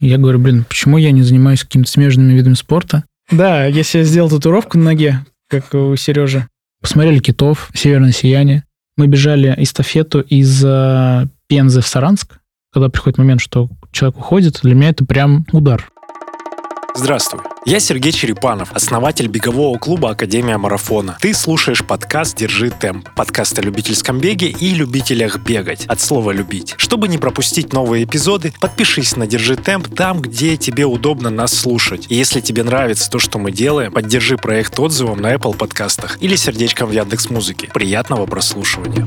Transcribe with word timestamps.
Я 0.00 0.18
говорю, 0.18 0.38
блин, 0.38 0.64
почему 0.68 0.98
я 0.98 1.10
не 1.10 1.22
занимаюсь 1.22 1.62
какими-то 1.62 1.90
смежными 1.90 2.32
видами 2.34 2.54
спорта? 2.54 3.04
Да, 3.30 3.64
я 3.64 3.82
себе 3.82 4.04
сделал 4.04 4.30
татуировку 4.30 4.78
на 4.78 4.84
ноге, 4.84 5.24
как 5.48 5.72
у 5.74 5.96
Сережи. 5.96 6.46
Посмотрели 6.80 7.18
китов, 7.18 7.70
северное 7.74 8.12
сияние. 8.12 8.64
Мы 8.96 9.06
бежали 9.06 9.54
эстафету 9.56 10.20
из 10.20 10.62
э, 10.64 11.26
Пензы 11.48 11.80
в 11.80 11.86
Саранск. 11.86 12.38
Когда 12.72 12.88
приходит 12.88 13.18
момент, 13.18 13.40
что 13.40 13.68
человек 13.90 14.18
уходит, 14.18 14.60
для 14.62 14.74
меня 14.74 14.90
это 14.90 15.04
прям 15.04 15.46
удар. 15.52 15.88
Здравствуй, 16.98 17.42
я 17.66 17.78
Сергей 17.78 18.10
Черепанов, 18.10 18.72
основатель 18.72 19.28
бегового 19.28 19.76
клуба 19.76 20.12
Академия 20.12 20.56
Марафона. 20.56 21.18
Ты 21.20 21.34
слушаешь 21.34 21.84
подкаст 21.84 22.38
«Держи 22.38 22.70
темп», 22.70 23.10
подкаст 23.14 23.58
о 23.58 23.62
любительском 23.62 24.18
беге 24.18 24.48
и 24.48 24.70
любителях 24.70 25.38
бегать, 25.40 25.84
от 25.84 26.00
слова 26.00 26.30
«любить». 26.30 26.72
Чтобы 26.78 27.08
не 27.08 27.18
пропустить 27.18 27.74
новые 27.74 28.04
эпизоды, 28.04 28.54
подпишись 28.62 29.14
на 29.14 29.26
«Держи 29.26 29.56
темп» 29.56 29.94
там, 29.94 30.22
где 30.22 30.56
тебе 30.56 30.86
удобно 30.86 31.28
нас 31.28 31.52
слушать. 31.52 32.06
И 32.08 32.14
если 32.14 32.40
тебе 32.40 32.62
нравится 32.62 33.10
то, 33.10 33.18
что 33.18 33.38
мы 33.38 33.52
делаем, 33.52 33.92
поддержи 33.92 34.38
проект 34.38 34.80
отзывом 34.80 35.20
на 35.20 35.34
Apple 35.34 35.54
подкастах 35.54 36.16
или 36.22 36.34
сердечком 36.34 36.88
в 36.88 36.92
Яндекс 36.92 37.28
Музыке. 37.28 37.68
Приятного 37.74 38.24
прослушивания. 38.24 39.06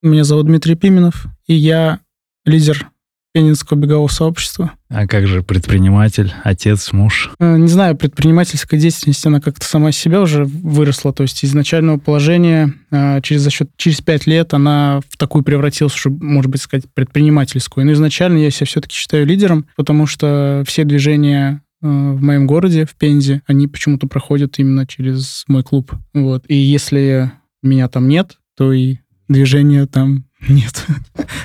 Меня 0.00 0.24
зовут 0.24 0.46
Дмитрий 0.46 0.76
Пименов, 0.76 1.26
и 1.46 1.54
я 1.54 2.00
лидер 2.46 2.90
Пенинского 3.34 3.76
бегового 3.76 4.06
сообщества. 4.06 4.70
А 4.88 5.08
как 5.08 5.26
же 5.26 5.42
предприниматель, 5.42 6.32
отец, 6.44 6.92
муж? 6.92 7.32
Э, 7.40 7.56
не 7.56 7.66
знаю, 7.66 7.96
предпринимательская 7.96 8.78
деятельность, 8.78 9.26
она 9.26 9.40
как-то 9.40 9.66
сама 9.66 9.90
из 9.90 9.96
себя 9.96 10.20
уже 10.20 10.44
выросла. 10.44 11.12
То 11.12 11.24
есть 11.24 11.42
из 11.42 11.50
изначального 11.50 11.98
положения 11.98 12.72
э, 12.92 13.20
через, 13.22 13.40
за 13.40 13.50
счет, 13.50 13.70
через 13.76 14.00
пять 14.00 14.28
лет 14.28 14.54
она 14.54 15.00
в 15.08 15.16
такую 15.16 15.42
превратилась 15.42 15.96
уже, 15.96 16.10
может 16.10 16.48
быть, 16.48 16.62
сказать, 16.62 16.84
предпринимательскую. 16.94 17.84
Но 17.84 17.92
изначально 17.92 18.38
я 18.38 18.52
себя 18.52 18.66
все-таки 18.66 18.94
считаю 18.94 19.26
лидером, 19.26 19.66
потому 19.74 20.06
что 20.06 20.62
все 20.64 20.84
движения 20.84 21.60
э, 21.82 21.86
в 21.88 22.22
моем 22.22 22.46
городе, 22.46 22.86
в 22.86 22.94
Пензе, 22.94 23.42
они 23.48 23.66
почему-то 23.66 24.06
проходят 24.06 24.60
именно 24.60 24.86
через 24.86 25.42
мой 25.48 25.64
клуб. 25.64 25.92
Вот. 26.12 26.44
И 26.46 26.54
если 26.54 27.32
меня 27.64 27.88
там 27.88 28.06
нет, 28.06 28.38
то 28.56 28.72
и 28.72 28.98
движения 29.28 29.86
там 29.86 30.24
нет. 30.48 30.86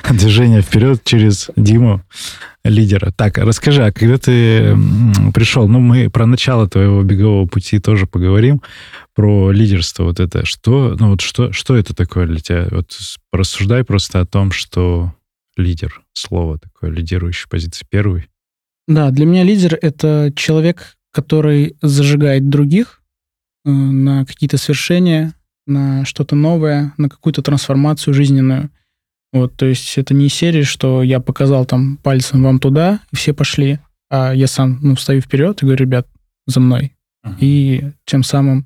Движение 0.09 0.61
вперед 0.61 1.02
через 1.03 1.50
Диму, 1.55 2.02
лидера. 2.64 3.11
Так, 3.11 3.38
расскажи, 3.38 3.86
а 3.86 3.92
когда 3.92 4.17
ты 4.17 4.75
пришел, 5.33 5.67
ну, 5.67 5.80
мы 5.80 6.09
про 6.09 6.25
начало 6.25 6.67
твоего 6.67 7.03
бегового 7.03 7.47
пути 7.47 7.80
тоже 7.80 8.05
поговорим, 8.05 8.61
про 9.16 9.52
лидерство 9.52 10.03
вот 10.03 10.20
это. 10.20 10.45
Что, 10.45 10.95
ну, 11.00 11.11
вот 11.11 11.22
что, 11.22 11.52
что 11.52 11.75
это 11.75 11.94
такое 11.94 12.27
для 12.27 12.39
тебя? 12.39 12.67
Вот 12.72 12.97
рассуждай 13.31 13.83
просто 13.83 14.22
о 14.22 14.25
том, 14.25 14.52
что 14.52 15.14
лидер, 15.58 16.02
слово 16.14 16.58
такое, 16.58 16.89
лидирующий 16.89 17.47
позиции 17.50 17.86
первый. 17.89 18.30
Да, 18.88 19.11
для 19.11 19.25
меня 19.25 19.44
лидер— 19.44 19.77
это 19.81 20.33
человек, 20.36 20.97
который 21.11 21.75
зажигает 21.81 22.50
других 22.50 23.02
э, 23.66 23.70
на 23.70 24.25
какие-то 24.25 24.58
свершения, 24.58 25.33
на 25.67 26.05
что-то 26.05 26.36
новое, 26.36 26.94
на 26.97 27.09
какую-то 27.09 27.42
трансформацию 27.42 28.14
жизненную. 28.14 28.72
Вот, 29.32 29.56
то 29.56 29.66
есть 29.66 29.98
это 29.98 30.14
не 30.14 30.28
серия, 30.28 30.64
что 30.64 31.04
я 31.04 31.20
показал 31.20 31.66
там 31.66 31.98
пальцем 31.98 32.44
вам 32.44 32.60
туда, 32.60 33.00
и 33.12 33.16
все 33.16 33.34
пошли, 33.34 33.80
а 34.10 34.34
я 34.34 34.48
сам, 34.48 34.80
ну, 34.82 34.96
встаю 34.96 35.22
вперед 35.22 35.62
и 35.62 35.66
говорю, 35.66 35.86
ребят, 35.86 36.08
за 36.48 36.60
мной. 36.60 36.94
Uh-huh. 37.24 37.36
И 37.40 37.92
тем 38.06 38.24
самым 38.24 38.66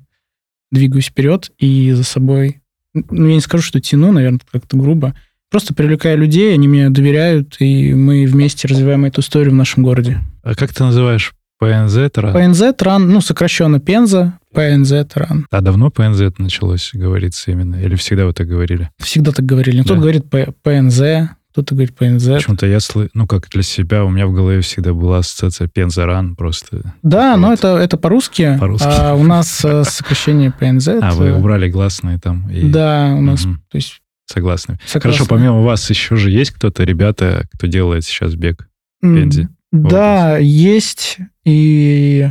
двигаюсь 0.70 1.06
вперед 1.06 1.50
и 1.58 1.92
за 1.92 2.04
собой, 2.04 2.62
ну, 2.94 3.28
я 3.28 3.34
не 3.34 3.40
скажу, 3.40 3.62
что 3.62 3.80
тяну, 3.80 4.12
наверное, 4.12 4.40
как-то 4.50 4.76
грубо, 4.76 5.14
просто 5.50 5.74
привлекаю 5.74 6.18
людей, 6.18 6.54
они 6.54 6.66
мне 6.66 6.88
доверяют, 6.88 7.56
и 7.60 7.92
мы 7.94 8.26
вместе 8.26 8.66
развиваем 8.66 9.04
эту 9.04 9.20
историю 9.20 9.52
в 9.52 9.56
нашем 9.56 9.82
городе. 9.82 10.20
А 10.42 10.54
как 10.54 10.72
ты 10.72 10.82
называешь 10.82 11.34
ПНЗ 11.58 12.10
Тран? 12.12 12.32
ПНЗ 12.32 12.74
Тран, 12.76 13.08
ну, 13.10 13.20
сокращенно 13.20 13.80
Пенза, 13.80 14.38
ПНЗ 14.54 15.06
Тран. 15.12 15.46
А 15.50 15.60
давно 15.60 15.90
ПНЗ 15.90 16.32
началось 16.38 16.90
говориться 16.92 17.50
именно? 17.50 17.76
Или 17.76 17.96
всегда 17.96 18.26
вы 18.26 18.32
так 18.32 18.46
говорили? 18.46 18.90
Всегда 18.98 19.32
так 19.32 19.44
говорили. 19.44 19.82
Кто-то 19.82 20.00
говорит 20.00 20.24
ПНЗ, 20.62 21.30
кто-то 21.54 21.76
говорит 21.76 21.94
ПНЗ. 21.94 22.26
Почему-то 22.26 22.66
я, 22.66 22.80
слы... 22.80 23.10
ну, 23.14 23.28
как 23.28 23.48
для 23.50 23.62
себя, 23.62 24.04
у 24.04 24.10
меня 24.10 24.26
в 24.26 24.32
голове 24.32 24.60
всегда 24.60 24.92
была 24.92 25.18
ассоциация 25.18 25.68
Пензаран 25.68 26.34
просто. 26.34 26.94
Да, 27.04 27.32
вот. 27.32 27.40
но 27.40 27.52
это, 27.52 27.76
это 27.76 27.96
по-русски, 27.96 28.56
по-русски. 28.58 28.88
а 28.88 29.14
у 29.14 29.22
нас 29.22 29.64
э, 29.64 29.84
сокращение 29.84 30.50
ПНЗ. 30.50 30.88
А, 31.00 31.12
вы 31.12 31.32
убрали 31.32 31.68
гласные 31.68 32.18
там? 32.18 32.50
И... 32.50 32.68
Да, 32.68 33.14
у 33.16 33.20
нас, 33.20 33.42
то 33.42 33.76
есть... 33.76 34.00
Согласны. 34.26 34.80
Хорошо, 34.90 35.26
помимо 35.28 35.62
вас 35.62 35.88
еще 35.90 36.16
же 36.16 36.30
есть 36.30 36.50
кто-то, 36.50 36.82
ребята, 36.82 37.46
кто 37.52 37.66
делает 37.68 38.04
сейчас 38.04 38.34
бег 38.34 38.66
в 39.00 39.14
Пензе? 39.14 39.48
Да, 39.70 40.38
есть, 40.38 41.18
и 41.44 42.30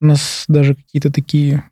у 0.00 0.06
нас 0.06 0.44
даже 0.48 0.74
какие-то 0.74 1.12
такие 1.12 1.64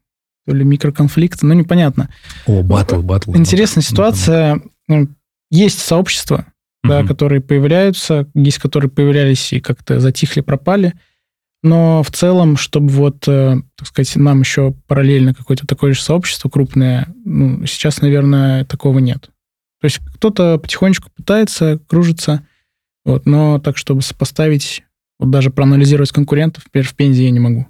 то 0.47 0.55
ли 0.55 0.65
микроконфликты, 0.65 1.45
ну, 1.45 1.53
непонятно. 1.53 2.09
О, 2.47 2.63
батл, 2.63 3.03
батл. 3.03 3.37
Интересная 3.37 3.83
ситуация. 3.83 4.63
Есть 5.51 5.81
сообщества, 5.81 6.47
угу. 6.83 6.91
да, 6.91 7.05
которые 7.05 7.43
появляются, 7.43 8.27
есть 8.35 8.59
которые 8.59 8.91
появлялись 8.91 9.53
и 9.53 9.61
как-то 9.61 10.01
затихли, 10.01 10.41
пропали. 10.41 10.95
Но 11.63 12.03
в 12.03 12.11
целом, 12.11 12.57
чтобы 12.57 12.89
вот, 12.89 13.27
э, 13.27 13.57
так 13.77 13.89
сказать, 13.89 14.15
нам 14.17 14.41
еще 14.41 14.75
параллельно 14.87 15.35
какое-то 15.35 15.67
такое 15.67 15.93
же 15.93 16.01
сообщество 16.01 16.49
крупное, 16.49 17.09
ну, 17.25 17.67
сейчас, 17.67 18.01
наверное, 18.01 18.65
такого 18.65 19.01
нет. 19.01 19.31
То 19.81 19.85
есть 19.85 19.99
кто-то 20.15 20.59
потихонечку 20.59 21.11
пытается, 21.15 21.79
кружится, 21.89 22.47
вот, 23.05 23.27
но 23.27 23.59
так, 23.59 23.77
чтобы 23.77 24.03
сопоставить 24.03 24.85
вот 25.19 25.31
даже 25.31 25.51
проанализировать 25.51 26.13
конкурентов, 26.13 26.65
например, 26.67 26.87
в 26.87 26.95
Пензе 26.95 27.25
я 27.25 27.31
не 27.31 27.41
могу. 27.41 27.67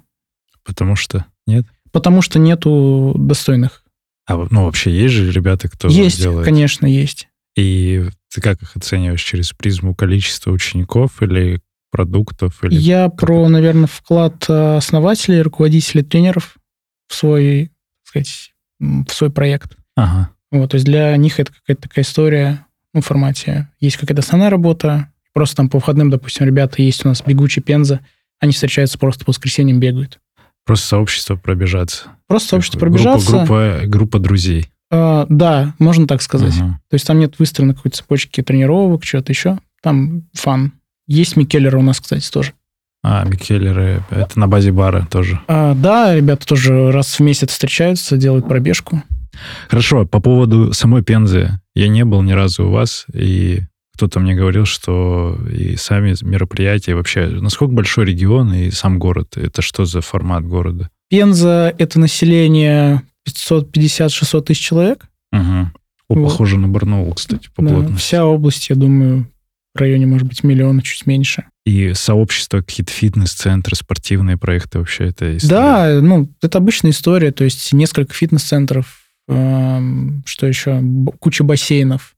Потому 0.69 0.95
что 0.95 1.25
нет? 1.47 1.65
Потому 1.91 2.21
что 2.21 2.39
нету 2.39 3.13
достойных. 3.17 3.83
А 4.27 4.37
ну 4.51 4.65
вообще 4.65 4.91
есть 4.91 5.13
же 5.15 5.31
ребята, 5.31 5.67
кто 5.67 5.87
есть, 5.87 6.19
делает? 6.19 6.45
конечно, 6.45 6.85
есть. 6.85 7.27
И 7.55 8.05
ты 8.33 8.41
как 8.41 8.61
их 8.61 8.75
оцениваешь 8.75 9.23
через 9.23 9.51
призму 9.53 9.95
количества 9.95 10.51
учеников 10.51 11.21
или 11.23 11.61
продуктов? 11.91 12.63
Или 12.63 12.75
я 12.75 13.09
про, 13.09 13.41
это? 13.41 13.49
наверное, 13.49 13.87
вклад 13.87 14.45
э, 14.47 14.77
основателей, 14.77 15.41
руководителей, 15.41 16.03
тренеров 16.03 16.57
в 17.07 17.15
свой, 17.15 17.71
так 18.03 18.07
сказать, 18.09 18.53
в 18.79 19.11
свой 19.11 19.31
проект. 19.31 19.75
Ага. 19.95 20.29
Вот, 20.51 20.71
то 20.71 20.75
есть 20.75 20.85
для 20.85 21.15
них 21.17 21.39
это 21.39 21.51
какая-то 21.51 21.81
такая 21.81 22.05
история 22.05 22.65
ну, 22.93 23.01
в 23.01 23.05
формате. 23.05 23.69
Есть 23.79 23.97
какая-то 23.97 24.21
основная 24.21 24.51
работа, 24.51 25.11
Просто 25.33 25.57
там 25.57 25.69
по 25.69 25.77
выходным, 25.77 26.09
допустим, 26.09 26.45
ребята 26.45 26.81
есть 26.81 27.05
у 27.05 27.07
нас 27.07 27.21
бегучий 27.25 27.61
Пенза, 27.61 28.01
они 28.39 28.51
встречаются 28.51 28.97
просто 28.97 29.25
по 29.25 29.31
воскресеньям, 29.31 29.79
бегают. 29.79 30.19
Просто 30.69 30.85
сообщество 30.85 31.35
пробежаться. 31.35 32.09
Просто 32.27 32.49
сообщество 32.49 32.77
пробежаться. 32.77 33.31
Группа, 33.31 33.47
группа, 33.47 33.87
группа 33.87 34.19
друзей. 34.19 34.69
А, 34.91 35.25
да, 35.27 35.73
можно 35.79 36.05
так 36.05 36.21
сказать. 36.21 36.53
Uh-huh. 36.53 36.73
То 36.91 36.93
есть 36.93 37.07
там 37.07 37.17
нет 37.17 37.39
выстроенной 37.39 37.73
какой-то 37.73 37.97
цепочки 37.97 38.43
тренировок, 38.43 39.03
чего-то 39.03 39.31
еще. 39.31 39.57
Там 39.81 40.27
фан. 40.33 40.73
Есть 41.07 41.37
Микеллеры 41.37 41.79
у 41.79 41.81
нас, 41.81 41.99
кстати, 41.99 42.29
тоже. 42.29 42.53
А, 43.01 43.23
Микеллеры, 43.23 44.03
это 44.11 44.37
на 44.37 44.47
базе 44.47 44.71
бара 44.71 45.07
тоже. 45.09 45.39
А, 45.47 45.73
да, 45.73 46.15
ребята 46.15 46.45
тоже 46.45 46.91
раз 46.91 47.17
в 47.17 47.19
месяц 47.21 47.49
встречаются, 47.49 48.15
делают 48.15 48.47
пробежку. 48.47 49.01
Хорошо, 49.69 50.05
по 50.05 50.19
поводу 50.19 50.71
самой 50.73 51.01
Пензы. 51.01 51.59
Я 51.73 51.87
не 51.87 52.05
был 52.05 52.21
ни 52.21 52.33
разу 52.33 52.67
у 52.67 52.69
вас, 52.69 53.07
и 53.11 53.61
кто-то 53.99 54.21
мне 54.21 54.33
говорил, 54.33 54.63
что 54.63 55.37
и 55.53 55.75
сами 55.75 56.15
мероприятия 56.21 56.95
вообще, 56.95 57.27
насколько 57.27 57.73
большой 57.73 58.05
регион 58.05 58.53
и 58.53 58.71
сам 58.71 58.97
город, 58.97 59.35
это 59.35 59.61
что 59.61 59.83
за 59.83 59.99
формат 59.99 60.45
города? 60.45 60.89
Пенза— 61.09 61.75
это 61.77 61.99
население 61.99 63.01
550-600 63.27 64.41
тысяч 64.43 64.61
человек. 64.61 65.05
Угу. 65.33 65.41
О, 65.41 65.69
вот. 66.15 66.23
похоже 66.29 66.57
на 66.57 66.69
Барнаул, 66.69 67.13
кстати, 67.13 67.49
по 67.53 67.61
да, 67.61 67.73
плотности. 67.73 68.01
Вся 68.01 68.25
область, 68.25 68.69
я 68.69 68.77
думаю, 68.77 69.27
в 69.75 69.79
районе, 69.79 70.07
может 70.07 70.29
быть, 70.29 70.45
миллиона, 70.45 70.81
чуть 70.81 71.05
меньше. 71.05 71.43
И 71.65 71.91
сообщество, 71.93 72.61
какие-то 72.61 72.93
фитнес-центры, 72.93 73.75
спортивные 73.75 74.37
проекты 74.37 74.79
вообще 74.79 75.07
это 75.07 75.35
история? 75.35 75.53
Да, 75.53 75.99
ну, 76.01 76.29
это 76.41 76.57
обычная 76.59 76.91
история, 76.91 77.33
то 77.33 77.43
есть 77.43 77.73
несколько 77.73 78.13
фитнес-центров, 78.13 79.01
э, 79.27 79.81
что 80.23 80.47
еще, 80.47 80.81
куча 81.19 81.43
бассейнов, 81.43 82.15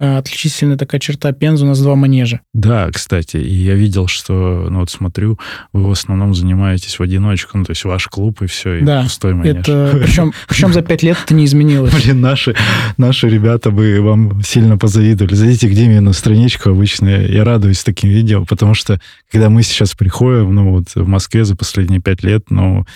отличительная 0.00 0.76
такая 0.76 1.00
черта 1.00 1.32
Пензы, 1.32 1.64
у 1.64 1.68
нас 1.68 1.80
два 1.80 1.94
манежа. 1.94 2.40
Да, 2.54 2.90
кстати, 2.90 3.36
и 3.36 3.54
я 3.54 3.74
видел, 3.74 4.06
что, 4.06 4.66
ну 4.70 4.80
вот 4.80 4.90
смотрю, 4.90 5.38
вы 5.72 5.88
в 5.88 5.90
основном 5.90 6.34
занимаетесь 6.34 6.98
в 6.98 7.02
одиночку, 7.02 7.58
ну 7.58 7.64
то 7.64 7.72
есть 7.72 7.84
ваш 7.84 8.08
клуб 8.08 8.40
и 8.42 8.46
все, 8.46 8.76
и 8.76 8.82
да, 8.82 9.02
пустой 9.02 9.34
манеж. 9.34 9.56
Это, 9.56 9.98
причем, 10.02 10.32
причем 10.48 10.72
за 10.72 10.82
пять 10.82 11.02
лет 11.02 11.18
это 11.22 11.34
не 11.34 11.44
изменилось. 11.44 11.92
Блин, 11.94 12.20
наши, 12.20 12.56
наши 12.96 13.28
ребята 13.28 13.70
бы 13.70 14.00
вам 14.00 14.42
сильно 14.42 14.78
позавидовали. 14.78 15.34
Зайдите 15.34 15.68
к 15.68 15.72
Диме 15.72 16.00
на 16.00 16.12
страничку 16.12 16.70
обычно, 16.70 17.08
я 17.08 17.44
радуюсь 17.44 17.84
таким 17.84 18.10
видео, 18.10 18.44
потому 18.44 18.74
что 18.74 19.00
когда 19.30 19.50
мы 19.50 19.62
сейчас 19.62 19.94
приходим, 19.94 20.54
ну 20.54 20.70
вот 20.70 20.94
в 20.94 21.06
Москве 21.06 21.44
за 21.44 21.56
последние 21.56 22.00
пять 22.00 22.22
лет, 22.22 22.50
ну 22.50 22.86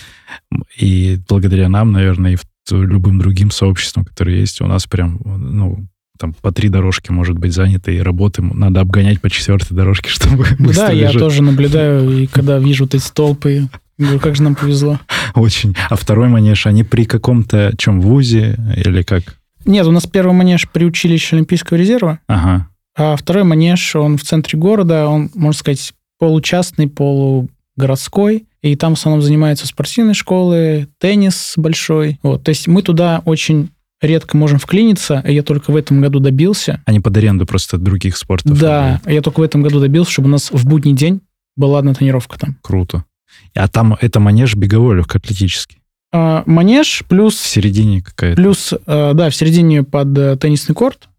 и 0.77 1.19
благодаря 1.29 1.69
нам, 1.69 1.91
наверное, 1.91 2.33
и 2.33 2.35
в 2.35 2.43
любым 2.71 3.19
другим 3.19 3.51
сообществам, 3.51 4.05
которые 4.05 4.39
есть, 4.39 4.59
у 4.59 4.65
нас 4.65 4.87
прям, 4.87 5.19
ну, 5.23 5.85
там 6.17 6.33
по 6.33 6.51
три 6.51 6.69
дорожки 6.69 7.11
может 7.11 7.37
быть 7.37 7.53
заняты, 7.53 7.95
и 7.95 7.99
работы 7.99 8.41
надо 8.41 8.81
обгонять 8.81 9.21
по 9.21 9.29
четвертой 9.29 9.75
дорожке, 9.75 10.09
чтобы 10.11 10.45
Да, 10.59 10.91
я 10.91 11.11
тоже 11.11 11.41
наблюдаю, 11.41 12.23
и 12.23 12.27
когда 12.27 12.57
вижу 12.59 12.85
вот 12.85 12.95
эти 12.95 13.09
толпы, 13.11 13.69
говорю, 13.97 14.19
как 14.19 14.35
же 14.35 14.43
нам 14.43 14.55
повезло. 14.55 14.99
Очень. 15.33 15.75
А 15.89 15.95
второй 15.95 16.27
манеж, 16.27 16.67
они 16.67 16.83
при 16.83 17.05
каком-то 17.05 17.73
чем 17.77 18.01
вузе 18.01 18.57
или 18.75 19.03
как? 19.03 19.37
Нет, 19.65 19.87
у 19.87 19.91
нас 19.91 20.05
первый 20.05 20.33
манеж 20.33 20.69
при 20.69 20.85
училище 20.85 21.35
Олимпийского 21.35 21.77
резерва. 21.77 22.19
Ага. 22.27 22.67
А 22.97 23.15
второй 23.15 23.43
манеж, 23.43 23.95
он 23.95 24.17
в 24.17 24.23
центре 24.23 24.57
города, 24.57 25.07
он, 25.07 25.31
можно 25.33 25.57
сказать, 25.57 25.93
получастный, 26.19 26.87
полугородской. 26.87 28.45
И 28.61 28.75
там 28.75 28.95
в 28.95 28.99
основном 28.99 29.21
занимаются 29.21 29.67
спортивные 29.67 30.13
школы, 30.13 30.87
теннис 30.99 31.53
большой. 31.57 32.19
Вот. 32.23 32.43
То 32.43 32.49
есть 32.49 32.67
мы 32.67 32.81
туда 32.81 33.21
очень 33.25 33.69
редко 34.01 34.37
можем 34.37 34.59
вклиниться, 34.59 35.21
а 35.23 35.31
я 35.31 35.43
только 35.43 35.71
в 35.71 35.75
этом 35.75 36.01
году 36.01 36.19
добился. 36.19 36.81
Они 36.85 36.99
под 36.99 37.15
аренду 37.17 37.45
просто 37.45 37.77
других 37.77 38.17
спортов. 38.17 38.59
Да, 38.59 39.01
я 39.05 39.21
только 39.21 39.39
в 39.39 39.43
этом 39.43 39.61
году 39.61 39.79
добился, 39.79 40.11
чтобы 40.11 40.27
у 40.27 40.31
нас 40.31 40.51
в 40.51 40.65
будний 40.67 40.93
день 40.93 41.21
была 41.55 41.79
одна 41.79 41.93
тренировка 41.93 42.37
там. 42.37 42.57
Круто. 42.61 43.05
А 43.53 43.67
там 43.67 43.97
это 43.99 44.19
манеж 44.19 44.55
беговой 44.55 44.97
легкоатлетический? 44.97 45.79
А, 46.11 46.43
манеж 46.45 47.03
плюс... 47.07 47.35
В 47.35 47.47
середине 47.47 48.01
какая-то? 48.01 48.41
Плюс, 48.41 48.73
а, 48.85 49.13
да, 49.13 49.29
в 49.29 49.35
середине 49.35 49.83
под 49.83 50.17
э, 50.17 50.37
теннисный 50.37 50.75
корт. 50.75 51.09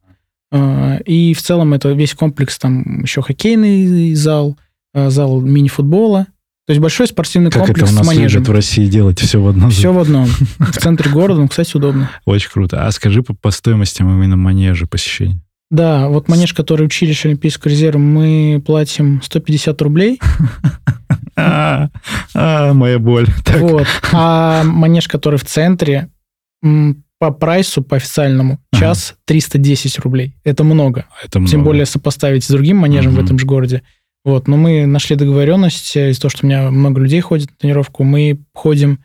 А, 0.52 0.96
и 1.04 1.34
в 1.34 1.42
целом 1.42 1.74
это 1.74 1.92
весь 1.92 2.14
комплекс, 2.14 2.58
там 2.58 3.02
еще 3.02 3.22
хоккейный 3.22 4.14
зал, 4.14 4.56
а, 4.94 5.10
зал 5.10 5.40
мини-футбола. 5.40 6.26
То 6.66 6.72
есть 6.72 6.80
большой 6.80 7.06
спортивный 7.06 7.50
как 7.50 7.64
комплекс 7.64 7.90
это 7.90 7.92
у 7.92 7.94
нас 7.98 8.04
с 8.04 8.08
манежем. 8.08 8.42
в 8.42 8.50
России 8.50 8.86
делать 8.86 9.20
все 9.20 9.40
в 9.40 9.46
одном? 9.46 9.70
Все 9.70 9.92
в 9.92 9.98
одном. 10.00 10.26
В 10.58 10.78
центре 10.78 11.10
города, 11.10 11.40
ну, 11.40 11.46
кстати, 11.46 11.76
удобно. 11.76 12.10
Очень 12.24 12.50
круто. 12.50 12.84
А 12.84 12.90
скажи 12.90 13.22
по, 13.22 13.34
по 13.34 13.52
стоимостям 13.52 14.08
именно 14.10 14.36
манежа 14.36 14.86
посещения. 14.88 15.40
Да, 15.70 16.08
вот 16.08 16.28
манеж, 16.28 16.54
который 16.54 16.86
училище 16.86 17.28
Олимпийского 17.28 17.70
резерва, 17.70 17.98
мы 17.98 18.62
платим 18.64 19.20
150 19.22 19.80
рублей. 19.82 20.20
А, 21.38 21.90
а, 22.34 22.72
моя 22.72 22.98
боль. 22.98 23.26
Так. 23.44 23.60
Вот. 23.60 23.86
А 24.10 24.64
манеж, 24.64 25.06
который 25.06 25.38
в 25.38 25.44
центре, 25.44 26.08
по 27.18 27.30
прайсу, 27.30 27.82
по 27.82 27.96
официальному, 27.96 28.58
час 28.72 29.16
310 29.26 29.98
рублей. 29.98 30.34
Это 30.44 30.64
много. 30.64 31.04
Это 31.22 31.38
много. 31.38 31.50
Тем 31.50 31.62
более 31.62 31.84
сопоставить 31.84 32.42
с 32.44 32.48
другим 32.48 32.78
манежем 32.78 33.14
в 33.14 33.22
этом 33.22 33.38
же 33.38 33.44
городе. 33.44 33.82
Вот, 34.26 34.48
но 34.48 34.56
мы 34.56 34.86
нашли 34.86 35.14
договоренность 35.14 35.96
э, 35.96 36.10
из-за 36.10 36.22
того, 36.22 36.30
что 36.30 36.44
у 36.44 36.48
меня 36.48 36.68
много 36.72 37.00
людей 37.00 37.20
ходит 37.20 37.48
на 37.48 37.56
тренировку, 37.58 38.02
мы 38.02 38.40
ходим 38.54 38.98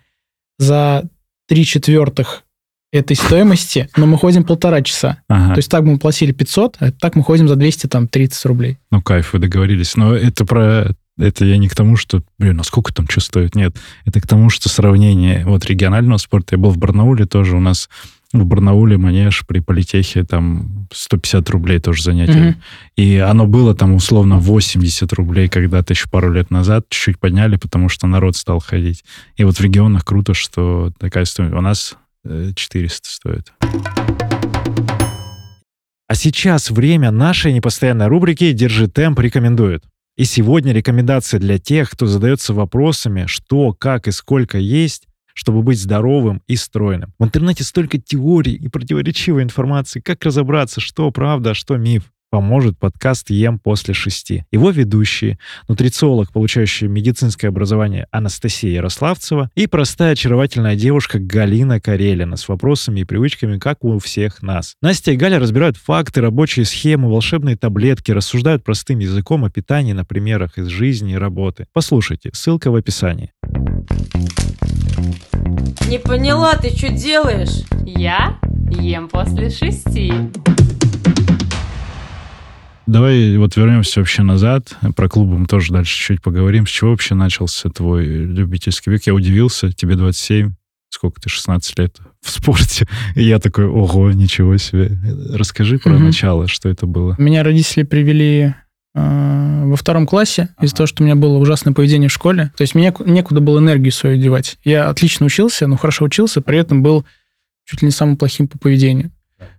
за 0.57 1.07
три 1.47 1.63
четвертых 1.63 2.44
этой 2.91 3.15
стоимости, 3.15 3.88
но 3.95 4.07
мы 4.07 4.18
ходим 4.18 4.44
полтора 4.44 4.81
часа. 4.81 5.21
Ага. 5.29 5.53
То 5.53 5.59
есть 5.59 5.69
так 5.69 5.83
мы 5.83 6.00
платили 6.00 6.31
500, 6.31 6.77
а 6.79 6.91
так 6.91 7.15
мы 7.15 7.23
ходим 7.23 7.47
за 7.47 7.56
230 7.56 8.45
рублей. 8.47 8.79
Ну, 8.89 9.03
кайф, 9.03 9.33
вы 9.33 9.39
договорились. 9.39 9.95
Но 9.95 10.15
это 10.15 10.44
про... 10.44 10.95
Это 11.19 11.45
я 11.45 11.57
не 11.57 11.67
к 11.67 11.75
тому, 11.75 11.97
что, 11.97 12.24
блин, 12.39 12.59
а 12.59 12.63
сколько 12.63 12.91
там 12.91 13.07
что 13.07 13.19
стоит? 13.19 13.53
Нет, 13.53 13.75
это 14.06 14.19
к 14.21 14.27
тому, 14.27 14.50
что 14.50 14.69
сравнение 14.69 15.45
вот 15.45 15.65
регионального 15.65 16.17
спорта. 16.17 16.56
Я 16.56 16.57
был 16.57 16.71
в 16.71 16.79
Барнауле 16.79 17.25
тоже, 17.25 17.56
у 17.56 17.59
нас 17.59 17.89
в 18.33 18.45
Барнауле 18.45 18.98
манеж 18.98 19.44
при 19.48 19.60
политехе 19.60 20.24
там 20.24 20.88
150 20.92 21.50
рублей 21.50 21.80
тоже 21.80 22.04
занятие. 22.04 22.39
Мгм. 22.39 22.56
И 22.95 23.18
оно 23.18 23.45
было 23.45 23.75
там 23.75 23.94
условно 23.94 24.38
80 24.38 25.12
рублей 25.13 25.50
когда-то 25.50 25.94
еще 25.94 26.10
пару 26.10 26.31
лет 26.31 26.51
назад. 26.51 26.86
Чуть-чуть 26.89 27.19
подняли, 27.19 27.57
потому 27.57 27.89
что 27.89 28.07
народ 28.07 28.36
стал 28.36 28.60
ходить. 28.60 29.04
И 29.36 29.44
вот 29.44 29.57
в 29.57 29.62
регионах 29.62 30.06
круто, 30.06 30.33
что 30.33 30.92
такая 30.98 31.25
стоимость. 31.25 31.56
У 31.56 31.62
нас 31.62 31.98
э, 32.24 32.51
400 32.56 33.10
стоит. 33.10 33.54
А 36.07 36.16
сейчас 36.16 36.69
время 36.69 37.12
нашей 37.12 37.54
непостоянной 37.54 38.07
рубрики 38.07 38.51
«Держи 38.51 38.88
темп» 38.88 39.19
рекомендует. 39.19 39.84
И 40.18 40.25
сегодня 40.25 40.74
рекомендация 40.74 41.39
для 41.39 41.57
тех, 41.57 41.89
кто 41.89 42.06
задается 42.06 42.54
вопросами, 42.54 43.25
что, 43.27 43.74
как 43.74 44.07
и 44.07 44.12
сколько 44.12 44.57
есть, 44.57 45.07
чтобы 45.33 45.63
быть 45.63 45.80
здоровым 45.80 46.42
и 46.48 46.56
стройным. 46.56 47.13
В 47.19 47.25
интернете 47.25 47.63
столько 47.63 47.98
теорий 47.98 48.54
и 48.54 48.68
противоречивой 48.68 49.44
информации, 49.44 50.00
как 50.00 50.24
разобраться, 50.25 50.80
что 50.80 51.12
правда, 51.12 51.51
а 51.51 51.56
что 51.56 51.78
миф. 51.78 52.12
Поможет 52.31 52.80
подкаст 52.80 53.30
«Ем 53.30 53.60
после 53.60 53.94
шести». 53.94 54.45
Его 54.54 54.69
ведущие— 54.69 55.38
нутрициолог, 55.68 56.31
получающий 56.31 56.88
медицинское 56.88 57.50
образование 57.50 58.07
Анастасия 58.10 58.72
Ярославцева 58.72 59.51
и 59.54 59.68
простая 59.68 60.13
очаровательная 60.13 60.78
девушка 60.78 61.19
Галина 61.19 61.81
Карелина 61.81 62.38
с 62.38 62.48
вопросами 62.48 63.01
и 63.01 63.04
привычками, 63.04 63.60
как 63.60 63.84
у 63.84 64.00
всех 64.00 64.42
нас. 64.42 64.75
Настя 64.81 65.12
и 65.12 65.18
Галя 65.18 65.39
разбирают 65.39 65.75
факты, 65.75 66.22
рабочие 66.22 66.63
схемы, 66.63 67.10
волшебные 67.10 67.57
таблетки, 67.57 68.12
рассуждают 68.12 68.63
простым 68.63 69.00
языком 69.00 69.44
о 69.44 69.50
питании 69.50 69.92
на 69.92 70.06
примерах 70.06 70.57
из 70.57 70.68
жизни 70.68 71.12
и 71.12 71.18
работы. 71.18 71.68
Послушайте, 71.74 72.30
ссылка 72.31 72.72
в 72.72 72.75
описании. 72.75 73.34
Не 75.88 76.00
поняла, 76.00 76.56
ты 76.56 76.69
что 76.75 76.89
делаешь? 76.89 77.65
Я 77.86 78.39
ем 78.69 79.09
после 79.09 79.50
шести. 79.50 80.13
Давай 82.88 83.38
вот 83.38 83.56
вернемся 83.56 84.00
вообще 84.00 84.24
назад. 84.24 84.75
Про 84.95 85.07
клубы 85.07 85.38
мы 85.38 85.45
тоже 85.48 85.71
дальше 85.71 85.95
чуть 85.98 86.21
поговорим. 86.21 86.65
С 86.65 86.69
чего 86.69 86.92
вообще 86.92 87.15
начался 87.15 87.69
твой 87.69 88.06
любительский 88.06 88.89
век? 88.92 89.03
Я 89.06 89.13
удивился, 89.13 89.71
тебе 89.71 89.95
27, 89.95 90.53
сколько 90.89 91.21
ты, 91.21 91.30
16 91.30 91.80
лет 91.80 91.98
в 92.21 92.30
спорте. 92.30 92.88
И 93.15 93.24
я 93.24 93.39
такой, 93.39 93.65
ого, 93.65 94.12
ничего 94.12 94.57
себе. 94.57 94.98
Расскажи 95.33 95.77
про 95.80 95.94
Мгм. 95.94 96.06
начало, 96.06 96.48
что 96.48 96.68
это 96.69 96.86
было. 96.86 97.15
Меня 97.18 97.44
родители 97.44 97.83
привели 97.83 98.56
во 98.93 99.75
втором 99.75 100.05
классе 100.05 100.49
из-за 100.61 100.75
того, 100.75 100.88
что 100.88 101.01
у 101.01 101.05
меня 101.05 101.15
было 101.15 101.38
ужасное 101.38 101.73
поведение 101.73 102.09
в 102.09 102.13
школе. 102.13 102.51
То 102.57 102.61
есть 102.61 102.75
мне 102.75 102.91
ку- 102.91 103.05
некуда 103.05 103.39
было 103.39 103.59
энергию 103.59 103.91
свою 103.91 104.17
девать. 104.17 104.57
Я 104.63 104.89
отлично 104.89 105.25
учился, 105.25 105.67
ну 105.67 105.77
хорошо 105.77 106.05
учился, 106.05 106.41
при 106.41 106.59
этом 106.59 106.83
был 106.83 107.05
чуть 107.65 107.81
ли 107.81 107.85
не 107.88 107.91
самым 107.91 108.17
плохим 108.17 108.47
по 108.47 108.57
поведению. 108.57 109.11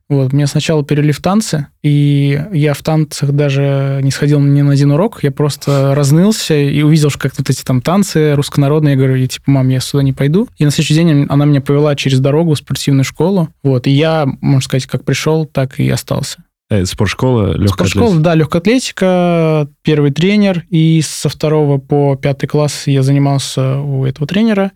Вот, 0.09 0.35
меня 0.35 0.47
сначала 0.47 0.85
перевели 0.85 1.13
в 1.13 1.23
танцы, 1.23 1.69
и 1.83 2.39
я 2.53 2.75
в 2.75 2.83
танцах 2.83 3.33
даже 3.33 4.01
не 4.03 4.11
сходил 4.11 4.41
ни 4.41 4.61
на 4.61 4.73
один 4.73 4.91
урок, 4.91 5.21
я 5.23 5.31
просто 5.31 5.95
разнылся 5.95 6.55
и 6.55 6.83
увидел, 6.83 7.09
что 7.09 7.19
как 7.19 7.33
вот 7.39 7.49
эти 7.49 7.65
там 7.65 7.81
танцы 7.81 8.35
руссконародные, 8.35 8.93
я 8.93 8.99
говорю, 8.99 9.15
и, 9.15 9.27
типа, 9.27 9.51
мам, 9.51 9.69
я 9.71 9.81
сюда 9.81 10.03
не 10.03 10.13
пойду. 10.13 10.49
И 10.59 10.67
на 10.67 10.71
следующий 10.71 10.95
день 10.95 11.27
она 11.31 11.47
меня 11.47 11.63
повела 11.63 11.97
через 11.97 12.21
дорогу 12.21 12.53
в 12.53 12.59
спортивную 12.59 13.05
школу, 13.05 13.49
вот, 13.63 13.87
и 13.87 13.91
я, 13.91 14.27
можно 14.43 14.61
сказать, 14.63 14.87
как 14.87 15.05
пришел, 15.05 15.47
так 15.47 15.81
и 15.81 15.89
остался. 15.89 16.45
Э, 16.73 16.87
спортшкола, 16.87 17.53
легкая 17.53 17.87
Спортшкола, 17.87 18.21
да, 18.21 18.35
легкая 18.35 18.61
атлетика, 18.61 19.69
первый 19.83 20.11
тренер, 20.11 20.65
и 20.71 21.03
со 21.03 21.29
второго 21.29 21.77
по 21.77 22.17
пятый 22.17 22.47
класс 22.47 22.87
я 22.87 23.03
занимался 23.03 23.79
у 23.79 24.07
этого 24.07 24.27
тренера. 24.27 24.73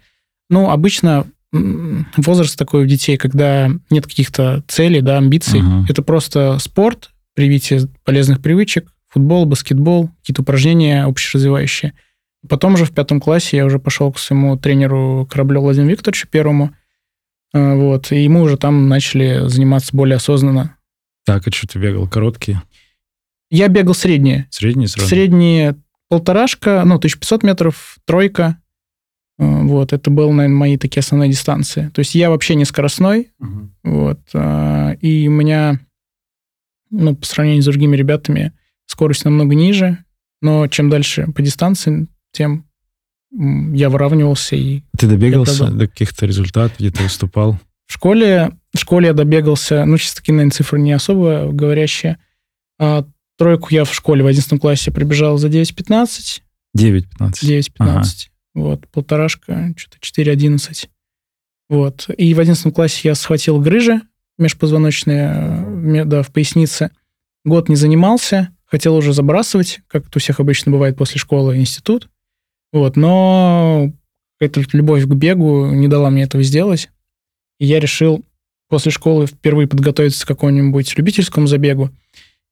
Ну, 0.50 0.68
обычно 0.68 1.24
возраст 1.52 2.58
такой 2.58 2.82
у 2.82 2.86
детей, 2.86 3.16
когда 3.16 3.70
нет 3.88 4.06
каких-то 4.06 4.62
целей, 4.68 5.00
да, 5.00 5.16
амбиций. 5.16 5.60
Ага. 5.60 5.86
Это 5.88 6.02
просто 6.02 6.58
спорт, 6.58 7.12
привитие 7.34 7.88
полезных 8.04 8.42
привычек, 8.42 8.92
футбол, 9.08 9.46
баскетбол, 9.46 10.10
какие-то 10.20 10.42
упражнения 10.42 11.04
общеразвивающие. 11.04 11.94
Потом 12.46 12.74
уже 12.74 12.84
в 12.84 12.92
пятом 12.92 13.20
классе 13.20 13.56
я 13.56 13.64
уже 13.64 13.78
пошел 13.78 14.12
к 14.12 14.18
своему 14.18 14.58
тренеру 14.58 15.26
Кораблю 15.30 15.62
Владимиру 15.62 15.92
Викторовичу 15.92 16.28
первому. 16.28 16.72
Э, 17.54 17.74
Вот, 17.74 18.12
и 18.12 18.28
мы 18.28 18.42
уже 18.42 18.58
там 18.58 18.86
начали 18.86 19.48
заниматься 19.48 19.96
более 19.96 20.16
осознанно. 20.16 20.76
Так, 21.26 21.46
а 21.46 21.50
что 21.52 21.66
ты 21.66 21.78
бегал? 21.78 22.08
Короткие? 22.08 22.62
Я 23.50 23.68
бегал 23.68 23.94
средние. 23.94 24.46
Средние 24.50 24.88
сразу? 24.88 25.08
Средние 25.08 25.76
полторашка, 26.08 26.82
ну, 26.86 26.94
1500 26.96 27.42
метров, 27.42 27.98
тройка. 28.06 28.58
Э, 29.38 29.62
Вот, 29.64 29.92
это 29.92 30.08
были, 30.10 30.30
наверное, 30.30 30.56
мои 30.56 30.76
такие 30.78 31.00
основные 31.00 31.30
дистанции. 31.30 31.90
То 31.92 31.98
есть 31.98 32.14
я 32.14 32.30
вообще 32.30 32.54
не 32.54 32.64
скоростной, 32.64 33.32
Мгм. 33.38 33.74
вот, 33.84 34.20
а, 34.34 34.92
и 35.00 35.28
у 35.28 35.32
меня, 35.32 35.80
ну, 36.90 37.14
по 37.14 37.26
сравнению 37.26 37.62
с 37.62 37.66
другими 37.66 37.96
ребятами, 37.96 38.52
скорость 38.86 39.24
намного 39.24 39.54
ниже, 39.54 39.98
но 40.40 40.68
чем 40.68 40.88
дальше 40.88 41.26
по 41.34 41.42
дистанции, 41.42 42.06
тем 42.32 42.64
я 43.32 43.90
выравнивался, 43.90 44.56
и 44.56 44.82
Ты 44.96 45.06
добегался 45.08 45.70
до 45.70 45.86
каких-то 45.88 46.24
результатов, 46.24 46.78
где-то 46.78 47.02
выступал? 47.02 47.58
в 47.88 47.92
школе, 47.92 48.52
в 48.76 48.80
школе 48.80 49.08
я 49.08 49.12
добегался, 49.12 49.84
ну, 49.84 49.96
сейчас 49.96 50.14
такие, 50.14 50.32
наверное, 50.34 50.52
цифры 50.52 50.78
не 50.78 50.92
особо 50.92 51.48
говорящие, 51.52 52.18
А 52.78 53.04
тройку 53.36 53.68
я 53.70 53.84
в 53.84 53.94
школе 53.94 54.22
в 54.22 54.26
11 54.26 54.60
классе 54.60 54.90
прибежал 54.90 55.38
за 55.38 55.48
9.15, 55.48 56.42
9-15. 56.76 57.04
9.15. 57.42 58.04
Вот, 58.54 58.88
полторашка, 58.88 59.74
что-то 59.76 59.98
4.11. 59.98 60.88
Вот. 61.68 62.08
И 62.16 62.32
в 62.32 62.40
11 62.40 62.72
классе 62.74 63.08
я 63.08 63.14
схватил 63.14 63.60
грыжи 63.60 64.00
межпозвоночные, 64.38 66.00
э, 66.00 66.04
да, 66.04 66.22
в 66.22 66.30
пояснице. 66.30 66.90
Год 67.44 67.68
не 67.68 67.76
занимался, 67.76 68.54
хотел 68.66 68.96
уже 68.96 69.12
забрасывать, 69.12 69.80
как 69.88 70.06
это 70.08 70.18
у 70.18 70.20
всех 70.20 70.40
обычно 70.40 70.72
бывает 70.72 70.96
после 70.96 71.18
школы, 71.18 71.56
институт. 71.56 72.08
Вот, 72.72 72.96
но 72.96 73.92
эта 74.38 74.62
любовь 74.72 75.04
к 75.04 75.14
бегу 75.14 75.66
не 75.66 75.88
дала 75.88 76.10
мне 76.10 76.24
этого 76.24 76.42
сделать. 76.42 76.90
И 77.58 77.66
я 77.66 77.80
решил 77.80 78.24
после 78.68 78.90
школы 78.90 79.26
впервые 79.26 79.66
подготовиться 79.68 80.24
к 80.24 80.28
какому-нибудь 80.28 80.96
любительскому 80.96 81.46
забегу. 81.46 81.90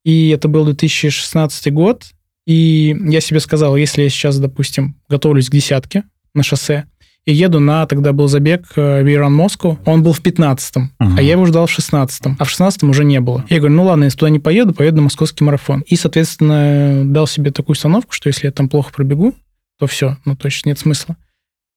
И 0.04 0.28
это 0.30 0.48
был 0.48 0.64
2016 0.64 1.72
год. 1.72 2.04
И 2.46 2.94
я 3.08 3.20
себе 3.20 3.40
сказал, 3.40 3.74
если 3.76 4.02
я 4.02 4.10
сейчас, 4.10 4.38
допустим, 4.38 4.96
готовлюсь 5.08 5.48
к 5.48 5.52
десятке 5.52 6.04
на 6.34 6.42
шоссе, 6.42 6.86
и 7.24 7.32
еду 7.32 7.58
на, 7.58 7.86
тогда 7.86 8.12
был 8.12 8.28
забег 8.28 8.66
э, 8.76 9.02
Run 9.02 9.34
Moscow, 9.34 9.78
он 9.86 10.02
был 10.02 10.12
в 10.12 10.20
15-м, 10.20 10.92
Мгм. 10.98 11.16
а 11.16 11.22
я 11.22 11.32
его 11.32 11.46
ждал 11.46 11.66
в 11.66 11.70
16-м, 11.78 12.36
а 12.38 12.44
в 12.44 12.48
16-м 12.50 12.90
уже 12.90 13.02
не 13.04 13.18
было. 13.20 13.46
Я 13.48 13.60
говорю, 13.60 13.74
ну 13.76 13.84
ладно, 13.84 14.04
если 14.04 14.18
туда 14.18 14.28
не 14.30 14.40
поеду, 14.40 14.74
поеду 14.74 14.96
на 14.96 15.02
московский 15.04 15.42
марафон. 15.42 15.80
И, 15.86 15.96
соответственно, 15.96 17.02
дал 17.06 17.26
себе 17.26 17.50
такую 17.50 17.74
установку, 17.74 18.12
что 18.12 18.28
если 18.28 18.46
я 18.46 18.52
там 18.52 18.68
плохо 18.68 18.92
пробегу, 18.92 19.34
то 19.78 19.86
все, 19.86 20.18
ну 20.26 20.36
точно 20.36 20.68
нет 20.68 20.78
смысла. 20.78 21.16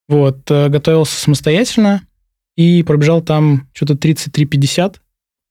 Вот, 0.09 0.39
э, 0.51 0.67
готовился 0.67 1.17
самостоятельно 1.17 2.01
и 2.57 2.83
пробежал 2.83 3.21
там 3.21 3.67
что-то 3.73 3.93
33-50, 3.93 4.95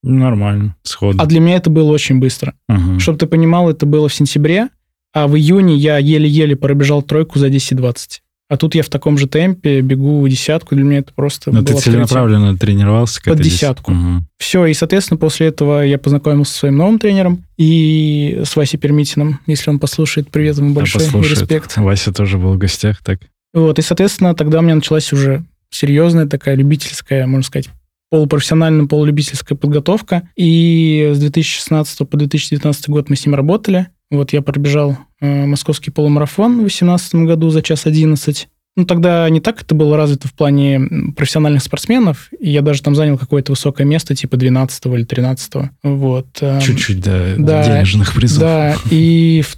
Нормально, 0.03 0.77
сходу. 0.83 1.19
а 1.21 1.27
для 1.27 1.41
меня 1.41 1.57
это 1.57 1.71
было 1.71 1.91
очень 1.91 2.19
быстро. 2.21 2.55
Мгм. 2.69 3.01
Чтобы 3.01 3.19
ты 3.19 3.27
понимал, 3.27 3.71
это 3.71 3.87
было 3.87 4.09
в 4.09 4.15
сентябре, 4.15 4.69
а 5.15 5.27
в 5.27 5.37
июне 5.37 5.75
я 5.77 5.99
еле-еле 5.99 6.55
пробежал 6.57 7.03
тройку 7.03 7.39
за 7.39 7.49
10-20. 7.49 8.21
А 8.49 8.57
тут 8.57 8.77
я 8.77 8.85
в 8.85 8.89
таком 8.89 9.19
же 9.19 9.27
темпе 9.27 9.81
бегу 9.81 10.27
десятку, 10.29 10.77
для 10.77 10.85
меня 10.85 10.99
это 10.99 11.13
просто 11.13 11.51
Но 11.51 11.63
было 11.63 11.71
Ну, 11.73 11.77
ты 11.79 11.83
целенаправленно 11.83 12.57
тренировался? 12.57 13.21
к 13.21 13.25
Под 13.25 13.41
десятку. 13.41 13.91
Мгм. 13.91 14.27
Все, 14.39 14.67
и, 14.67 14.75
соответственно, 14.75 15.19
после 15.19 15.49
этого 15.49 15.81
я 15.85 15.99
познакомился 15.99 16.53
со 16.53 16.59
своим 16.61 16.77
новым 16.77 17.01
тренером 17.01 17.43
и 17.57 18.43
с 18.45 18.55
Васей 18.55 18.79
Пермитиным. 18.79 19.41
Если 19.49 19.69
он 19.71 19.81
послушает, 19.81 20.31
привет 20.31 20.59
ему 20.59 20.69
Да, 20.75 20.81
большой 20.81 21.03
и 21.03 21.05
послушает. 21.07 21.41
респект. 21.41 21.77
Вася 21.77 22.13
тоже 22.13 22.39
был 22.39 22.53
в 22.53 22.59
гостях, 22.59 22.99
так? 23.03 23.19
Вот, 23.53 23.81
и, 23.81 23.83
соответственно, 23.83 24.33
тогда 24.35 24.61
у 24.61 24.63
меня 24.63 24.77
началась 24.77 25.13
уже 25.13 25.43
серьезная 25.70 26.26
такая 26.26 26.54
любительская, 26.54 27.26
можно 27.26 27.44
сказать, 27.44 27.68
полупрофессиональная, 28.11 28.87
полулюбительская 28.87 29.56
подготовка. 29.58 30.28
И 30.37 31.11
с 31.14 31.18
2016 31.18 32.08
по 32.08 32.16
2019 32.16 32.88
год 32.88 33.11
мы 33.11 33.16
с 33.16 33.26
ним 33.26 33.35
работали. 33.35 33.88
Вот 34.11 34.32
я 34.32 34.42
пробежал 34.42 34.96
э, 35.20 35.46
московский 35.46 35.90
полумарафон 35.90 36.54
в 36.54 36.61
2018 36.61 37.14
году 37.26 37.50
за 37.50 37.62
час 37.62 37.87
11. 37.87 38.49
Ну, 38.76 38.85
тогда 38.85 39.28
не 39.30 39.40
так 39.40 39.62
это 39.62 39.75
было 39.75 39.96
развито 39.96 40.28
в 40.28 40.35
плане 40.35 41.12
профессиональных 41.16 41.62
спортсменов. 41.62 42.28
И 42.38 42.50
я 42.50 42.61
даже 42.61 42.82
там 42.82 42.94
занял 42.94 43.16
какое-то 43.18 43.52
высокое 43.52 43.87
место, 43.87 44.14
типа 44.14 44.37
12 44.37 44.87
или 44.87 45.04
13 45.04 45.70
Вот. 45.82 46.26
эм, 46.42 46.61
Чуть-чуть, 46.61 47.00
да, 47.00 47.35
да, 47.38 47.64
денежных 47.64 48.14
призов. 48.14 48.40
да, 48.40 48.76
и 48.90 49.42
в, 49.42 49.56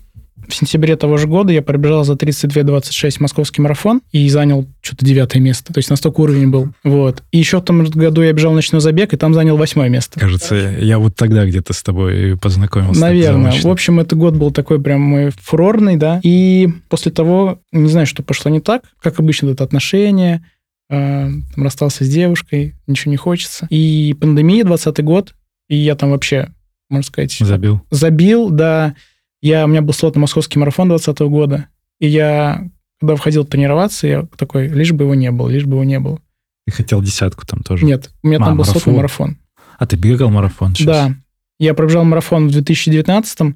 в 0.48 0.54
сентябре 0.54 0.96
того 0.96 1.16
же 1.18 1.26
года 1.26 1.52
я 1.52 1.62
пробежал 1.62 2.04
за 2.04 2.14
32-26 2.14 3.16
московский 3.20 3.60
марафон 3.60 4.00
и 4.12 4.28
занял 4.28 4.66
что-то 4.80 5.04
девятое 5.04 5.40
место. 5.40 5.72
То 5.72 5.78
есть 5.78 5.90
настолько 5.90 6.20
уровень 6.20 6.48
был. 6.48 6.68
Вот. 6.84 7.22
И 7.30 7.38
еще 7.38 7.60
в 7.60 7.64
том 7.64 7.84
году 7.84 8.22
я 8.22 8.32
бежал 8.32 8.52
ночной 8.52 8.80
забег, 8.80 9.12
и 9.12 9.16
там 9.16 9.34
занял 9.34 9.56
восьмое 9.56 9.88
место. 9.88 10.18
Кажется, 10.18 10.54
я 10.54 10.98
вот 10.98 11.14
тогда 11.16 11.46
где-то 11.46 11.72
с 11.72 11.82
тобой 11.82 12.36
познакомился. 12.36 13.00
Наверное. 13.00 13.52
В 13.52 13.66
общем, 13.66 14.00
этот 14.00 14.18
год 14.18 14.34
был 14.34 14.50
такой 14.50 14.80
прям 14.80 15.00
мой 15.00 15.30
фурорный, 15.30 15.96
да. 15.96 16.20
И 16.22 16.68
после 16.88 17.12
того, 17.12 17.60
не 17.72 17.88
знаю, 17.88 18.06
что 18.06 18.22
пошло 18.22 18.50
не 18.50 18.60
так, 18.60 18.82
как 19.00 19.20
обычно, 19.20 19.50
это 19.50 19.64
отношения, 19.64 20.44
э, 20.90 21.28
там, 21.54 21.64
расстался 21.64 22.04
с 22.04 22.08
девушкой, 22.08 22.74
ничего 22.86 23.10
не 23.10 23.16
хочется. 23.16 23.66
И 23.70 24.16
пандемия, 24.18 24.64
20 24.64 25.04
год, 25.04 25.34
и 25.68 25.76
я 25.76 25.94
там 25.94 26.10
вообще, 26.10 26.48
можно 26.88 27.06
сказать, 27.06 27.36
Забил. 27.38 27.82
забил, 27.90 28.50
да. 28.50 28.94
Я, 29.40 29.64
у 29.64 29.68
меня 29.68 29.82
был 29.82 29.92
слот 29.92 30.14
на 30.14 30.20
московский 30.22 30.58
марафон 30.58 30.88
2020 30.88 31.20
года, 31.30 31.66
и 32.00 32.08
я, 32.08 32.68
когда 33.00 33.16
входил 33.16 33.44
тренироваться, 33.44 34.06
я 34.06 34.26
такой, 34.36 34.68
лишь 34.68 34.92
бы 34.92 35.04
его 35.04 35.14
не 35.14 35.30
было, 35.30 35.48
лишь 35.48 35.64
бы 35.64 35.74
его 35.76 35.84
не 35.84 36.00
было. 36.00 36.20
Ты 36.66 36.72
хотел 36.72 37.00
десятку 37.02 37.46
там 37.46 37.62
тоже? 37.62 37.84
Нет, 37.86 38.10
у 38.22 38.28
меня 38.28 38.38
А, 38.38 38.44
там 38.46 38.56
был 38.56 38.64
слот 38.64 38.84
на 38.86 38.92
марафон. 38.92 39.28
марафон. 39.30 39.38
А 39.78 39.86
ты 39.86 39.96
бегал 39.96 40.30
марафон 40.30 40.74
сейчас? 40.74 40.86
Да. 40.86 41.14
Я 41.58 41.74
пробежал 41.74 42.04
марафон 42.04 42.48
в 42.48 42.52
2019 42.52 43.54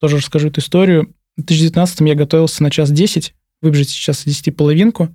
тоже 0.00 0.16
расскажу 0.16 0.48
эту 0.48 0.60
историю. 0.60 1.12
В 1.36 1.42
2019 1.42 2.00
я 2.00 2.14
готовился 2.14 2.62
на 2.62 2.70
час 2.70 2.90
10, 2.90 3.34
выбежать 3.62 3.90
сейчас 3.90 4.24
10 4.24 4.56
половинку, 4.56 5.14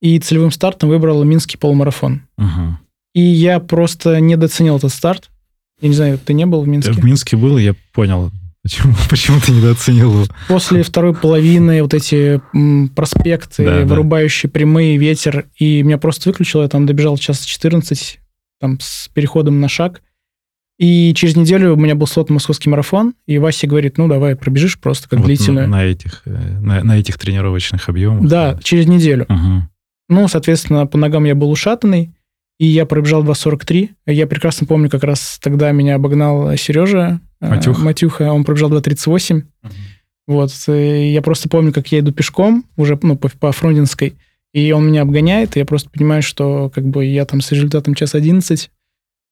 и 0.00 0.18
целевым 0.18 0.50
стартом 0.50 0.88
выбрал 0.88 1.22
Минский 1.24 1.56
полумарафон. 1.58 2.22
Мгм. 2.38 2.78
И 3.14 3.20
я 3.20 3.60
просто 3.60 4.20
недооценил 4.20 4.76
этот 4.78 4.92
старт. 4.92 5.30
Я 5.80 5.88
не 5.88 5.94
знаю, 5.94 6.18
ты 6.18 6.32
не 6.32 6.46
был 6.46 6.62
в 6.62 6.66
Я 6.66 6.72
Минске? 6.72 6.92
в 6.92 7.04
Минске 7.04 7.36
был, 7.36 7.58
и 7.58 7.62
я 7.64 7.74
понял, 7.92 8.30
почему, 8.64 8.94
почему 9.08 9.38
ты 9.40 9.52
недооценил 9.52 10.10
его. 10.12 10.24
После 10.48 10.82
второй 10.82 11.14
половины 11.14 11.80
вот 11.82 11.94
эти 11.94 12.40
м, 12.52 12.88
проспекты, 12.88 13.64
Да, 13.64 13.80
да. 13.80 13.86
вырубающие 13.86 14.50
прямые, 14.50 14.96
ветер, 14.96 15.46
и 15.56 15.82
меня 15.84 15.98
просто 15.98 16.28
выключило, 16.30 16.62
я 16.62 16.68
там 16.68 16.84
добежал 16.86 17.16
час 17.16 17.44
14, 17.44 18.18
там 18.60 18.80
с 18.80 19.08
переходом 19.14 19.60
на 19.60 19.68
шаг. 19.68 20.02
И 20.76 21.14
через 21.14 21.36
неделю 21.36 21.74
у 21.74 21.76
меня 21.76 21.94
был 21.94 22.08
слот 22.08 22.30
московский 22.30 22.68
марафон, 22.68 23.14
и 23.26 23.38
Вася 23.38 23.68
говорит, 23.68 23.96
ну 23.96 24.08
давай 24.08 24.34
пробежишь 24.34 24.76
просто 24.80 25.08
как 25.08 25.20
Вот 25.20 25.26
длительную. 25.26 25.68
На, 25.68 25.84
этих, 25.84 26.22
э, 26.24 26.30
на, 26.58 26.82
на 26.82 26.98
этих 26.98 27.16
тренировочных 27.16 27.88
объемах. 27.88 28.26
Да, 28.28 28.58
через 28.60 28.88
неделю. 28.88 29.26
Мгм. 29.28 29.68
Ну, 30.08 30.26
соответственно, 30.26 30.86
по 30.88 30.98
ногам 30.98 31.24
я 31.24 31.36
был 31.36 31.50
ушатанный, 31.50 32.12
и 32.58 32.66
я 32.66 32.86
пробежал 32.86 33.24
2.43. 33.24 33.90
Я 34.06 34.26
прекрасно 34.26 34.66
помню, 34.66 34.88
как 34.88 35.02
раз 35.02 35.38
тогда 35.42 35.72
меня 35.72 35.96
обогнал 35.96 36.56
Сережа 36.56 37.20
э, 37.40 37.48
Матюха. 37.48 37.80
Матюха, 37.80 38.32
он 38.32 38.44
пробежал 38.44 38.70
2.38. 38.70 39.42
Вот, 40.26 40.52
и 40.68 41.12
я 41.12 41.20
просто 41.20 41.48
помню, 41.48 41.72
как 41.72 41.88
я 41.88 41.98
иду 41.98 42.12
пешком, 42.12 42.64
уже 42.76 42.98
ну, 43.02 43.16
по, 43.16 43.28
по 43.28 43.52
Фрунзенской, 43.52 44.14
и 44.54 44.72
он 44.72 44.86
меня 44.86 45.02
обгоняет, 45.02 45.56
и 45.56 45.58
я 45.58 45.66
просто 45.66 45.90
понимаю, 45.90 46.22
что 46.22 46.70
как 46.74 46.86
бы 46.86 47.04
я 47.04 47.26
там 47.26 47.42
с 47.42 47.52
результатом 47.52 47.94
час 47.94 48.14
11, 48.14 48.70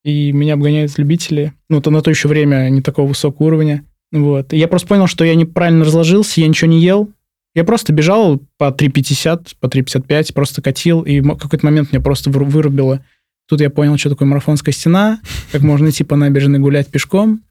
и 0.04 0.32
меня 0.32 0.54
обгоняют 0.54 0.98
любители, 0.98 1.52
ну, 1.70 1.80
то 1.80 1.90
на 1.90 2.02
то 2.02 2.10
еще 2.10 2.28
время 2.28 2.68
не 2.68 2.82
такого 2.82 3.08
высокого 3.08 3.46
уровня. 3.46 3.84
Вот. 4.10 4.52
И 4.52 4.58
я 4.58 4.68
просто 4.68 4.88
понял, 4.88 5.06
что 5.06 5.24
я 5.24 5.34
неправильно 5.34 5.84
разложился, 5.84 6.40
я 6.40 6.48
ничего 6.48 6.70
не 6.70 6.80
ел. 6.80 7.08
Я 7.54 7.64
просто 7.64 7.92
бежал 7.92 8.40
по 8.58 8.70
3.50, 8.70 9.54
по 9.60 9.66
3.55, 9.66 10.32
просто 10.34 10.62
катил, 10.62 11.02
и 11.02 11.20
в 11.20 11.36
какой-то 11.36 11.64
момент 11.66 11.92
меня 11.92 12.02
просто 12.02 12.30
выру- 12.30 12.46
вырубило. 12.46 13.04
Тут 13.52 13.60
я 13.60 13.68
понял, 13.68 13.98
что 13.98 14.08
такое 14.08 14.26
марафонская 14.26 14.72
стена, 14.72 15.20
как 15.50 15.60
можно 15.60 15.90
идти 15.90 16.04
по 16.04 16.16
набережной 16.16 16.58
гулять 16.58 16.88
пешком, 16.88 17.42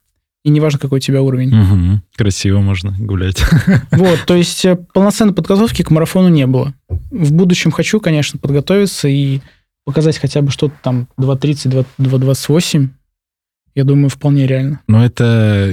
и 0.42 0.50
неважно, 0.50 0.80
какой 0.80 0.96
у 0.96 1.00
тебя 1.00 1.22
уровень. 1.22 1.54
Мгм. 1.54 2.02
Красиво 2.16 2.58
можно 2.58 2.92
гулять. 2.98 3.40
Вот, 3.92 4.18
то 4.26 4.34
есть 4.34 4.64
э, 4.64 4.74
полноценной 4.92 5.32
подготовки 5.32 5.82
к 5.82 5.92
марафону 5.92 6.26
не 6.26 6.44
было. 6.48 6.74
В 6.88 7.32
будущем 7.32 7.70
хочу, 7.70 8.00
конечно, 8.00 8.40
подготовиться 8.40 9.06
и 9.06 9.42
показать 9.84 10.18
хотя 10.18 10.42
бы 10.42 10.50
что-то 10.50 10.74
там 10.82 11.06
2.30, 11.18 11.86
2.28. 12.00 12.88
Я 13.76 13.84
думаю, 13.84 14.08
вполне 14.08 14.48
реально. 14.48 14.80
Но 14.88 15.04
это 15.04 15.72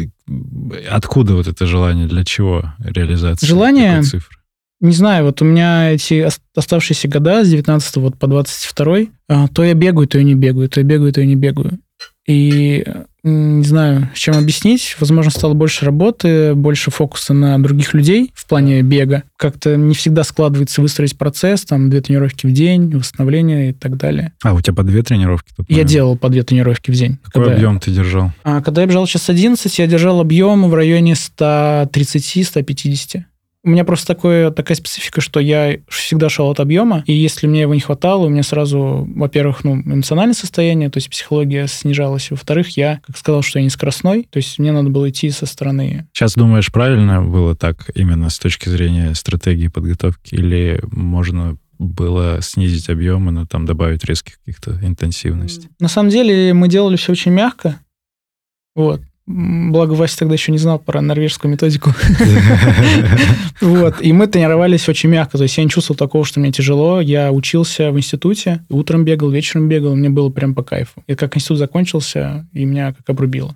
откуда 0.92 1.34
вот 1.34 1.48
это 1.48 1.66
желание, 1.66 2.06
для 2.06 2.24
чего 2.24 2.72
реализация? 2.78 3.48
Желание? 3.48 4.04
цифры? 4.04 4.38
Не 4.82 4.94
знаю, 4.94 5.26
вот 5.26 5.42
у 5.42 5.46
меня 5.46 5.92
эти 5.92 6.24
ос- 6.26 6.40
оставшиеся 6.56 7.08
года 7.10 7.44
с 7.44 7.50
19 7.50 7.98
вот 7.98 8.18
по 8.18 8.28
22 8.28 8.98
а, 9.28 9.48
то 9.50 9.64
я 9.64 9.74
бегаю, 9.74 10.08
то 10.08 10.18
я 10.18 10.24
не 10.24 10.36
бегаю, 10.36 10.70
то 10.70 10.80
я 10.80 10.86
бегаю, 10.86 11.12
то 11.12 11.20
я 11.22 11.28
не 11.28 11.36
бегаю. 11.36 11.80
И 12.28 12.86
не 13.24 13.64
знаю, 13.66 14.10
с 14.16 14.20
чем 14.20 14.38
объяснить. 14.38 14.96
Возможно, 15.00 15.32
стало 15.32 15.54
больше 15.54 15.84
работы, 15.84 16.54
больше 16.56 16.90
фокуса 16.92 17.34
на 17.34 17.62
других 17.62 17.94
людей 17.94 18.32
в 18.34 18.48
плане 18.48 18.82
бега. 18.82 19.24
Как-то 19.36 19.76
не 19.76 19.94
всегда 19.96 20.24
складывается 20.24 20.82
выстроить 20.82 21.18
процесс, 21.18 21.66
там, 21.66 21.90
две 21.90 22.00
тренировки 22.02 22.46
в 22.48 22.54
день, 22.54 22.96
восстановление 22.96 23.72
и 23.72 23.74
так 23.74 23.98
далее. 23.98 24.32
А, 24.44 24.54
у 24.54 24.62
тебя 24.62 24.74
по 24.76 24.84
две 24.84 25.02
тренировки 25.04 25.52
тут? 25.58 25.66
Я 25.70 25.84
делал 25.84 26.16
по 26.18 26.30
две 26.30 26.44
тренировки 26.44 26.92
в 26.92 26.94
день. 26.94 27.18
Какой 27.24 27.44
когда- 27.46 27.56
объем 27.58 27.80
ты 27.80 27.92
держал? 27.92 28.32
А, 28.44 28.62
когда 28.62 28.82
я 28.82 28.88
бежал 28.88 29.06
час 29.08 29.30
11, 29.30 29.78
я 29.80 29.88
держал 29.88 30.22
объем 30.22 30.70
в 30.70 30.74
районе 30.74 31.16
130-150. 31.16 33.26
У 33.64 33.70
меня 33.70 33.84
просто 33.84 34.08
такое, 34.08 34.52
такая 34.52 34.78
специфика, 34.78 35.20
что 35.20 35.42
я 35.42 35.80
всегда 35.90 36.30
шел 36.30 36.50
от 36.50 36.62
объема, 36.62 37.04
и 37.08 37.14
если 37.14 37.46
мне 37.46 37.62
его 37.62 37.74
не 37.74 37.82
хватало, 37.82 38.26
у 38.26 38.30
меня 38.30 38.44
сразу, 38.44 39.06
во-первых, 39.14 39.66
ну, 39.66 39.76
эмоциональное 39.82 40.34
состояние, 40.34 40.90
то 40.90 40.98
есть 40.98 41.10
психология 41.10 41.68
снижалась, 41.68 42.32
во-вторых, 42.32 42.78
я, 42.78 43.02
как 43.06 43.18
сказал, 43.18 43.42
что 43.42 43.60
я 43.60 43.64
не 43.64 43.70
скоростной, 43.70 44.28
то 44.30 44.38
есть 44.38 44.60
мне 44.60 44.72
надо 44.72 44.90
было 44.90 45.10
идти 45.10 45.30
со 45.30 45.46
стороны. 45.46 46.08
Сейчас 46.14 46.36
думаешь, 46.36 46.72
правильно 46.72 47.22
было 47.22 47.54
так 47.54 47.90
именно 47.96 48.30
с 48.30 48.40
точки 48.40 48.70
зрения 48.70 49.14
стратегии 49.14 49.68
подготовки? 49.68 50.36
Или 50.36 50.82
можно 50.92 51.58
было 51.80 52.42
снизить 52.42 52.90
объемы, 52.90 53.32
но 53.32 53.46
там 53.46 53.66
добавить 53.66 54.06
резких 54.06 54.40
каких-то 54.40 54.80
интенсивностей? 54.82 55.70
На 55.80 55.90
самом 55.90 56.10
деле 56.10 56.54
мы 56.54 56.70
делали 56.70 56.96
все 56.96 57.12
очень 57.12 57.32
мягко, 57.32 57.80
вот. 58.76 59.02
Благо 59.32 59.94
Вася 59.94 60.18
тогда 60.18 60.34
еще 60.34 60.52
не 60.52 60.58
знал 60.58 60.80
про 60.80 61.02
норвежскую 61.02 61.52
методику. 61.52 61.92
Вот, 63.62 64.02
и 64.02 64.14
мы 64.14 64.28
тренировались 64.28 64.88
очень 64.88 65.10
мягко, 65.10 65.38
то 65.38 65.44
есть 65.44 65.58
я 65.58 65.64
не 65.66 65.70
чувствовал 65.70 65.98
такого, 65.98 66.24
что 66.24 66.40
мне 66.40 66.52
тяжело. 66.52 67.02
Я 67.02 67.32
учился 67.32 67.92
в 67.92 67.98
институте, 67.98 68.66
утром 68.70 69.04
бегал, 69.04 69.30
вечером 69.30 69.68
бегал, 69.68 69.96
мне 69.96 70.10
было 70.10 70.30
прям 70.30 70.56
по 70.56 70.64
кайфу. 70.64 71.04
И 71.08 71.16
как 71.16 71.36
институт 71.36 71.58
закончился, 71.58 72.48
и 72.54 72.64
меня 72.64 72.94
как 72.94 73.10
обрубило. 73.10 73.56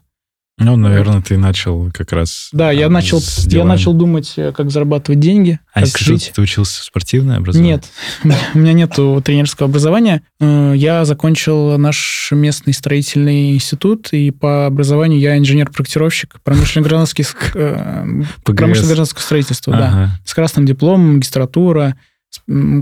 Ну, 0.60 0.76
наверное, 0.76 1.22
ты 1.22 1.36
начал 1.38 1.90
как 1.92 2.12
раз... 2.12 2.50
Да, 2.52 2.72
я 2.72 2.86
а, 2.86 2.90
начал, 2.90 3.20
я 3.48 3.66
начал 3.66 3.94
думать, 3.94 4.34
э, 4.38 4.52
как 4.52 4.70
зарабатывать 4.70 5.20
деньги, 5.20 5.60
А 5.74 5.82
как 5.82 5.98
жить. 5.98 6.32
ты 6.36 6.42
учился 6.44 6.82
в 6.82 6.86
спортивное 6.86 7.38
образование? 7.38 7.82
Нет, 8.24 8.38
у 8.54 8.60
меня 8.60 8.74
нету 8.74 9.20
тренерского 9.26 9.68
образования. 9.68 10.22
Э, 10.40 10.74
Я 10.76 11.06
закончил 11.06 11.78
наш 11.80 12.30
местный 12.32 12.74
строительный 12.74 13.56
институт, 13.56 14.10
и 14.14 14.30
по 14.30 14.68
образованию 14.68 15.20
я 15.20 15.38
инженер-проектировщик 15.40 16.36
промышленно-гражданских 16.44 17.56
э, 17.56 18.06
промышленно-гражданского 18.44 19.22
строительства, 19.22 19.74
да. 19.74 20.20
С 20.24 20.36
красным 20.36 20.68
дипломом, 20.68 21.16
магистратура, 21.16 21.96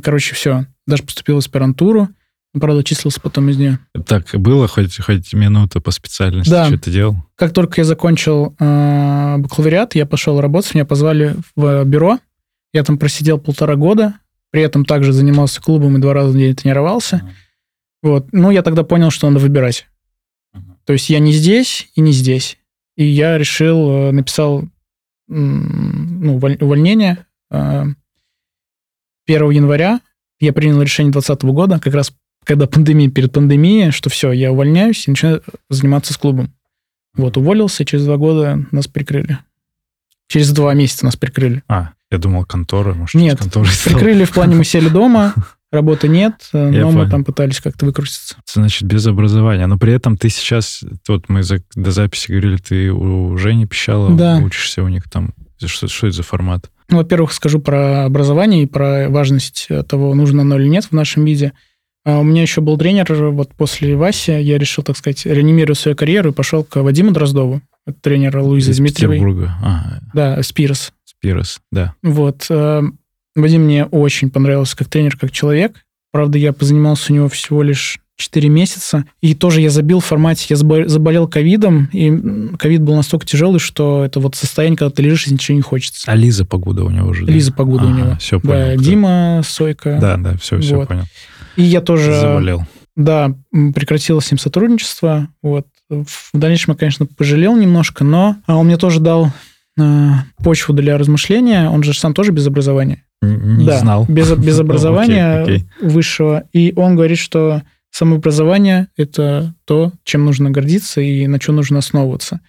короче, 0.04 0.36
все. 0.36 0.66
Даже 0.88 1.04
поступил 1.04 1.36
в 1.36 1.40
аспирантуру, 1.40 2.10
правда, 2.60 2.84
числился 2.84 3.22
потом 3.22 3.50
из 3.50 3.58
нее. 3.58 3.80
Так, 4.06 4.26
было 4.34 4.68
хоть, 4.68 4.98
хоть 5.00 5.34
минута 5.34 5.80
по 5.80 5.92
специальности, 5.92 6.50
Да. 6.50 6.66
что 6.68 6.78
ты 6.78 6.92
делал? 6.92 7.16
Как 7.36 7.54
только 7.54 7.82
я 7.82 7.86
закончил 7.86 8.56
э, 8.60 9.38
бакалавриат, 9.38 9.96
я 9.96 10.06
пошел 10.06 10.40
работать, 10.42 10.74
меня 10.74 10.86
позвали 10.86 11.36
в 11.56 11.84
бюро. 11.86 12.20
Я 12.74 12.84
там 12.84 12.98
просидел 12.98 13.38
полтора 13.40 13.76
года, 13.76 14.16
при 14.52 14.62
этом 14.62 14.86
также 14.86 15.14
занимался 15.14 15.62
клубом 15.62 15.98
и 15.98 16.02
два 16.02 16.14
раза 16.14 16.30
в 16.32 16.38
день 16.38 16.56
тренировался. 16.56 17.30
Вот. 18.02 18.28
Ну, 18.34 18.50
я 18.52 18.62
тогда 18.64 18.84
понял, 18.84 19.12
что 19.12 19.30
надо 19.30 19.42
выбирать. 19.42 19.88
Мгм. 20.54 20.78
То 20.86 20.94
есть 20.94 21.10
я 21.10 21.20
не 21.20 21.32
здесь 21.34 21.90
и 21.96 22.02
не 22.02 22.12
здесь. 22.12 22.58
И 22.98 23.06
я 23.06 23.38
решил, 23.38 23.90
э, 23.90 24.12
написал 24.12 24.64
ну, 25.28 26.38
уволь- 26.38 26.58
увольнение 26.62 27.26
э, 27.50 27.86
1 29.28 29.50
января. 29.52 30.02
Я 30.40 30.54
принял 30.54 30.82
решение 30.82 31.12
2020 31.14 31.44
года, 31.54 31.80
как 31.80 31.94
раз 31.94 32.12
когда 32.46 32.68
пандемия, 32.68 33.10
перед 33.10 33.32
пандемией, 33.32 33.92
что 33.92 34.10
все, 34.10 34.32
я 34.32 34.52
увольняюсь 34.52 35.08
и 35.08 35.12
начинаю 35.12 35.42
заниматься 35.70 36.14
с 36.14 36.18
клубом. 36.18 36.54
Вот, 37.16 37.38
уволился, 37.38 37.86
через 37.86 38.06
два 38.06 38.18
года 38.18 38.66
нас 38.72 38.88
прикрыли. 38.88 39.38
Через 40.28 40.52
два 40.52 40.74
месяца 40.74 41.06
нас 41.06 41.16
прикрыли. 41.18 41.62
А, 41.68 41.90
я 42.10 42.18
думал, 42.18 42.46
контора, 42.46 42.94
может, 42.94 43.16
Нет, 43.16 43.40
контора 43.40 43.68
Прикрыли 43.86 44.24
в 44.24 44.32
плане 44.32 44.56
мы 44.56 44.64
сели 44.64 44.88
дома, 44.88 45.34
работы 45.72 46.08
нет, 46.08 46.50
Я 46.54 46.60
но 46.70 46.92
мы 46.92 47.00
понял. 47.02 47.10
там 47.12 47.24
пытались 47.26 47.60
как-то 47.60 47.86
выкрутиться. 47.86 48.36
Значит, 48.52 48.84
без 48.84 49.06
образования. 49.08 49.68
Но 49.68 49.78
при 49.78 49.92
этом 49.94 50.18
ты 50.18 50.30
сейчас, 50.30 50.84
вот 51.08 51.28
мы 51.28 51.44
за- 51.44 51.62
до 51.76 51.92
записи 51.92 52.32
говорили, 52.32 52.58
ты 52.58 52.92
у 52.92 53.38
Жени 53.38 53.66
Пищала 53.68 54.16
Да. 54.16 54.38
учишься 54.38 54.84
у 54.84 54.88
них 54.88 55.10
там. 55.10 55.34
Что, 55.64 55.88
что 55.90 56.08
это 56.08 56.16
за 56.16 56.24
формат? 56.24 56.72
Ну, 56.90 56.98
во-первых, 56.98 57.34
скажу 57.34 57.60
про 57.60 58.06
образование 58.06 58.64
и 58.64 58.68
про 58.68 59.10
важность 59.10 59.68
того, 59.88 60.16
нужно 60.16 60.42
оно 60.42 60.58
или 60.58 60.68
нет 60.68 60.86
в 60.86 60.92
нашем 60.94 61.24
виде. 61.26 61.52
А 62.04 62.20
у 62.20 62.24
меня 62.24 62.42
еще 62.42 62.62
был 62.62 62.78
тренер, 62.78 63.14
вот 63.32 63.54
после 63.56 63.96
Васи 63.96 64.32
я 64.42 64.58
решил, 64.58 64.84
так 64.84 64.98
сказать, 64.98 65.26
реанимировать 65.26 65.78
свою 65.78 65.96
карьеру 65.96 66.32
и 66.32 66.34
пошел 66.34 66.64
к 66.64 66.82
Вадиму 66.82 67.12
Дроздову, 67.12 67.62
это 67.86 67.98
тренер 68.02 68.38
Луизы 68.40 68.72
Из 68.72 68.78
Дмитриевой. 68.78 69.18
Петербурга. 69.18 69.54
А, 69.64 70.00
Да, 70.14 70.42
Спирос. 70.44 70.94
Спирос, 71.06 71.62
да. 71.72 71.94
Вот. 72.02 72.46
э, 72.50 72.82
Вадим 73.36 73.64
мне 73.66 73.86
очень 73.86 74.30
понравился 74.32 74.76
как 74.76 74.88
тренер, 74.90 75.16
как 75.18 75.32
человек. 75.32 75.84
Правда, 76.12 76.38
я 76.40 76.54
позанимался 76.54 77.14
у 77.14 77.16
него 77.16 77.30
всего 77.30 77.62
лишь 77.62 78.00
4 78.18 78.50
месяца. 78.50 79.06
И 79.22 79.34
тоже 79.34 79.62
я 79.62 79.70
забил 79.70 80.00
в 80.00 80.06
формате, 80.06 80.48
я 80.50 80.56
забо- 80.56 80.88
заболел 80.88 81.28
ковидом, 81.28 81.86
и 81.94 82.56
ковид 82.58 82.82
был 82.82 82.96
настолько 82.96 83.26
тяжелый, 83.26 83.60
что 83.60 84.04
это 84.06 84.20
вот 84.20 84.36
состояние, 84.36 84.78
когда 84.78 84.92
ты 84.92 85.02
лежишь 85.04 85.28
и 85.28 85.34
ничего 85.34 85.56
не 85.56 85.62
хочется. 85.64 86.12
А 86.12 86.16
Лиза 86.16 86.46
Погода 86.46 86.84
у 86.84 86.90
него 86.90 87.14
же. 87.14 87.26
да? 87.26 87.32
Лиза 87.32 87.54
Погода 87.54 87.86
у 87.86 87.90
Ага, 87.90 87.98
него. 87.98 88.16
Всё 88.18 88.40
Да, 88.42 88.50
понял. 88.50 88.74
кто. 88.76 88.84
Дима 88.84 89.42
Сойка. 89.46 89.98
Да, 90.02 90.18
да, 90.18 90.38
все, 90.38 90.60
все 90.60 90.76
Вот. 90.76 90.88
понял. 90.90 91.04
И 91.56 91.64
я 91.64 91.82
тоже, 91.82 92.14
Заболел. 92.20 92.64
да, 92.96 93.34
м, 93.54 93.74
прекратил 93.74 94.22
с 94.22 94.32
ним 94.32 94.38
сотрудничество. 94.38 95.28
Вот. 95.42 95.68
В 95.90 96.32
дальнейшем 96.34 96.74
я, 96.74 96.78
конечно, 96.78 97.06
пожалел 97.06 97.56
немножко, 97.56 98.04
но 98.04 98.38
а, 98.48 98.58
он 98.58 98.68
мне 98.68 98.78
тоже 98.78 99.00
дал 99.00 99.32
э, 99.78 100.10
почву 100.44 100.74
для 100.74 100.98
размышления. 100.98 101.70
Он 101.70 101.84
же 101.84 101.94
сам 101.94 102.14
тоже 102.14 102.32
без 102.32 102.48
образования. 102.48 103.04
Не 103.22 103.66
да, 103.66 103.80
знал. 103.80 104.06
Без, 104.08 104.32
без 104.38 104.60
образования 104.60 105.42
Окей, 105.42 105.56
окей. 105.58 105.70
высшего. 105.82 106.44
И 106.54 106.74
он 106.76 106.96
говорит, 106.96 107.18
что 107.18 107.62
самообразование– 107.92 108.88
это 108.98 109.54
то, 109.66 109.92
чем 110.04 110.26
нужно 110.26 110.50
гордиться 110.50 111.02
и 111.02 111.28
на 111.28 111.40
чем 111.40 111.58
нужно 111.58 111.80
основываться. 111.80 112.40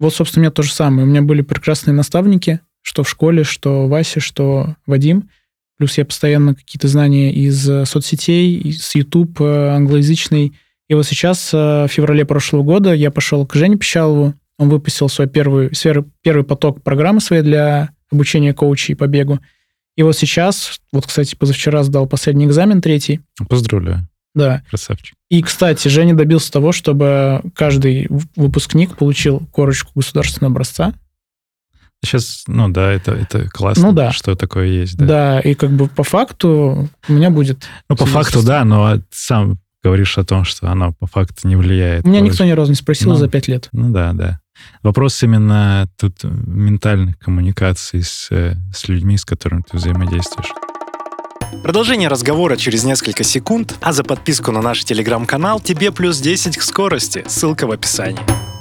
Вот, 0.00 0.14
собственно, 0.14 0.40
у 0.40 0.44
меня 0.44 0.50
то 0.50 0.62
же 0.62 0.72
самое. 0.72 1.06
У 1.06 1.10
меня 1.10 1.22
были 1.22 1.42
прекрасные 1.42 1.94
наставники, 1.94 2.60
что 2.82 3.02
в 3.02 3.08
школе, 3.08 3.44
что 3.44 3.86
Вася, 3.88 4.20
что 4.20 4.74
Вадим. 4.86 5.28
Плюс 5.78 5.98
я 5.98 6.04
постоянно 6.04 6.54
какие-то 6.54 6.88
знания 6.88 7.32
из 7.32 7.68
э, 7.68 7.84
соцсетей, 7.84 8.56
из 8.58 8.94
YouTube 8.94 9.40
э, 9.40 9.68
англоязычный. 9.68 10.54
И 10.88 10.94
вот 10.94 11.06
сейчас, 11.06 11.50
э, 11.52 11.56
в 11.56 11.88
феврале 11.88 12.24
прошлого 12.24 12.62
года, 12.62 12.94
я 12.94 13.10
пошел 13.10 13.46
к 13.46 13.54
Жене 13.54 13.76
Пищалову. 13.76 14.34
Он 14.58 14.68
выпустил 14.70 15.08
свой 15.10 15.28
первый, 15.28 15.70
первый 16.22 16.44
поток 16.44 16.82
программы 16.82 17.20
своей 17.20 17.42
для 17.42 17.90
обучения 18.10 18.54
коучей 18.54 18.96
по 18.96 19.06
бегу. 19.06 19.38
И 19.96 20.02
вот 20.02 20.16
сейчас, 20.16 20.78
вот, 20.92 21.06
кстати, 21.06 21.34
позавчера 21.34 21.82
сдал 21.82 22.06
последний 22.06 22.46
экзамен, 22.46 22.80
третий. 22.80 23.20
Поздравляю, 23.48 24.08
Да. 24.34 24.62
красавчик. 24.70 25.14
И, 25.30 25.42
кстати, 25.42 25.88
Женя 25.88 26.14
добился 26.14 26.52
того, 26.52 26.72
чтобы 26.72 27.42
каждый 27.54 28.06
выпускник 28.36 28.96
получил 28.96 29.42
корочку 29.52 29.90
государственного 29.94 30.52
образца. 30.52 30.94
Сейчас, 32.04 32.44
ну 32.46 32.68
да, 32.68 32.92
это, 32.92 33.12
это 33.12 33.48
классно, 33.48 33.88
Ну 33.88 33.92
да. 33.92 34.12
что 34.12 34.34
такое 34.36 34.66
есть. 34.66 34.96
Да. 34.96 35.06
Да. 35.06 35.40
и 35.40 35.54
как 35.54 35.70
бы 35.70 35.88
по 35.88 36.04
факту 36.04 36.88
у 37.08 37.12
меня 37.12 37.30
будет... 37.30 37.66
Ну, 37.88 37.96
по 37.96 38.06
факту, 38.06 38.42
да, 38.44 38.64
но 38.64 39.00
сам 39.10 39.58
говоришь 39.82 40.16
о 40.18 40.24
том, 40.24 40.44
что 40.44 40.68
оно 40.70 40.92
по 40.92 41.06
факту 41.06 41.48
не 41.48 41.56
влияет. 41.56 42.04
Меня 42.04 42.18
Короче, 42.18 42.32
никто 42.32 42.44
ни 42.44 42.50
разу 42.50 42.70
не 42.70 42.76
спросил 42.76 43.10
Ну. 43.10 43.16
за 43.16 43.28
пять 43.28 43.48
лет. 43.48 43.68
Ну 43.72 43.90
да, 43.90 44.12
да. 44.12 44.40
Вопрос 44.82 45.22
именно 45.22 45.88
тут 45.98 46.22
ментальных 46.24 47.18
коммуникаций 47.18 48.02
с, 48.02 48.28
э, 48.30 48.54
с 48.74 48.88
людьми, 48.88 49.16
с 49.16 49.24
которыми 49.24 49.62
ты 49.68 49.76
взаимодействуешь. 49.76 50.48
Продолжение 51.62 52.08
разговора 52.08 52.56
через 52.56 52.84
несколько 52.84 53.22
секунд, 53.24 53.76
а 53.80 53.92
за 53.92 54.02
подписку 54.04 54.52
на 54.52 54.62
наш 54.62 54.84
телеграм-канал 54.84 55.60
тебе 55.60 55.92
плюс 55.92 56.18
10 56.20 56.56
к 56.56 56.62
скорости. 56.62 57.24
Ссылка 57.26 57.66
в 57.66 57.70
описании. 57.70 58.55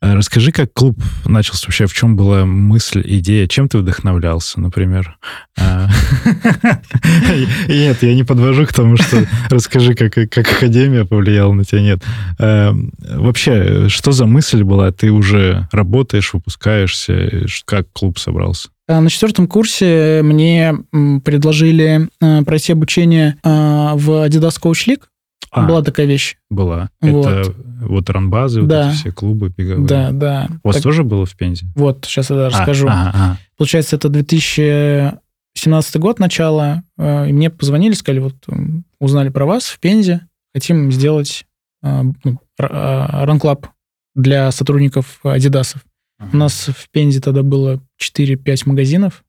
А 0.00 0.14
Расскажи, 0.14 0.52
как 0.52 0.72
клуб 0.72 0.96
начался 1.26 1.66
вообще, 1.66 1.86
в 1.86 1.92
чем 1.92 2.16
была 2.16 2.44
мысль, 2.44 3.02
идея, 3.04 3.48
чем 3.48 3.68
ты 3.68 3.78
вдохновлялся, 3.78 4.60
например? 4.60 5.18
А, 5.58 5.88
Нет, 7.68 8.02
я 8.02 8.14
не 8.14 8.22
подвожу 8.22 8.64
к 8.66 8.72
тому, 8.72 8.96
что 8.96 9.26
расскажи, 9.50 9.94
как, 9.94 10.14
как 10.14 10.38
Академия 10.38 11.04
повлияла 11.04 11.52
на 11.52 11.64
тебя, 11.64 11.80
нет. 11.80 12.02
А, 12.38 12.74
Вообще, 13.00 13.88
что 13.88 14.12
за 14.12 14.26
мысль 14.26 14.62
была? 14.62 14.92
Ты 14.92 15.10
уже 15.10 15.68
работаешь, 15.72 16.32
выпускаешься, 16.32 17.46
как 17.64 17.90
клуб 17.92 18.18
собрался? 18.18 18.68
А 18.88 19.00
На 19.00 19.10
четвертом 19.10 19.46
курсе 19.46 20.20
мне 20.22 20.74
предложили 21.22 22.08
э, 22.22 22.42
пройти 22.42 22.72
обучение 22.72 23.36
э, 23.44 23.48
в 23.94 24.26
Adidas 24.26 24.58
Coach 24.62 24.86
League. 24.86 25.02
А, 25.50 25.66
Была 25.66 25.82
такая 25.82 26.06
вещь. 26.06 26.36
была. 26.50 26.90
Вот. 27.00 27.26
Это 27.26 27.54
вот 27.82 28.10
ранбазы, 28.10 28.60
вот 28.60 28.68
Да. 28.68 28.90
эти 28.90 28.96
все 28.96 29.12
клубы 29.12 29.48
беговые. 29.56 29.86
Да, 29.86 30.10
да. 30.12 30.48
У 30.62 30.68
вас 30.68 30.76
Так- 30.76 30.82
тоже 30.82 31.04
было 31.04 31.24
в 31.24 31.34
Пензе? 31.36 31.66
Вот, 31.74 32.04
сейчас 32.04 32.28
я 32.30 32.36
А, 32.36 32.50
расскажу. 32.50 32.86
ага, 32.86 33.10
ага. 33.14 33.38
Получается, 33.56 33.96
это 33.96 34.08
2017 34.10 35.96
год, 36.00 36.18
начало, 36.18 36.82
э, 36.98 37.28
и 37.28 37.32
мне 37.32 37.50
позвонили, 37.50 37.94
сказали, 37.94 38.20
вот 38.20 38.34
узнали 39.00 39.30
про 39.30 39.46
вас 39.46 39.64
в 39.66 39.78
Пензе, 39.80 40.26
хотим 40.54 40.92
сделать 40.92 41.44
э, 41.82 42.02
ну, 42.24 42.40
ран-клаб 42.58 43.68
для 44.16 44.50
сотрудников 44.50 45.20
Адидасов. 45.24 45.84
У 46.32 46.36
нас 46.36 46.68
в 46.76 46.90
Пензе 46.90 47.20
тогда 47.20 47.42
было 47.44 47.80
4-5 47.96 48.66
магазинов, 48.66 49.24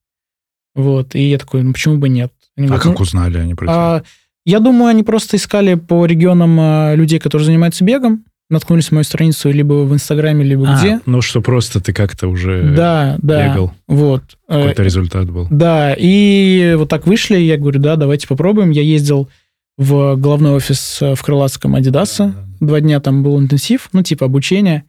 вот, 0.76 1.14
и 1.14 1.30
я 1.30 1.38
такой, 1.38 1.62
ну 1.62 1.74
почему 1.74 1.98
бы 2.00 2.10
нет? 2.10 2.34
Они 2.58 2.66
А 2.66 2.70
говорят, 2.70 2.84
как 2.88 2.98
«Ну, 2.98 3.04
узнали 3.04 3.38
они 3.38 3.54
про 3.54 3.68
тебя? 3.68 3.76
а, 3.76 4.04
я 4.50 4.60
думаю, 4.60 4.88
они 4.90 5.04
просто 5.04 5.38
искали 5.38 5.76
по 5.76 6.06
регионам 6.08 6.58
а, 6.60 6.96
людей, 6.96 7.20
которые 7.20 7.46
занимаются 7.46 7.84
бегом, 7.84 8.26
наткнулись 8.50 8.90
на 8.90 8.96
мою 8.96 9.04
страницу 9.04 9.52
либо 9.52 9.74
в 9.86 9.94
Инстаграме, 9.94 10.44
либо 10.44 10.68
А, 10.68 10.80
где. 10.80 11.00
Ну, 11.06 11.22
что 11.22 11.42
просто 11.42 11.80
ты 11.82 11.94
как-то 11.94 12.28
уже 12.28 12.74
Да, 12.76 13.18
да. 13.22 13.48
бегал, 13.48 13.74
Вот. 13.88 14.24
Э, 14.48 14.62
какой-то 14.62 14.82
результат 14.82 15.30
был. 15.30 15.48
Да, 15.52 15.94
и 15.96 16.74
вот 16.78 16.90
так 16.90 17.06
вышли, 17.06 17.38
я 17.38 17.58
говорю, 17.58 17.80
да, 17.80 17.96
давайте 17.96 18.28
попробуем. 18.28 18.72
Я 18.72 18.82
ездил 18.82 19.30
в 19.78 20.16
главный 20.16 20.50
офис 20.50 21.00
э, 21.00 21.14
в 21.14 21.22
Крылатском 21.22 21.76
Адидаса. 21.76 22.34
Два 22.60 22.82
дня 22.82 23.00
там 23.00 23.22
был 23.22 23.40
интенсив, 23.40 23.90
ну, 23.94 24.02
типа 24.02 24.26
обучение. 24.26 24.84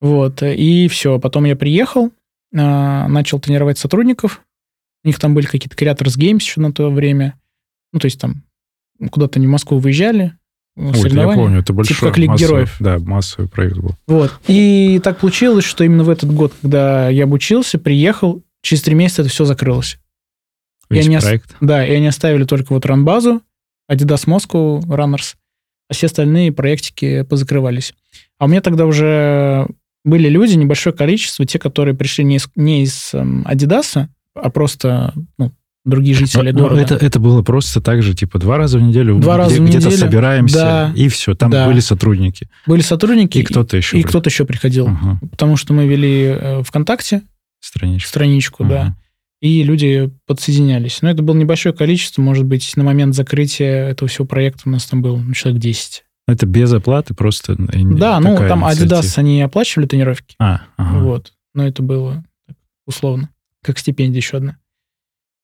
Вот, 0.00 0.42
и 0.42 0.88
все. 0.88 1.20
Потом 1.20 1.44
я 1.44 1.54
приехал, 1.54 2.10
начал 2.52 3.38
тренировать 3.38 3.78
сотрудников. 3.78 4.42
У 5.04 5.08
них 5.08 5.18
там 5.20 5.32
были 5.34 5.46
какие-то 5.46 5.76
Creators 5.76 6.18
Games 6.18 6.40
еще 6.40 6.60
на 6.60 6.72
то 6.72 6.90
время. 6.90 7.34
Ну, 7.92 8.00
то 8.00 8.06
есть 8.06 8.20
там 8.20 8.42
куда-то 9.10 9.38
они 9.38 9.46
в 9.46 9.50
Москву 9.50 9.78
выезжали. 9.78 10.32
Ой, 10.76 11.10
я 11.10 11.24
помню, 11.28 11.60
это 11.60 11.72
большой 11.72 11.94
Типа 11.96 12.08
как 12.08 12.18
массовый- 12.18 12.38
Героев. 12.38 12.76
Да, 12.80 12.98
массовый 12.98 13.48
проект 13.48 13.78
был. 13.78 13.94
Вот. 14.06 14.32
И 14.46 15.00
так 15.02 15.18
получилось, 15.18 15.64
что 15.64 15.84
именно 15.84 16.04
в 16.04 16.10
этот 16.10 16.30
год, 16.32 16.52
когда 16.60 17.08
я 17.08 17.24
обучился, 17.24 17.78
приехал, 17.78 18.42
через 18.60 18.82
три 18.82 18.94
месяца 18.94 19.22
это 19.22 19.30
все 19.30 19.46
закрылось. 19.46 19.98
Весь 20.90 21.06
не 21.08 21.16
ос- 21.16 21.24
проект. 21.24 21.56
Да, 21.60 21.84
и 21.86 21.92
они 21.94 22.06
оставили 22.06 22.44
только 22.44 22.72
вот 22.74 22.84
ранбазу, 22.84 23.40
Adidas 23.90 24.26
Moscow 24.26 24.80
Runners, 24.82 25.34
а 25.88 25.94
все 25.94 26.06
остальные 26.06 26.52
проектики 26.52 27.22
позакрывались. 27.22 27.94
А 28.38 28.44
у 28.44 28.48
меня 28.48 28.60
тогда 28.60 28.84
уже 28.86 29.66
были 30.04 30.28
люди, 30.28 30.54
небольшое 30.54 30.94
количество, 30.94 31.46
те, 31.46 31.58
которые 31.58 31.94
пришли 31.96 32.22
не 32.24 32.36
из, 32.36 32.48
не 32.54 32.82
из 32.82 33.14
эм, 33.14 33.42
Адидаса, 33.46 34.10
а 34.34 34.50
просто 34.50 35.14
ну, 35.38 35.52
другие 35.86 36.14
жители 36.16 36.50
Ну, 36.50 36.60
города. 36.60 36.80
Это, 36.82 36.94
это 36.96 37.18
было 37.20 37.42
просто 37.42 37.80
так 37.80 38.02
же, 38.02 38.14
типа, 38.14 38.38
два 38.38 38.58
раза 38.58 38.78
в 38.78 38.82
неделю. 38.82 39.18
Два 39.18 39.34
где- 39.34 39.42
раза 39.42 39.62
в 39.62 39.64
Где-то 39.64 39.86
неделю, 39.86 39.96
собираемся, 40.00 40.56
да. 40.56 40.92
и 40.94 41.08
все. 41.08 41.34
Там 41.34 41.50
Да. 41.50 41.66
были 41.66 41.80
сотрудники. 41.80 42.48
Были 42.66 42.82
сотрудники, 42.82 43.38
И 43.38 43.42
кто-то 43.42 43.76
еще. 43.76 43.98
и 43.98 44.02
кто-то 44.02 44.28
еще 44.28 44.44
приходил. 44.44 44.88
Мгм. 44.88 45.20
Потому 45.30 45.56
что 45.56 45.72
мы 45.72 45.86
вели 45.86 46.24
э, 46.38 46.62
ВКонтакте 46.64 47.22
Страничка. 47.60 48.08
страничку, 48.08 48.64
да, 48.64 48.84
Мгм. 48.84 48.96
и 49.40 49.62
люди 49.62 50.10
подсоединялись. 50.26 50.98
Но 51.02 51.10
это 51.10 51.22
было 51.22 51.36
небольшое 51.36 51.74
количество, 51.74 52.20
может 52.20 52.44
быть, 52.44 52.76
на 52.76 52.84
момент 52.84 53.14
закрытия 53.14 53.88
этого 53.88 54.08
всего 54.08 54.26
проекта 54.26 54.62
у 54.66 54.70
нас 54.70 54.84
там 54.86 55.02
было 55.02 55.16
ну, 55.16 55.32
человек 55.34 55.60
10. 55.62 56.04
Это 56.28 56.44
без 56.46 56.72
оплаты 56.72 57.14
просто. 57.14 57.52
э, 57.52 57.56
Да, 57.84 58.18
ну 58.18 58.36
там 58.36 58.64
инициатива. 58.68 58.96
Adidas, 59.00 59.12
они 59.16 59.40
оплачивали 59.42 59.86
тренировки, 59.86 60.34
А, 60.40 60.62
ага. 60.76 60.98
вот, 60.98 61.32
но 61.54 61.64
это 61.66 61.82
было 61.84 62.24
условно, 62.86 63.30
как 63.62 63.78
стипендия 63.78 64.20
еще 64.20 64.38
одна. 64.38 64.56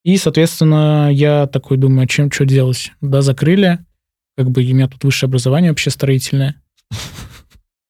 И, 0.05 0.17
соответственно, 0.17 1.11
я 1.13 1.47
такой 1.47 1.77
думаю, 1.77 2.05
а 2.05 2.07
чем 2.09 2.31
что 2.31 2.45
делать? 2.45 2.93
Да, 3.01 3.23
закрыли, 3.23 3.79
как 4.37 4.51
бы 4.51 4.63
у 4.63 4.65
меня 4.65 4.89
тут 4.89 5.05
высшее 5.05 5.29
образование 5.29 5.71
вообще 5.71 5.91
строительное. 5.91 6.57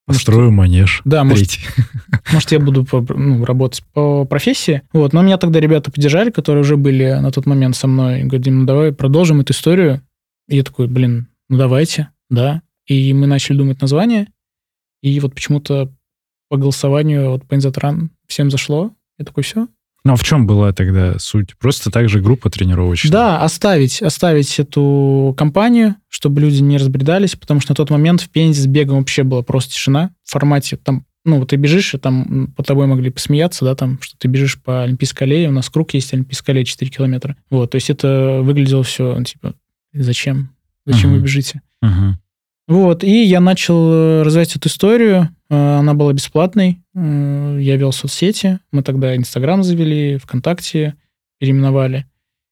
Построю 0.07 0.51
манеж. 0.51 1.01
Да, 1.05 1.25
может. 1.25 1.59
Может, 2.33 2.53
я 2.53 2.59
буду 2.59 2.85
по- 2.85 3.01
ну, 3.01 3.45
работать 3.45 3.85
по 3.93 4.25
профессии. 4.25 4.83
Вот. 4.93 5.13
Но 5.13 5.23
меня 5.23 5.39
тогда 5.39 5.61
ребята 5.61 5.91
поддержали, 5.91 6.31
которые 6.31 6.63
уже 6.63 6.77
были 6.77 7.13
на 7.21 7.31
тот 7.31 7.47
момент 7.47 7.77
со 7.77 7.87
мной. 7.87 8.21
И 8.21 8.25
говорят, 8.25 8.47
ну 8.47 8.65
давай 8.65 8.93
продолжим 8.93 9.41
эту 9.41 9.53
историю. 9.53 10.03
И 10.49 10.57
я 10.57 10.65
такой, 10.65 10.89
блин, 10.89 11.29
ну 11.49 11.57
давайте, 11.57 12.09
да. 12.31 12.63
И 12.87 13.13
мы 13.13 13.27
начали 13.27 13.57
думать 13.57 13.81
название. 13.81 14.29
И 15.03 15.19
вот 15.21 15.35
почему-то 15.35 15.93
по 16.49 16.57
голосованию 16.57 17.31
вот 17.31 17.47
по 17.47 17.55
Инзатран 17.55 18.11
всем 18.27 18.51
зашло. 18.51 18.93
Я 19.19 19.25
такой, 19.25 19.43
все. 19.45 19.69
Ну, 20.05 20.15
а 20.15 20.17
в 20.17 20.25
чем 20.25 20.47
была 20.47 20.73
тогда 20.73 21.19
суть? 21.19 21.57
Просто 21.59 21.91
так 21.91 22.09
же 22.09 22.21
группа 22.21 22.51
тренировочная? 22.51 23.13
Да, 23.13 23.41
оставить, 23.43 24.03
оставить 24.03 24.59
эту 24.59 25.33
компанию, 25.37 25.95
чтобы 26.09 26.41
люди 26.41 26.61
не 26.61 26.77
разбредались, 26.77 27.37
потому 27.37 27.61
что 27.61 27.71
на 27.73 27.77
тот 27.77 27.91
момент 27.91 28.21
в 28.21 28.29
Пензе 28.29 28.63
с 28.63 28.67
бегом 28.67 28.99
вообще 28.99 29.23
была 29.23 29.43
просто 29.43 29.75
тишина. 29.75 30.11
В 30.25 30.33
формате 30.33 30.77
там, 30.77 31.07
ну, 31.25 31.39
вот 31.39 31.51
ты 31.51 31.57
бежишь, 31.57 31.95
и 31.95 31.99
там 31.99 32.53
по 32.57 32.65
тобой 32.65 32.89
могли 32.89 33.11
посмеяться, 33.11 33.65
да, 33.65 33.77
там, 33.77 34.01
что 34.01 34.17
ты 34.19 34.27
бежишь 34.27 34.61
по 34.61 34.83
Олимпийской 34.83 35.23
аллее, 35.23 35.51
у 35.51 35.53
нас 35.53 35.71
круг 35.71 35.95
есть 35.95 36.13
Олимпийская 36.13 36.55
аллея 36.55 36.65
4 36.65 36.91
километра. 36.91 37.37
Вот, 37.49 37.71
то 37.71 37.77
есть 37.77 37.89
это 37.89 38.41
выглядело 38.43 38.83
все, 38.83 39.23
типа, 39.23 39.55
зачем? 39.93 40.51
Зачем 40.85 41.11
вы 41.11 41.17
Мгм. 41.19 41.25
бежите? 41.25 41.63
Мгм. 41.81 42.19
Вот, 42.69 43.03
и 43.03 43.25
я 43.25 43.41
начал 43.41 43.93
э, 43.93 44.23
развивать 44.23 44.55
эту 44.57 44.69
историю. 44.69 45.29
Э, 45.51 45.79
Она 45.79 45.95
была 45.95 46.13
бесплатной. 46.13 46.81
Я 46.95 47.77
вел 47.77 47.93
соцсети. 47.93 48.61
Мы 48.71 48.83
тогда 48.83 49.17
Инстаграм 49.17 49.63
завели, 49.63 50.19
ВКонтакте 50.19 50.95
переименовали. 51.39 52.07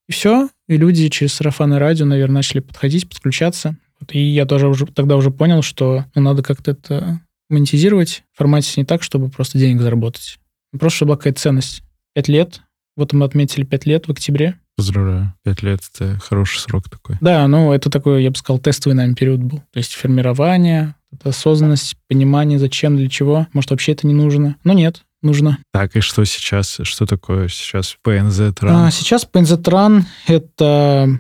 И 0.09 0.13
все. 0.13 0.49
И 0.67 0.77
люди 0.77 1.09
через 1.09 1.35
сарафанное 1.35 1.79
радио, 1.79 2.07
наверное, 2.07 2.37
начали 2.37 2.61
подходить, 2.61 3.09
подключаться. 3.09 3.77
И 4.11 4.19
я 4.19 4.47
тоже 4.47 4.67
уже, 4.67 4.87
тогда 4.87 5.17
уже 5.17 5.31
понял, 5.31 5.63
что 5.63 6.05
ну, 6.15 6.23
надо 6.23 6.43
как-то 6.43 6.73
это 6.73 7.21
монетизировать 7.49 8.25
в 8.33 8.39
формате 8.39 8.73
не 8.77 8.85
так, 8.85 9.03
чтобы 9.03 9.29
просто 9.29 9.59
денег 9.59 9.81
заработать. 9.81 10.39
Просто 10.79 10.97
чтобы 10.97 11.11
была 11.11 11.17
какая-то 11.19 11.41
ценность. 11.41 11.83
Пять 12.15 12.29
лет. 12.29 12.63
Вот 12.97 13.13
мы 13.13 13.25
отметили 13.25 13.65
пять 13.65 13.87
лет 13.87 14.09
в 14.09 14.11
октябре. 14.11 14.59
Поздравляю. 14.81 15.35
Пять 15.45 15.63
лет— 15.63 15.81
это 15.95 16.19
хороший 16.21 16.59
срок 16.61 16.89
такой. 16.89 17.17
Да, 17.21 17.47
ну 17.49 17.73
это 17.73 17.91
такой, 17.91 18.23
я 18.23 18.31
бы 18.31 18.37
сказал, 18.37 18.59
тестовый, 18.59 18.97
наверное, 18.97 19.17
период 19.17 19.41
был. 19.41 19.59
То 19.73 19.79
есть 19.79 19.95
формирование, 19.95 20.95
осознанность, 21.23 21.97
понимание, 22.09 22.59
зачем, 22.59 22.97
для 22.97 23.09
чего. 23.09 23.47
Может, 23.53 23.71
вообще 23.71 23.93
это 23.93 24.07
не 24.07 24.15
нужно. 24.15 24.57
Но 24.65 24.73
нет, 24.73 25.03
нужно. 25.23 25.59
Так, 25.73 25.97
и 25.97 26.01
что 26.01 26.25
сейчас? 26.25 26.81
Что 26.83 27.05
такое 27.07 27.49
сейчас 27.49 27.97
ПНЗ 28.03 28.41
А, 28.41 28.53
Тран? 28.53 28.91
сейчас 28.91 29.27
PNZ 29.31 29.63
Run— 29.65 30.03
это, 30.27 31.19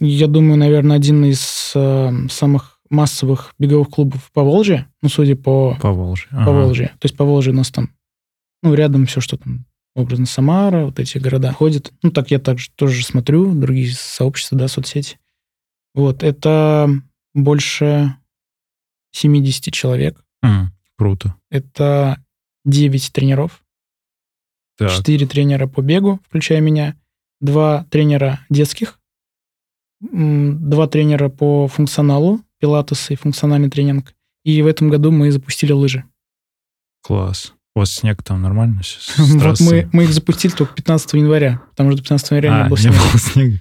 я 0.00 0.26
думаю, 0.26 0.56
наверное, 0.58 0.96
один 0.96 1.24
из 1.24 1.72
э, 1.74 2.12
самых 2.30 2.78
массовых 2.88 3.52
беговых 3.58 3.88
клубов 3.88 4.30
по 4.32 4.42
Волжье, 4.44 4.86
ну, 5.02 5.08
судя 5.08 5.34
по, 5.34 5.76
По 5.82 5.92
Волжье. 5.92 6.28
по 6.30 6.52
Волжье. 6.52 6.88
То 7.00 7.06
есть 7.06 7.16
по 7.16 7.24
Волжье 7.24 7.52
у 7.52 7.56
нас 7.56 7.70
там, 7.72 7.90
ну, 8.62 8.74
рядом 8.74 9.06
все, 9.06 9.20
что 9.20 9.36
там, 9.36 9.64
образно 9.96 10.26
Самара, 10.26 10.84
вот 10.84 11.00
эти 11.00 11.18
города 11.18 11.52
ходят. 11.52 11.92
Ну, 12.02 12.10
так 12.12 12.30
я 12.30 12.38
также 12.38 12.70
тоже 12.76 13.04
смотрю, 13.04 13.54
другие 13.54 13.92
сообщества, 13.92 14.56
да, 14.56 14.68
соцсети. 14.68 15.18
Вот, 15.94 16.22
это 16.22 16.88
больше 17.34 18.14
70 19.12 19.72
человек. 19.72 20.22
Круто. 20.98 21.34
Это 21.50 22.22
9 22.64 23.12
тренеров, 23.12 23.64
Так, 24.78 24.90
4 24.90 25.26
тренера 25.26 25.66
по 25.66 25.80
бегу, 25.82 26.20
включая 26.26 26.60
меня, 26.60 26.96
2 27.40 27.84
тренера 27.90 28.40
детских, 28.50 29.00
2 30.00 30.86
тренера 30.88 31.28
по 31.28 31.68
функционалу, 31.68 32.40
пилатес 32.60 33.10
и 33.10 33.16
функциональный 33.16 33.70
тренинг. 33.70 34.14
И 34.44 34.62
в 34.62 34.66
этом 34.66 34.90
году 34.90 35.10
мы 35.10 35.30
запустили 35.32 35.72
лыжи. 35.72 36.04
класс. 37.02 37.52
У 37.76 37.80
вас 37.80 37.92
снег 37.92 38.22
там 38.22 38.40
нормально? 38.40 38.80
с- 38.82 39.14
с 39.14 39.18
Вот 39.34 39.60
мы, 39.60 39.88
мы 39.92 40.04
их 40.04 40.12
запустили 40.14 40.50
только 40.52 40.72
15 40.74 41.12
января, 41.12 41.60
потому 41.70 41.90
что 41.90 41.98
до 41.98 42.02
15 42.04 42.30
января 42.30 42.54
А, 42.54 42.62
не 42.62 42.68
было 42.70 42.76
не 42.78 42.82
снега. 42.82 42.96
было 42.98 43.18
снега. 43.20 43.58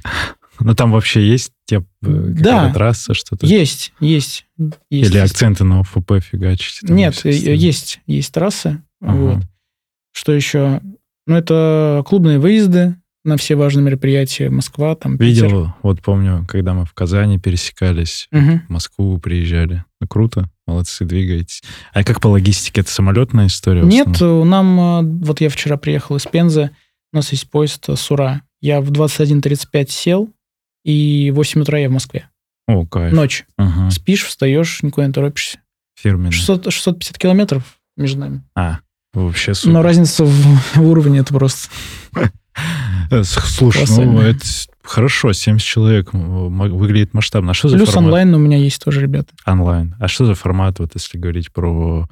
Но 0.62 0.74
там 0.74 0.92
вообще 0.94 1.28
есть 1.28 1.52
те, 1.66 1.80
э, 1.80 1.82
Да. 2.02 2.72
трасса, 2.74 3.14
что-то? 3.14 3.46
Есть, 3.46 3.92
есть. 4.00 4.46
есть. 4.90 5.10
Или 5.12 5.18
акценты 5.18 5.66
на 5.66 5.82
ОФП 5.82 6.14
там 6.32 6.82
и 6.84 6.92
Нет, 6.94 7.26
есть, 7.26 8.00
есть 8.08 8.34
трассы. 8.34 8.82
Ага. 9.02 9.14
Вот. 9.18 9.44
Что 10.14 10.32
еще? 10.32 10.80
Ну, 11.28 11.36
это 11.36 12.02
клубные 12.08 12.40
выезды 12.40 12.96
на 13.26 13.38
все 13.38 13.56
важные 13.56 13.84
мероприятия. 13.84 14.50
Москва, 14.50 14.96
там, 14.96 15.18
Питер. 15.18 15.46
Видел, 15.46 15.74
вот 15.82 16.02
помню, 16.02 16.46
когда 16.48 16.74
мы 16.74 16.86
в 16.86 16.94
Казани 16.94 17.40
пересекались, 17.40 18.28
Мгм. 18.32 18.62
в 18.68 18.70
Москву 18.70 19.18
приезжали. 19.20 19.84
Ну, 20.00 20.08
круто, 20.08 20.50
молодцы, 20.68 21.04
двигаетесь. 21.06 21.64
А 21.94 22.04
как 22.04 22.22
по 22.22 22.28
логистике? 22.28 22.82
Это 22.82 22.92
самолетная 22.92 23.48
история? 23.48 23.82
Нет, 23.82 24.08
основном? 24.08 24.42
э, 24.42 24.50
нам... 24.50 24.80
э, 24.80 25.26
Вот 25.26 25.42
я 25.42 25.50
вчера 25.50 25.78
приехал 25.78 26.16
из 26.18 26.26
Пензы, 26.26 26.72
у 27.14 27.18
нас 27.18 27.32
есть 27.32 27.50
поезд 27.50 27.90
э, 27.90 27.96
Сура. 27.96 28.42
Я 28.62 28.82
в 28.82 28.92
21.35 28.92 29.90
сел, 29.90 30.30
и 30.84 31.32
в 31.32 31.36
8 31.36 31.62
утра 31.62 31.78
я 31.80 31.90
в 31.90 31.92
Москве. 31.92 32.30
О, 32.68 32.86
кайф. 32.86 33.14
Ночь. 33.14 33.46
Ага, 33.58 33.90
Спишь, 33.92 34.24
встаешь, 34.26 34.82
никуда 34.84 35.08
не 35.08 35.14
торопишься. 35.14 35.60
фирменный. 36.00 36.32
600, 36.32 36.72
650 36.74 37.18
километров 37.18 37.78
между 37.96 38.20
нами. 38.20 38.42
А, 38.56 38.80
вообще 39.14 39.54
супер. 39.54 39.74
Но 39.74 39.82
разница 39.84 40.26
в, 40.26 40.30
в 40.76 40.82
уровне 40.82 41.20
это 41.20 41.34
просто... 41.34 41.70
Э, 43.12 43.24
Слушай, 43.24 43.82
ну 43.82 43.86
колоссальная. 43.86 44.32
это 44.32 44.46
хорошо, 44.84 45.34
70 45.34 45.66
человек 45.66 46.14
выглядит 46.14 47.14
масштабно. 47.14 47.52
А 47.52 47.54
что 47.54 47.70
за 47.70 47.78
Плюс 47.78 47.90
формат? 47.90 48.06
онлайн 48.06 48.34
у 48.34 48.38
меня 48.38 48.58
есть 48.58 48.84
тоже, 48.84 49.02
ребята. 49.02 49.34
Онлайн. 49.46 49.96
А 50.00 50.08
что 50.08 50.26
за 50.26 50.36
формат, 50.36 50.80
вот 50.80 50.92
если 50.96 51.18
говорить 51.18 51.52
про 51.52 52.08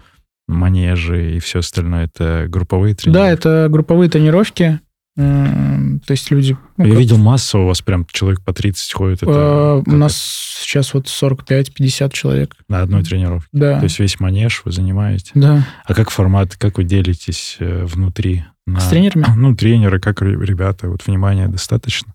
манежи 0.47 1.35
и 1.35 1.39
все 1.39 1.59
остальное? 1.59 2.05
Это 2.05 2.45
групповые 2.47 2.95
тренировки? 2.95 3.23
Да, 3.23 3.29
это 3.29 3.67
групповые 3.69 4.09
тренировки. 4.09 4.79
То 5.15 6.11
есть 6.11 6.31
люди... 6.31 6.57
ну, 6.77 6.85
Я 6.85 6.95
видел 6.95 7.17
массу, 7.17 7.59
у 7.59 7.65
вас 7.67 7.81
прям 7.81 8.05
человек 8.11 8.41
по 8.41 8.51
30 8.53 8.93
ходит. 8.93 9.23
Это 9.23 9.81
как 9.85 9.93
У 9.93 9.95
нас 9.97 10.15
сейчас 10.61 10.93
вот 10.93 11.05
45-50 11.05 12.11
человек. 12.13 12.55
на 12.67 12.81
одной 12.81 13.03
тренировке. 13.03 13.47
Да, 13.51 13.77
То 13.77 13.83
есть 13.83 13.99
весь 13.99 14.19
манеж 14.19 14.61
вы 14.65 14.71
занимаете. 14.71 15.31
да. 15.35 15.67
А 15.85 15.93
как 15.93 16.09
формат, 16.09 16.55
как 16.57 16.77
вы 16.77 16.83
делитесь 16.83 17.57
э, 17.59 17.85
внутри? 17.85 18.43
на- 18.65 18.79
С 18.79 18.87
тренерами? 18.89 19.25
Ну, 19.35 19.55
тренеры, 19.55 19.99
как 19.99 20.21
ре- 20.21 20.37
ребята, 20.43 20.89
вот 20.89 21.05
внимания 21.05 21.47
достаточно? 21.47 22.13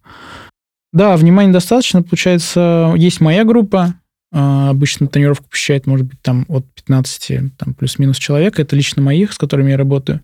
Да, 0.92 1.16
внимания 1.16 1.52
достаточно. 1.52 2.02
Получается, 2.02 2.94
есть 2.96 3.20
моя 3.20 3.44
группа. 3.44 3.94
а, 4.32 4.70
Обычно 4.70 5.06
тренировку 5.06 5.48
посещает, 5.50 5.86
может 5.86 6.06
быть, 6.06 6.20
там 6.22 6.46
от 6.48 6.64
15, 6.74 7.56
там 7.56 7.74
плюс-минус 7.74 8.16
человек. 8.16 8.58
Это 8.58 8.74
лично 8.74 9.02
моих, 9.02 9.32
с 9.32 9.38
которыми 9.38 9.70
я 9.70 9.76
работаю. 9.76 10.20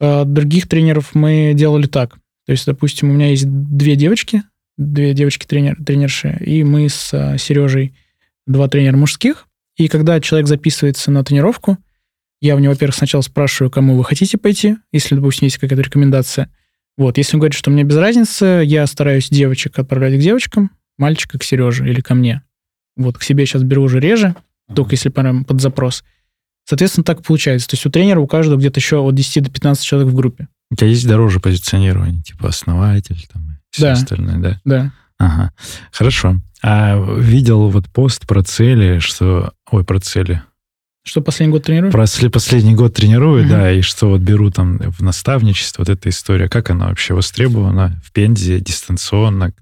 А 0.00 0.24
Других 0.24 0.68
тренеров 0.68 1.14
мы 1.14 1.52
делали 1.54 1.86
так. 1.86 2.16
То 2.46 2.52
есть, 2.52 2.66
допустим, 2.66 3.10
у 3.10 3.12
меня 3.12 3.30
есть 3.30 3.44
две 3.46 3.96
девочки, 3.96 4.42
две 4.76 5.14
девочки-тренер, 5.14 5.76
тренерши, 5.84 6.36
и 6.40 6.62
мы 6.64 6.88
с 6.88 7.12
а, 7.12 7.38
Сережей 7.38 7.94
два 8.46 8.68
тренера 8.68 8.96
мужских. 8.96 9.48
И 9.76 9.88
когда 9.88 10.20
человек 10.20 10.48
записывается 10.48 11.10
на 11.10 11.24
тренировку, 11.24 11.78
я 12.40 12.54
у 12.54 12.58
него, 12.58 12.72
во-первых, 12.72 12.94
сначала 12.94 13.22
спрашиваю, 13.22 13.70
кому 13.70 13.96
вы 13.96 14.04
хотите 14.04 14.38
пойти, 14.38 14.76
если, 14.92 15.14
допустим, 15.14 15.46
есть 15.46 15.58
какая-то 15.58 15.82
рекомендация. 15.82 16.50
Вот, 16.96 17.18
если 17.18 17.36
он 17.36 17.40
говорит, 17.40 17.56
что 17.56 17.70
мне 17.70 17.82
без 17.82 17.96
разницы, 17.96 18.62
я 18.64 18.86
стараюсь 18.86 19.28
девочек 19.28 19.78
отправлять 19.78 20.14
к 20.14 20.22
девочкам, 20.22 20.70
мальчика 20.98 21.38
к 21.38 21.44
Сереже 21.44 21.88
или 21.88 22.00
ко 22.00 22.14
мне. 22.14 22.42
Вот, 22.96 23.18
к 23.18 23.22
себе 23.22 23.44
сейчас 23.44 23.62
беру 23.62 23.82
уже 23.82 24.00
реже, 24.00 24.34
только 24.74 24.92
если 24.92 25.08
прям 25.08 25.44
под 25.44 25.60
запрос. 25.60 26.04
Соответственно, 26.68 27.04
так 27.04 27.22
получается. 27.22 27.68
То 27.68 27.74
есть 27.74 27.86
у 27.86 27.90
тренера 27.90 28.20
у 28.20 28.26
каждого 28.26 28.58
где-то 28.58 28.80
еще 28.80 28.98
от 28.98 29.14
10 29.14 29.44
до 29.44 29.50
15 29.50 29.84
человек 29.84 30.12
в 30.12 30.14
группе. 30.14 30.48
У 30.70 30.74
тебя 30.74 30.88
есть 30.88 31.06
дороже 31.06 31.38
позиционирование, 31.40 32.22
типа 32.22 32.48
основатель 32.48 33.24
там 33.32 33.42
и 33.52 33.54
все 33.70 33.82
Да. 33.82 33.92
остальное, 33.92 34.38
да? 34.38 34.60
Да. 34.64 34.92
Ага, 35.18 35.52
хорошо. 35.92 36.36
А 36.62 36.96
видел 37.18 37.68
вот 37.70 37.86
пост 37.88 38.26
про 38.26 38.42
цели, 38.42 38.98
что... 38.98 39.52
Ой, 39.70 39.84
про 39.84 40.00
цели. 40.00 40.42
Что 41.04 41.20
последний 41.20 41.52
год 41.52 41.62
тренирую? 41.62 41.92
Просли- 41.92 42.28
последний 42.30 42.74
год 42.74 42.94
тренирую, 42.94 43.42
Мгм. 43.44 43.50
да, 43.50 43.70
и 43.72 43.80
что 43.80 44.08
вот 44.10 44.20
беру 44.22 44.50
там 44.50 44.78
в 44.78 45.00
наставничество, 45.02 45.82
вот 45.82 45.88
эта 45.88 46.08
история, 46.08 46.48
как 46.48 46.70
она 46.70 46.88
вообще 46.88 47.14
востребована 47.14 48.00
в 48.04 48.10
Пензе, 48.12 48.58
дистанционно, 48.58 49.52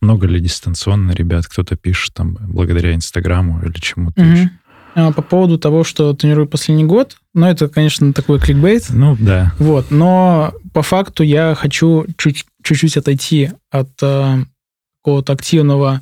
много 0.00 0.26
ли 0.26 0.40
дистанционно 0.40 1.12
ребят, 1.12 1.46
кто-то 1.46 1.76
пишет 1.76 2.14
там 2.14 2.38
благодаря 2.40 2.94
Инстаграму 2.94 3.62
или 3.62 3.74
чему-то 3.78 4.22
Мгм. 4.22 4.32
еще. 4.34 4.50
А, 4.98 5.12
По 5.12 5.20
поводу 5.20 5.58
того, 5.58 5.84
что 5.84 6.14
тренирую 6.14 6.48
последний 6.48 6.84
год, 6.86 7.18
ну, 7.34 7.44
это, 7.46 7.68
конечно, 7.68 8.14
такой 8.14 8.40
кликбейт. 8.40 8.86
Ну, 8.88 9.14
да. 9.20 9.52
Вот, 9.58 9.90
но 9.90 10.54
по 10.72 10.80
факту 10.80 11.22
я 11.22 11.54
хочу 11.54 12.06
чуть- 12.16 12.46
чуть-чуть 12.62 12.96
отойти 12.96 13.50
от 13.70 13.90
э, 14.00 14.36
какого-то 15.02 15.34
активного 15.34 16.00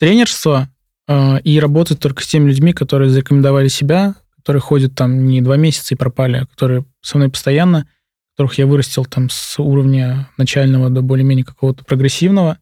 тренерства 0.00 0.70
э, 1.08 1.40
и 1.42 1.60
работать 1.60 2.00
только 2.00 2.22
с 2.22 2.26
теми 2.26 2.48
людьми, 2.48 2.72
которые 2.72 3.10
зарекомендовали 3.10 3.68
себя, 3.68 4.14
которые 4.36 4.62
ходят 4.62 4.94
там 4.94 5.26
не 5.26 5.42
два 5.42 5.58
месяца 5.58 5.94
и 5.94 5.98
пропали, 5.98 6.38
а 6.38 6.46
которые 6.46 6.86
со 7.02 7.18
мной 7.18 7.28
постоянно, 7.28 7.86
которых 8.34 8.56
я 8.56 8.66
вырастил 8.66 9.04
там 9.04 9.28
с 9.28 9.58
уровня 9.58 10.30
начального 10.38 10.88
до 10.88 11.02
более-менее 11.02 11.44
какого-то 11.44 11.84
прогрессивного. 11.84 12.56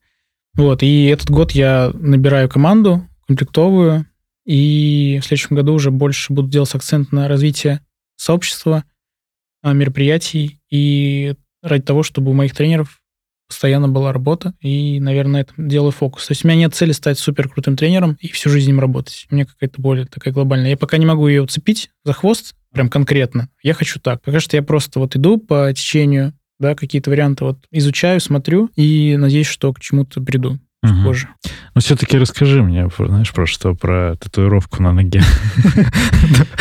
Вот, 0.54 0.82
и 0.82 1.04
этот 1.06 1.30
год 1.30 1.52
я 1.52 1.92
набираю 1.94 2.48
команду 2.48 3.06
комплектовую, 3.28 4.06
и 4.44 5.20
в 5.22 5.26
следующем 5.26 5.56
году 5.56 5.74
уже 5.74 5.90
больше 5.90 6.32
буду 6.32 6.48
делать 6.48 6.74
акцент 6.74 7.12
на 7.12 7.28
развитие 7.28 7.80
сообщества, 8.16 8.84
а, 9.62 9.72
мероприятий 9.72 10.60
и 10.70 11.34
ради 11.62 11.84
того, 11.84 12.02
чтобы 12.02 12.30
у 12.30 12.34
моих 12.34 12.54
тренеров 12.54 13.00
постоянно 13.46 13.86
была 13.86 14.12
работа, 14.12 14.54
и, 14.60 14.98
наверное, 14.98 15.32
на 15.32 15.40
этом 15.40 15.68
делаю 15.68 15.92
фокус. 15.92 16.26
То 16.26 16.32
есть 16.32 16.44
у 16.44 16.48
меня 16.48 16.58
нет 16.58 16.74
цели 16.74 16.92
стать 16.92 17.18
супер 17.18 17.48
крутым 17.48 17.76
тренером 17.76 18.16
и 18.18 18.28
всю 18.28 18.48
жизнь 18.48 18.70
им 18.70 18.80
работать. 18.80 19.26
У 19.30 19.34
меня 19.34 19.44
какая-то 19.44 19.80
более 19.80 20.06
такая 20.06 20.32
глобальная. 20.32 20.70
Я 20.70 20.76
пока 20.76 20.96
не 20.96 21.04
могу 21.04 21.28
ее 21.28 21.42
уцепить 21.42 21.90
за 22.02 22.14
хвост, 22.14 22.54
прям 22.72 22.88
конкретно. 22.88 23.50
Я 23.62 23.74
хочу 23.74 24.00
так. 24.00 24.22
Пока 24.22 24.40
что 24.40 24.56
я 24.56 24.62
просто 24.62 24.98
вот 24.98 25.16
иду 25.16 25.36
по 25.36 25.70
течению, 25.72 26.32
да, 26.58 26.74
какие-то 26.74 27.10
варианты 27.10 27.44
вот 27.44 27.58
изучаю, 27.70 28.20
смотрю 28.20 28.70
и 28.74 29.16
надеюсь, 29.18 29.48
что 29.48 29.72
к 29.74 29.80
чему-то 29.80 30.22
приду 30.22 30.58
Мгм. 30.82 31.04
позже. 31.04 31.28
Ну, 31.74 31.80
все-таки 31.80 32.18
расскажи 32.18 32.62
мне, 32.62 32.88
знаешь, 32.98 33.32
про 33.32 33.46
что, 33.46 33.74
про 33.74 34.16
татуировку 34.16 34.82
на 34.82 34.92
ноге 34.92 35.22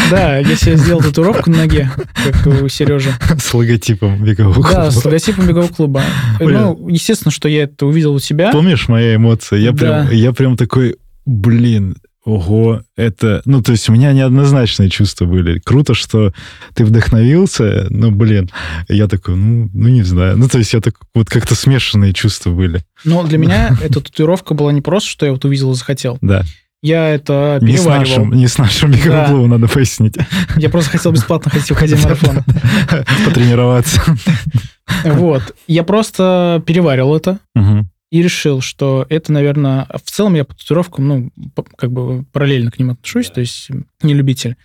Да, 0.10 0.38
я 0.38 0.56
себе 0.56 0.78
сделал 0.78 1.02
татуировку 1.02 1.50
на 1.50 1.58
ноге, 1.58 1.92
как 2.24 2.46
у 2.62 2.68
Сережи. 2.70 3.12
с 3.40 3.54
логотипом 3.54 4.24
бегового 4.24 4.62
Да, 4.62 4.70
клуба. 4.86 4.92
с 4.92 5.06
логотипом 5.06 5.48
бегового 5.48 5.68
клуба. 5.74 6.04
Ну, 6.40 6.88
естественно, 6.88 7.32
что 7.32 7.50
я 7.50 7.64
это 7.64 7.86
увидел 7.86 8.14
у 8.14 8.20
тебя. 8.20 8.52
Помнишь 8.52 8.88
мои 8.88 9.16
эмоции? 9.16 9.60
Я, 9.60 9.72
Да. 9.72 9.78
прям, 10.06 10.12
я 10.12 10.32
прям 10.34 10.58
такой, 10.58 10.98
блин, 11.26 11.96
ого, 12.24 12.82
это... 12.96 13.42
Ну, 13.46 13.62
то 13.62 13.72
есть 13.72 13.90
у 13.90 13.94
меня 13.94 14.14
неоднозначные 14.14 14.90
чувства 14.90 15.26
были. 15.26 15.60
Круто, 15.60 15.94
что 15.94 16.34
ты 16.74 16.86
вдохновился, 16.86 17.88
но, 17.90 18.12
блин, 18.12 18.50
я 18.88 19.08
такой, 19.08 19.36
ну, 19.36 19.70
ну 19.74 19.90
не 19.90 20.04
знаю. 20.04 20.38
Ну, 20.38 20.48
то 20.48 20.58
есть 20.58 20.74
я 20.74 20.82
так 20.82 20.96
вот 21.16 21.30
как-то 21.30 21.56
смешанные 21.56 22.14
чувства 22.14 22.52
были. 22.52 22.84
Но 23.04 23.24
для 23.24 23.38
меня 23.38 23.76
эта 23.82 24.02
татуировка 24.02 24.54
была 24.54 24.72
не 24.72 24.82
просто, 24.82 25.10
что 25.10 25.26
я 25.26 25.32
вот 25.32 25.46
увидел 25.46 25.72
и 25.72 25.76
захотел. 25.76 26.18
Да. 26.22 26.44
Я 26.84 27.10
это 27.10 27.60
Не 27.62 27.78
с, 27.78 27.82
переваривал. 27.82 28.00
нашим, 28.00 28.34
не 28.34 28.48
с 28.48 28.58
нашим 28.58 28.92
беговым 28.92 29.44
Да. 29.52 29.58
надо 29.58 29.68
пояснить. 29.72 30.16
Я 30.56 30.70
просто 30.70 30.92
хотел 30.92 31.12
бесплатно 31.12 31.52
ходить 31.52 31.68
в 31.68 31.72
Академию 31.74 32.04
марафона. 32.04 32.44
Потренироваться. 33.26 34.02
Вот. 35.06 35.56
Я 35.68 35.84
просто 35.84 36.62
переварил 36.66 37.16
это. 37.16 37.38
И 38.12 38.22
решил, 38.22 38.62
что 38.62 39.06
это, 39.10 39.32
наверное... 39.32 39.88
В 40.04 40.12
целом 40.12 40.36
я 40.36 40.44
по 40.46 40.54
татуировкам, 40.54 41.08
ну, 41.08 41.32
как 41.78 41.92
бы 41.92 42.26
параллельно 42.26 42.70
к 42.70 42.78
ним 42.78 42.92
отношусь, 42.92 43.30
то 43.30 43.40
есть 43.40 43.70
не 44.04 44.14
любитель. 44.14 44.58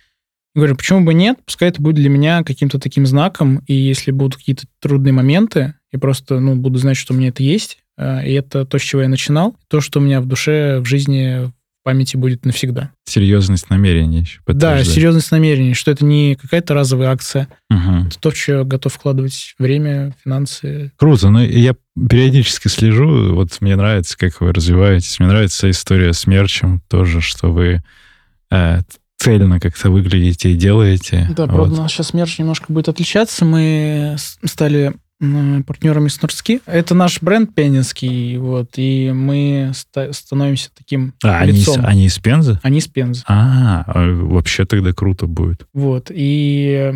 Говорю, 0.53 0.75
почему 0.75 1.05
бы 1.05 1.13
нет? 1.13 1.37
Пускай 1.45 1.69
это 1.69 1.81
будет 1.81 1.95
для 1.95 2.09
меня 2.09 2.43
каким-то 2.43 2.79
таким 2.79 3.05
знаком, 3.05 3.61
и 3.67 3.73
если 3.73 4.11
будут 4.11 4.35
какие-то 4.37 4.65
трудные 4.79 5.13
моменты, 5.13 5.75
я 5.91 5.99
просто, 5.99 6.39
ну, 6.39 6.55
буду 6.55 6.77
знать, 6.77 6.97
что 6.97 7.13
у 7.13 7.17
меня 7.17 7.29
это 7.29 7.41
есть, 7.41 7.79
а, 7.95 8.21
и 8.23 8.33
это 8.33 8.65
то, 8.65 8.77
с 8.77 8.81
чего 8.81 9.03
я 9.03 9.07
начинал, 9.07 9.55
то, 9.69 9.81
что 9.81 9.99
у 9.99 10.03
меня 10.03 10.19
в 10.19 10.25
душе, 10.25 10.79
в 10.79 10.85
жизни, 10.85 11.51
памяти 11.87 12.17
будет 12.17 12.45
навсегда. 12.45 12.91
Серьезность 13.05 13.69
намерений 13.69 14.19
еще 14.19 14.41
Да, 14.45 14.83
серьезность 14.83 15.31
намерений, 15.31 15.73
что 15.73 15.89
это 15.89 16.03
не 16.03 16.35
какая-то 16.35 16.73
разовая 16.73 17.11
акция, 17.11 17.47
Мгм. 17.69 18.07
это 18.07 18.19
то, 18.19 18.29
в 18.31 18.35
что 18.35 18.51
я 18.57 18.63
готов 18.65 18.93
вкладывать 18.93 19.55
время, 19.57 20.13
финансы. 20.21 20.91
Круто. 20.97 21.29
Ну, 21.29 21.39
я 21.39 21.75
периодически 21.95 22.67
слежу. 22.67 23.33
Вот 23.33 23.55
мне 23.61 23.77
нравится, 23.77 24.17
как 24.17 24.41
вы 24.41 24.51
развиваетесь. 24.51 25.17
Мне 25.19 25.29
нравится 25.29 25.69
история 25.69 26.11
с 26.11 26.27
мерчем 26.27 26.81
тоже, 26.89 27.21
что 27.21 27.53
вы 27.53 27.81
э, 28.51 28.79
цельно 29.17 29.61
как-то 29.61 29.89
выглядите 29.89 30.51
и 30.51 30.55
делаете. 30.55 31.27
Да, 31.37 31.45
Вот. 31.45 31.55
правда, 31.55 31.73
у 31.73 31.77
нас 31.83 31.91
сейчас 31.93 32.13
мерч 32.13 32.37
немножко 32.37 32.65
будет 32.73 32.89
отличаться. 32.89 33.45
Мы 33.45 34.17
стали 34.43 34.93
партнерами 35.19 36.07
с 36.09 36.21
Нордски. 36.21 36.61
Это 36.65 36.93
наш 36.93 37.21
бренд 37.21 37.53
пензенский, 37.55 38.37
вот, 38.37 38.71
и 38.77 39.11
мы 39.11 39.71
ста- 39.73 40.13
становимся 40.13 40.69
таким 40.77 41.13
А, 41.23 41.39
они, 41.39 41.51
из- 41.53 41.67
лицом. 41.67 41.85
они 41.85 42.05
из 42.05 42.19
Пензы? 42.19 42.59
Они 42.63 42.79
с 42.81 42.87
Пензы. 42.87 43.23
А, 43.27 43.83
а, 43.87 44.11
вообще 44.13 44.65
тогда 44.65 44.93
круто 44.93 45.25
будет. 45.27 45.65
Вот, 45.73 46.11
и 46.13 46.93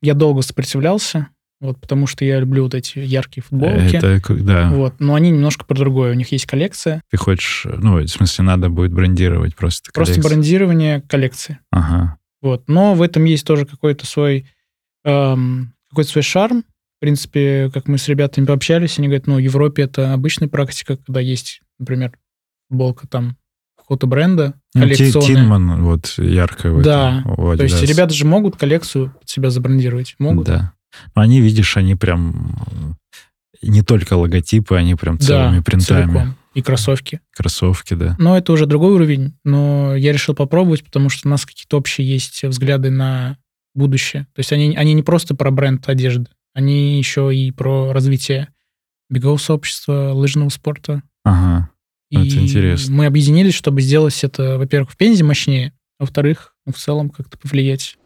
я 0.00 0.14
долго 0.14 0.42
сопротивлялся, 0.42 1.28
вот, 1.60 1.80
потому 1.80 2.06
что 2.06 2.24
я 2.24 2.38
люблю 2.38 2.64
вот 2.64 2.74
эти 2.74 2.98
яркие 3.00 3.42
футболки. 3.42 3.96
Это, 3.96 4.20
да, 4.34 4.70
Вот, 4.70 4.94
но 5.00 5.14
они 5.14 5.30
немножко 5.30 5.64
про 5.64 5.74
другое. 5.76 6.12
У 6.12 6.14
них 6.14 6.30
есть 6.30 6.46
коллекция. 6.46 7.02
ты 7.10 7.16
хочешь, 7.16 7.66
ну, 7.66 7.98
в 8.00 8.06
смысле, 8.08 8.44
надо 8.44 8.68
будет 8.68 8.92
брендировать 8.92 9.56
просто 9.56 9.90
Просто 9.92 10.14
коллекцию. 10.14 10.34
брендирование 10.36 11.00
коллекции. 11.00 11.58
Ага. 11.72 12.18
Вот. 12.42 12.68
Но 12.68 12.94
в 12.94 13.02
этом 13.02 13.24
есть 13.24 13.44
тоже 13.46 13.64
какой-то 13.66 14.06
свой, 14.06 14.46
эм, 15.04 15.72
какой-то 15.90 16.10
свой 16.10 16.22
шарм. 16.22 16.62
В 16.96 17.00
принципе, 17.00 17.70
как 17.74 17.88
мы 17.88 17.98
с 17.98 18.08
ребятами 18.08 18.46
пообщались, 18.46 18.98
они 18.98 19.08
говорят, 19.08 19.26
ну, 19.26 19.34
в 19.34 19.38
Европе 19.38 19.82
это 19.82 20.14
обычная 20.14 20.48
практика, 20.48 20.96
когда 20.96 21.20
есть, 21.20 21.60
например, 21.78 22.12
футболка 22.68 23.06
там 23.06 23.36
какого-то 23.76 24.06
бренда, 24.06 24.54
Ну, 24.74 24.80
коллекционная. 24.82 25.28
Тинман 25.28 25.82
вот 25.84 26.14
ярко 26.18 26.72
в 26.72 26.82
Да, 26.82 27.22
у 27.24 27.56
То 27.56 27.62
есть 27.62 27.82
ребята 27.82 28.14
же 28.14 28.24
могут 28.26 28.56
коллекцию 28.56 29.14
под 29.20 29.28
себя 29.28 29.50
забрендировать. 29.50 30.16
Могут. 30.18 30.46
Да. 30.46 30.72
Но 31.14 31.22
они, 31.22 31.40
видишь, 31.40 31.76
они 31.76 31.94
прям 31.94 32.56
не 33.62 33.82
только 33.82 34.14
логотипы, 34.14 34.76
они 34.76 34.94
прям 34.94 35.18
целыми 35.18 35.58
Да, 35.58 35.62
принтами. 35.62 36.04
целиком. 36.04 36.36
И 36.54 36.62
кроссовки. 36.62 37.20
Кроссовки, 37.34 37.92
да. 37.94 38.16
Но 38.18 38.36
это 38.36 38.52
уже 38.52 38.64
другой 38.64 38.92
уровень. 38.92 39.34
Но 39.44 39.94
я 39.94 40.12
решил 40.12 40.34
попробовать, 40.34 40.82
потому 40.82 41.10
что 41.10 41.28
у 41.28 41.30
нас 41.30 41.44
какие-то 41.44 41.76
общие 41.76 42.08
есть 42.08 42.42
взгляды 42.42 42.90
на 42.90 43.36
будущее. 43.74 44.26
То 44.34 44.40
есть 44.40 44.52
они, 44.52 44.74
они 44.74 44.94
не 44.94 45.02
просто 45.02 45.34
про 45.36 45.50
бренд 45.50 45.86
одежды, 45.88 46.28
они 46.56 46.96
еще 46.96 47.36
и 47.36 47.50
про 47.50 47.92
развитие 47.92 48.48
бегового 49.10 49.36
сообщества, 49.36 50.12
лыжного 50.14 50.48
спорта. 50.48 51.02
Ага. 51.22 51.68
И 52.08 52.16
Это 52.16 52.38
интересно. 52.38 52.94
мы 52.94 53.04
объединились, 53.04 53.52
чтобы 53.52 53.82
сделать 53.82 54.24
это, 54.24 54.56
во-первых, 54.56 54.90
в 54.90 54.96
Пензе 54.96 55.22
мощнее, 55.22 55.74
а 55.98 56.04
во-вторых, 56.04 56.54
ну, 56.64 56.72
в 56.72 56.78
целом 56.78 57.10
как-то 57.10 57.36
повлиять. 57.36 57.98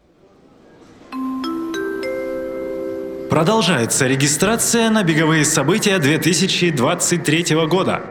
Продолжается 3.29 4.05
регистрация 4.05 4.89
на 4.89 5.03
беговые 5.03 5.45
события 5.45 5.97
2023 5.97 7.55
года. 7.67 8.01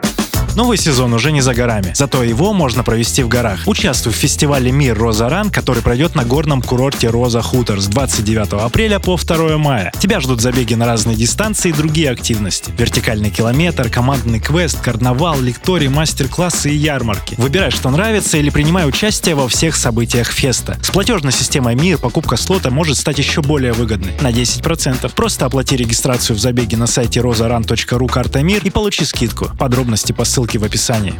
Новый 0.56 0.78
сезон 0.78 1.12
уже 1.14 1.32
не 1.32 1.40
за 1.40 1.54
горами, 1.54 1.92
зато 1.94 2.22
его 2.22 2.52
можно 2.52 2.82
провести 2.82 3.22
в 3.22 3.28
горах. 3.28 3.60
Участвуй 3.66 4.12
в 4.12 4.16
фестивале 4.16 4.72
«Мир 4.72 4.98
Роза 4.98 5.28
Ран», 5.28 5.50
который 5.50 5.82
пройдет 5.82 6.14
на 6.14 6.24
горном 6.24 6.62
курорте 6.62 7.08
Роза 7.08 7.42
Хутор 7.42 7.80
с 7.80 7.86
29 7.86 8.54
апреля 8.64 8.98
по 8.98 9.16
2 9.16 9.58
мая. 9.58 9.92
Тебя 9.98 10.20
ждут 10.20 10.40
забеги 10.40 10.74
на 10.74 10.86
разные 10.86 11.16
дистанции 11.16 11.70
и 11.70 11.72
другие 11.72 12.10
активности. 12.10 12.72
Вертикальный 12.76 13.30
километр, 13.30 13.88
командный 13.90 14.40
квест, 14.40 14.80
карнавал, 14.80 15.40
лекторий, 15.40 15.88
мастер-классы 15.88 16.70
и 16.70 16.76
ярмарки. 16.76 17.34
Выбирай, 17.38 17.70
что 17.70 17.90
нравится 17.90 18.36
или 18.36 18.50
принимай 18.50 18.88
участие 18.88 19.34
во 19.34 19.48
всех 19.48 19.76
событиях 19.76 20.28
феста. 20.28 20.78
С 20.82 20.90
платежной 20.90 21.32
системой 21.32 21.74
«Мир» 21.74 21.98
покупка 21.98 22.36
слота 22.36 22.70
может 22.70 22.96
стать 22.96 23.18
еще 23.18 23.40
более 23.40 23.72
выгодной. 23.72 24.12
На 24.20 24.30
10%. 24.30 25.12
Просто 25.14 25.46
оплати 25.46 25.76
регистрацию 25.76 26.36
в 26.36 26.40
забеге 26.40 26.76
на 26.76 26.86
сайте 26.86 27.20
rozaran.ru 27.20 28.08
карта 28.08 28.42
«Мир» 28.42 28.60
и 28.64 28.70
получи 28.70 29.04
скидку. 29.04 29.50
Подробности 29.58 30.12
по 30.12 30.24
ссылке 30.30 30.58
в 30.58 30.64
описании. 30.64 31.14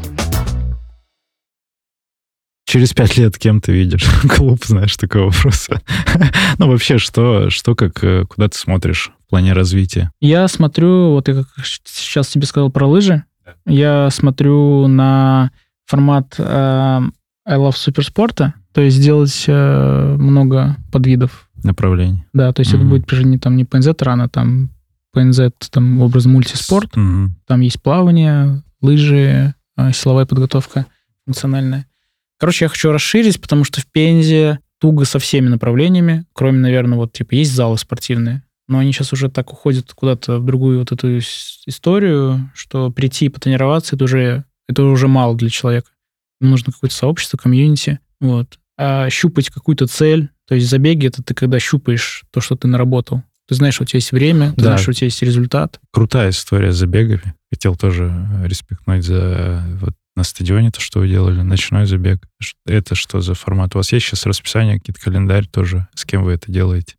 Через 2.65 2.93
пять 2.93 3.17
лет 3.17 3.37
кем 3.37 3.61
ты 3.61 3.73
видишь 3.73 4.05
клуб, 4.37 4.65
знаешь, 4.65 4.97
такой 4.97 5.25
вопрос. 5.25 5.69
ну, 6.59 6.69
вообще, 6.71 6.99
что, 6.99 7.51
что 7.51 7.75
как, 7.75 8.05
э, 8.05 8.25
куда 8.27 8.49
ты 8.49 8.57
смотришь 8.57 9.11
в 9.27 9.31
плане 9.31 9.53
развития? 9.53 10.13
Я 10.21 10.47
смотрю, 10.47 11.11
вот 11.11 11.27
я 11.27 11.35
как 11.35 11.49
сейчас 11.65 12.29
тебе 12.29 12.47
сказал 12.47 12.71
про 12.71 12.87
лыжи, 12.87 13.25
я 13.67 14.09
смотрю 14.11 14.87
на 14.87 15.51
формат 15.87 16.37
э, 16.39 16.43
I 17.45 17.57
Love 17.59 17.75
Суперспорта, 17.77 18.55
то 18.73 18.81
есть 18.81 18.99
сделать 18.99 19.45
э, 19.49 20.17
много 20.17 20.77
подвидов. 20.93 21.49
Направление. 21.65 22.25
Да, 22.33 22.53
то 22.53 22.61
есть 22.61 22.71
это 22.73 22.83
Мгм. 22.83 22.91
будет 22.91 23.13
уже 23.13 23.25
не 23.25 23.39
там 23.39 23.57
не 23.57 23.65
PNZ 23.65 23.97
ран, 24.05 24.21
а 24.21 24.29
там 24.29 24.71
PNZ, 25.17 25.53
там 25.73 26.01
образ 26.01 26.27
мультиспорт, 26.27 26.95
Мгм. 26.95 27.35
там 27.49 27.61
есть 27.63 27.83
плавание, 27.83 28.63
лыжи, 28.81 29.55
э, 29.77 29.93
силовая 29.93 30.27
подготовка 30.27 30.87
функциональная. 31.25 31.87
Короче, 32.39 32.65
я 32.65 32.69
хочу 32.69 32.91
расширить, 32.91 33.41
потому 33.41 33.65
что 33.65 33.81
в 33.81 33.87
Пензе 33.87 34.61
туго 34.79 35.05
со 35.05 35.19
всеми 35.19 35.49
направлениями, 35.49 36.25
кроме, 36.33 36.59
наверное, 36.59 36.97
вот, 36.97 37.13
типа, 37.13 37.35
есть 37.35 37.53
залы 37.53 37.77
спортивные, 37.77 38.43
но 38.67 38.79
они 38.79 38.93
сейчас 38.93 39.13
уже 39.13 39.29
так 39.29 39.53
уходят 39.53 39.93
куда-то 39.93 40.39
в 40.39 40.45
другую 40.45 40.79
вот 40.79 40.91
эту 40.93 41.19
историю, 41.19 42.51
что 42.55 42.91
прийти 42.91 43.27
и 43.27 43.29
потренироваться, 43.29 43.97
это 43.97 44.05
уже, 44.05 44.45
это 44.69 44.85
уже 44.85 45.07
мало 45.07 45.37
для 45.37 45.51
человека. 45.51 45.91
Ему 46.41 46.53
нужно 46.53 46.73
какое-то 46.73 46.97
сообщество, 46.97 47.37
комьюнити, 47.37 48.01
вот. 48.21 48.59
А 48.79 49.11
щупать 49.11 49.51
какую-то 49.51 49.87
цель, 49.87 50.31
то 50.49 50.55
есть 50.55 50.69
забеги, 50.69 51.07
это 51.07 51.23
ты 51.23 51.35
когда 51.35 51.59
щупаешь 51.59 52.25
то, 52.31 52.41
что 52.41 52.57
ты 52.57 52.67
наработал. 52.67 53.23
Ты 53.51 53.57
знаешь, 53.57 53.75
что 53.75 53.83
у 53.83 53.87
тебя 53.87 53.97
есть 53.99 54.13
время, 54.13 54.51
ты 54.51 54.57
Да. 54.59 54.63
знаешь, 54.63 54.83
что 54.83 54.93
у 54.93 54.95
тебя 54.95 55.07
есть 55.07 55.21
результат. 55.23 55.81
Крутая 55.93 56.31
история 56.31 56.71
с 56.71 56.77
забегами. 56.77 57.35
Хотел 57.53 57.75
тоже 57.75 58.15
респектнуть 58.45 59.05
за 59.05 59.65
вот 59.81 59.95
на 60.15 60.23
стадионе 60.23 60.71
то, 60.71 60.81
что 60.81 61.01
вы 61.01 61.09
делали, 61.09 61.41
ночной 61.43 61.87
забег. 61.87 62.21
Это 62.65 62.95
что 62.95 63.21
за 63.21 63.35
формат? 63.35 63.75
У 63.75 63.79
вас 63.79 63.91
есть 63.91 64.07
сейчас 64.07 64.25
расписание, 64.25 64.79
какие-то 64.79 65.01
календарь 65.01 65.49
тоже? 65.49 65.89
С 65.97 66.05
кем 66.05 66.23
вы 66.23 66.33
это 66.35 66.53
делаете? 66.53 66.95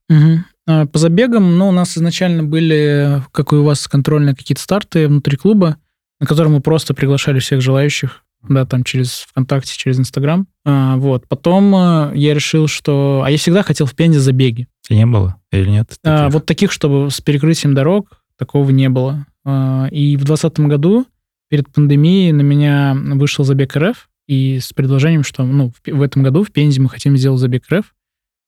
А, 0.68 0.86
По 0.88 1.00
забегам, 1.00 1.58
ну, 1.58 1.70
у 1.70 1.72
нас 1.72 1.98
изначально 1.98 2.44
были, 2.44 3.24
как 3.32 3.54
и 3.54 3.56
у 3.56 3.64
вас, 3.64 3.88
контрольные 3.88 4.36
какие-то 4.36 4.62
старты 4.62 5.08
внутри 5.08 5.38
клуба, 5.38 5.78
на 6.20 6.28
которые 6.28 6.52
мы 6.54 6.60
просто 6.60 6.94
приглашали 6.94 7.40
всех 7.40 7.62
желающих, 7.62 8.24
да, 8.48 8.66
там 8.66 8.84
через 8.84 9.26
ВКонтакте, 9.30 9.78
через 9.78 10.00
Инстаграм. 10.00 10.48
А, 10.66 10.98
Вот. 10.98 11.28
Потом 11.28 11.74
а, 11.76 12.12
я 12.14 12.34
решил, 12.34 12.68
что... 12.68 13.24
А 13.26 13.32
я 13.32 13.38
всегда 13.38 13.64
хотел 13.64 13.86
в 13.86 13.96
Пензе 13.96 14.20
забеги. 14.20 14.68
И 14.90 14.96
не 14.96 15.06
было? 15.06 15.38
Или 15.52 15.70
нет? 15.70 15.94
А, 16.04 16.24
таких? 16.24 16.34
вот 16.34 16.46
таких, 16.46 16.72
чтобы 16.72 17.10
с 17.12 17.22
перекрытием 17.22 17.74
дорог, 17.74 18.24
такого 18.38 18.70
не 18.72 18.90
было. 18.90 19.26
А, 19.46 19.88
И 19.92 20.16
в 20.16 20.24
2020 20.26 20.60
году, 20.62 21.06
перед 21.50 21.72
пандемией, 21.72 22.32
на 22.32 22.42
меня 22.42 22.96
вышел 22.96 23.46
забег 23.46 23.76
РФ, 23.76 24.10
и 24.28 24.60
с 24.60 24.72
предложением, 24.74 25.24
что 25.24 25.44
ну, 25.44 25.74
в, 25.86 26.02
этом 26.02 26.24
году 26.24 26.44
в 26.44 26.52
Пензе 26.52 26.80
мы 26.82 26.90
хотим 26.90 27.18
сделать 27.18 27.40
забег 27.40 27.64
РФ. 27.72 27.94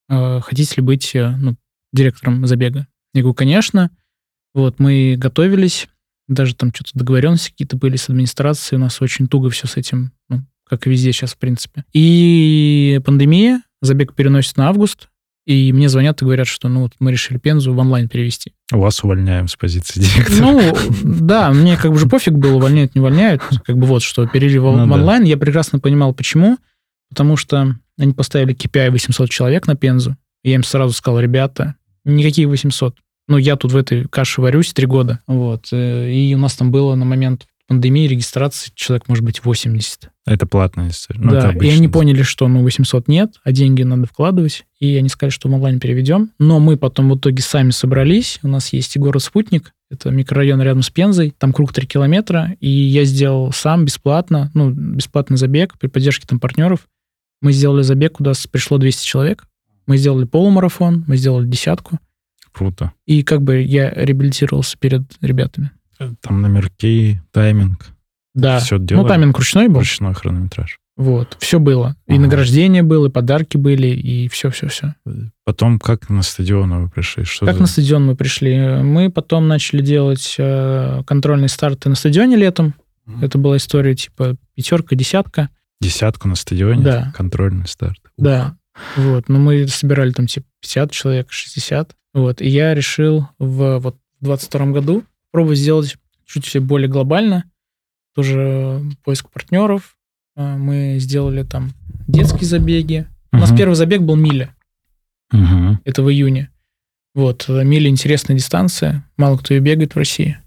А, 0.10 0.40
Хотите 0.42 0.76
ли 0.78 0.84
быть 0.84 1.16
э, 1.16 1.36
ну, 1.38 1.56
директором 1.92 2.46
забега? 2.48 2.88
Я 3.14 3.22
говорю, 3.22 3.36
конечно. 3.36 3.92
Вот, 4.54 4.80
мы 4.80 5.16
готовились, 5.18 5.88
даже 6.34 6.56
там 6.56 6.72
что-то 6.74 6.92
договоренности 6.94 7.52
какие-то 7.52 7.78
были 7.78 7.96
с 7.96 8.10
администрацией, 8.10 8.80
у 8.80 8.82
нас 8.82 9.02
очень 9.02 9.28
туго 9.28 9.50
все 9.50 9.68
с 9.68 9.78
этим, 9.78 10.12
ну, 10.30 10.44
как 10.68 10.88
и 10.88 10.90
везде 10.90 11.12
сейчас, 11.12 11.34
в 11.34 11.38
принципе. 11.38 11.86
И 11.94 13.00
пандемия, 13.06 13.62
забег 13.82 14.14
переносится 14.14 14.60
на 14.60 14.70
август, 14.70 15.10
и 15.46 15.74
мне 15.74 15.90
звонят 15.90 16.22
и 16.22 16.26
говорят, 16.26 16.48
что 16.48 16.70
ну 16.70 16.84
вот 16.84 16.94
мы 17.00 17.12
решили 17.12 17.38
Пензу 17.38 17.74
в 17.74 17.78
онлайн 17.78 18.08
перевести. 18.08 18.54
Вас 18.72 19.04
увольняем 19.04 19.50
с 19.50 19.56
позиции 19.56 20.00
директора. 20.00 20.42
Ну, 20.42 20.62
да, 21.04 21.52
мне 21.52 21.76
как 21.76 21.92
бы 21.92 22.00
же 22.00 22.08
пофиг 22.08 22.34
было, 22.34 22.56
увольняют, 22.56 22.96
не 22.96 23.02
увольняют. 23.02 23.42
Как 23.66 23.78
бы 23.78 23.86
вот 23.86 24.04
что, 24.04 24.26
перевели 24.26 24.60
в, 24.60 24.64
Ну 24.64 24.86
в 24.86 24.88
да. 24.88 24.96
онлайн. 24.96 25.24
Я 25.24 25.38
прекрасно 25.38 25.80
понимал, 25.80 26.14
почему. 26.14 26.58
Потому 27.10 27.36
что 27.36 27.76
они 28.00 28.14
поставили 28.14 28.56
KPI 28.56 28.90
800 28.92 29.30
человек 29.30 29.68
на 29.68 29.76
Пензу. 29.76 30.16
И 30.44 30.50
я 30.50 30.56
им 30.56 30.64
сразу 30.64 30.94
сказал, 30.94 31.20
ребята, 31.20 31.76
никаких 32.06 32.48
800. 32.48 32.96
Ну, 33.28 33.38
я 33.38 33.56
тут 33.56 33.72
в 33.72 33.78
этой 33.78 34.06
каше 34.06 34.42
варюсь 34.42 34.74
три 34.74 34.86
года. 34.86 35.20
Вот. 35.28 35.68
э, 35.72 36.12
И 36.12 36.34
у 36.36 36.38
нас 36.38 36.56
там 36.56 36.72
было 36.72 36.96
на 36.96 37.06
момент 37.06 37.48
пандемии 37.68 38.08
регистрации 38.08 38.72
человек, 38.76 39.08
может 39.08 39.24
быть, 39.24 39.44
80. 39.44 40.10
Это 40.26 40.46
платная 40.46 40.90
история. 40.90 41.20
Ну, 41.22 41.32
да, 41.32 41.52
и 41.52 41.70
они 41.70 41.88
поняли, 41.88 42.22
что 42.22 42.48
ну 42.48 42.62
800 42.62 43.08
нет, 43.08 43.36
а 43.44 43.52
деньги 43.52 43.84
надо 43.84 44.06
вкладывать, 44.06 44.66
и 44.80 44.96
они 44.96 45.10
сказали, 45.10 45.32
что 45.32 45.50
в 45.50 45.54
онлайн 45.54 45.80
переведем. 45.80 46.32
Но 46.40 46.60
мы 46.60 46.78
потом 46.78 47.10
в 47.10 47.18
итоге 47.18 47.42
сами 47.42 47.72
собрались, 47.72 48.40
у 48.44 48.48
нас 48.48 48.74
есть 48.74 48.96
и 48.96 49.00
город 49.00 49.24
Спутник, 49.24 49.74
это 49.90 50.12
микрорайон 50.12 50.62
рядом 50.62 50.82
с 50.82 50.90
Пензой, 50.90 51.34
там 51.38 51.54
круг 51.54 51.74
3 51.74 51.88
километра, 51.88 52.56
и 52.60 52.70
я 52.70 53.06
сделал 53.06 53.52
сам 53.52 53.86
бесплатно, 53.86 54.52
ну, 54.54 54.70
бесплатный 54.72 55.38
забег 55.38 55.76
при 55.80 55.88
поддержке 55.88 56.26
там 56.28 56.40
партнеров. 56.40 56.88
Мы 57.42 57.52
сделали 57.54 57.82
забег, 57.82 58.14
куда 58.14 58.34
пришло 58.52 58.78
200 58.78 59.06
человек, 59.06 59.46
мы 59.88 59.98
сделали 59.98 60.26
полумарафон, 60.26 61.04
мы 61.08 61.18
сделали 61.18 61.48
десятку, 61.48 62.00
Круто. 62.54 62.92
и 63.06 63.24
как 63.24 63.42
бы 63.42 63.62
я 63.62 63.90
реабилитировался 63.92 64.78
перед 64.78 65.02
ребятами. 65.22 65.72
Там 66.22 66.42
номерки, 66.42 67.22
тайминг. 67.32 67.88
Да, 68.36 68.60
Все 68.60 68.78
ну 68.78 68.86
делали. 68.86 69.08
тайминг 69.08 69.38
ручной 69.38 69.68
был, 69.68 69.80
Ручной 69.80 70.14
хронометраж. 70.14 70.78
вот, 70.98 71.38
все 71.40 71.60
было. 71.60 71.96
И 72.08 72.14
Ага. 72.14 72.22
награждение 72.24 72.82
было, 72.84 73.08
и 73.08 73.12
подарки 73.12 73.58
были, 73.58 73.88
и 73.88 74.28
все-все-все. 74.28 74.96
Потом 75.46 75.80
как 75.80 76.10
на 76.10 76.24
стадион 76.24 76.84
вы 76.84 76.90
пришли? 76.90 77.24
Что 77.26 77.46
Как 77.46 77.56
за- 77.56 77.62
на 77.62 77.68
стадион 77.68 78.06
мы 78.06 78.16
пришли? 78.16 78.58
Мы 78.82 79.10
потом 79.12 79.48
начали 79.48 79.82
делать 79.82 80.36
э, 80.40 81.04
контрольные 81.06 81.48
старты 81.50 81.90
на 81.90 81.96
стадионе 81.96 82.36
летом. 82.36 82.74
Мгм. 83.06 83.24
Это 83.24 83.38
была 83.38 83.58
история 83.58 83.96
типа 83.96 84.36
пятерка, 84.56 84.96
десятка. 84.96 85.50
Десятку 85.80 86.28
на 86.28 86.36
стадионе? 86.36 86.82
Да. 86.84 87.14
Контрольный 87.16 87.68
старт. 87.68 88.00
Ух. 88.04 88.12
Да. 88.26 88.58
Вот. 88.96 89.30
Но 89.30 89.38
мы 89.40 89.68
собирали 89.68 90.12
там 90.12 90.26
типа 90.28 90.48
50 90.62 90.92
человек, 90.92 91.32
60. 91.32 91.92
Вот. 92.14 92.42
И 92.42 92.48
я 92.48 92.74
решил 92.74 93.28
в 93.40 93.80
вот 93.80 93.98
в 94.20 94.26
22 94.26 94.66
году 94.68 95.04
пробовать 95.32 95.60
сделать 95.60 95.98
чуть 96.26 96.58
более 96.60 96.88
глобально. 96.88 97.46
Тоже 98.16 98.84
поиск 99.04 99.30
партнеров. 99.30 99.98
Э, 100.36 100.56
Мы 100.56 100.98
сделали 101.00 101.44
там 101.44 101.74
детские 102.08 102.46
забеги. 102.46 103.08
У 103.32 103.38
нас 103.38 103.52
первый 103.56 103.76
забег 103.76 104.02
был 104.02 104.16
миля. 104.16 104.56
Мгм. 105.32 105.82
Это 105.84 106.04
в 106.04 106.12
июне. 106.12 106.50
Вот, 107.16 107.46
э, 107.48 107.64
миля 107.64 107.90
интересная 107.90 108.36
дистанция, 108.36 109.04
мало 109.18 109.38
кто 109.38 109.54
ее 109.54 109.60
бегает 109.60 109.94
в 109.94 109.98
России. 109.98 110.38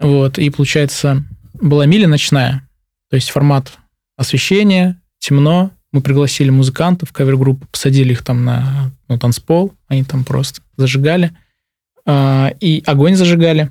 Вот, 0.00 0.38
и 0.38 0.50
получается, 0.50 1.24
была 1.54 1.86
миля 1.86 2.08
ночная, 2.08 2.68
то 3.08 3.16
есть 3.16 3.30
формат 3.30 3.78
освещения, 4.16 5.00
темно, 5.18 5.70
мы 5.92 6.02
пригласили 6.02 6.50
музыкантов, 6.50 7.12
кавер-группу, 7.12 7.66
посадили 7.68 8.12
их 8.12 8.22
там 8.22 8.44
на 8.44 8.90
ну, 9.08 9.18
танцпол, 9.18 9.72
они 9.88 10.04
там 10.04 10.24
просто 10.24 10.60
зажигали, 10.76 11.36
А, 12.06 12.52
и 12.60 12.82
огонь 12.86 13.16
зажигали. 13.16 13.70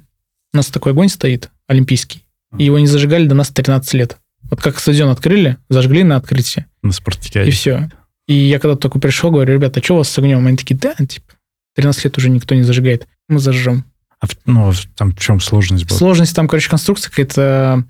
У 0.54 0.58
нас 0.58 0.68
такой 0.68 0.92
огонь 0.94 1.10
стоит, 1.10 1.50
олимпийский, 1.68 2.26
и 2.58 2.64
его 2.66 2.80
не 2.80 2.88
зажигали 2.88 3.28
до 3.28 3.36
нас 3.36 3.50
13 3.50 3.94
лет. 3.94 4.18
Вот 4.44 4.62
как 4.62 4.80
стадион 4.80 5.10
открыли, 5.10 5.58
зажгли 5.70 6.04
на 6.04 6.16
открытии, 6.16 6.66
На 6.82 6.90
и 6.90 6.94
спартакиаде. 6.94 7.52
все. 7.52 7.90
И 8.28 8.34
я 8.34 8.60
когда 8.60 8.76
только 8.76 9.00
пришел, 9.00 9.32
говорю, 9.32 9.54
ребята, 9.54 9.80
а 9.80 9.84
что 9.84 9.96
у 9.96 9.98
вас 9.98 10.10
с 10.10 10.18
огнем? 10.18 10.46
Они 10.48 10.58
такие, 10.58 10.76
да, 10.78 10.94
типа, 10.96 11.34
13 11.76 12.06
лет 12.06 12.18
уже 12.18 12.30
никто 12.30 12.56
не 12.56 12.64
зажигает. 12.64 13.08
Мы 13.30 13.40
зажжем. 13.40 13.86
А 14.20 14.26
ну, 14.46 14.72
в- 14.72 14.86
там 14.96 15.12
в 15.12 15.20
чем 15.20 15.40
сложность 15.40 15.86
была? 15.88 15.98
Сложность 15.98 16.36
там, 16.36 16.48
короче, 16.48 16.70
конструкция 16.70 17.10
какая-то 17.10 17.84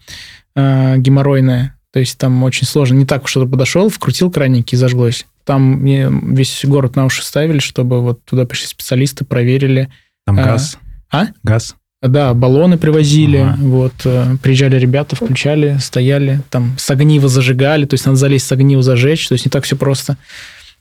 э, 0.56 0.97
геморройная. 0.97 1.78
То 1.91 1.99
есть 1.99 2.17
там 2.17 2.41
очень 2.43 2.65
сложно. 2.65 2.95
Не 2.95 3.06
так, 3.06 3.28
что 3.28 3.45
подошел, 3.45 3.89
вкрутил 3.89 4.32
краники 4.32 4.73
и 4.73 4.78
зажглось. 4.78 5.26
Там 5.45 5.82
мне 5.82 6.10
весь 6.10 6.63
город 6.65 6.95
на 6.95 7.06
уши 7.06 7.23
ставили, 7.23 7.60
чтобы 7.60 8.01
вот 8.01 8.23
туда 8.25 8.45
пришли 8.45 8.67
специалисты, 8.67 9.25
проверили. 9.25 9.89
Там 10.25 10.39
а, 10.39 10.43
газ? 10.43 10.77
а? 11.12 11.27
Газ? 11.43 11.75
Да, 12.01 12.34
баллоны 12.34 12.77
привозили, 12.77 13.38
Ага. 13.38 13.56
вот, 13.60 13.93
э, 14.03 14.36
приезжали 14.41 14.77
ребята, 14.77 15.15
включали, 15.15 15.77
стояли, 15.79 16.41
там 16.49 16.75
с 16.77 16.89
огнива 16.91 17.29
зажигали, 17.29 17.86
то 17.86 17.93
есть 17.93 18.06
надо 18.06 18.17
залезть 18.17 18.45
с 18.45 18.51
огнива 18.51 18.84
зажечь, 18.84 19.25
то 19.27 19.34
есть 19.34 19.45
не 19.45 19.49
так 19.49 19.63
все 19.63 19.77
просто. 19.77 20.17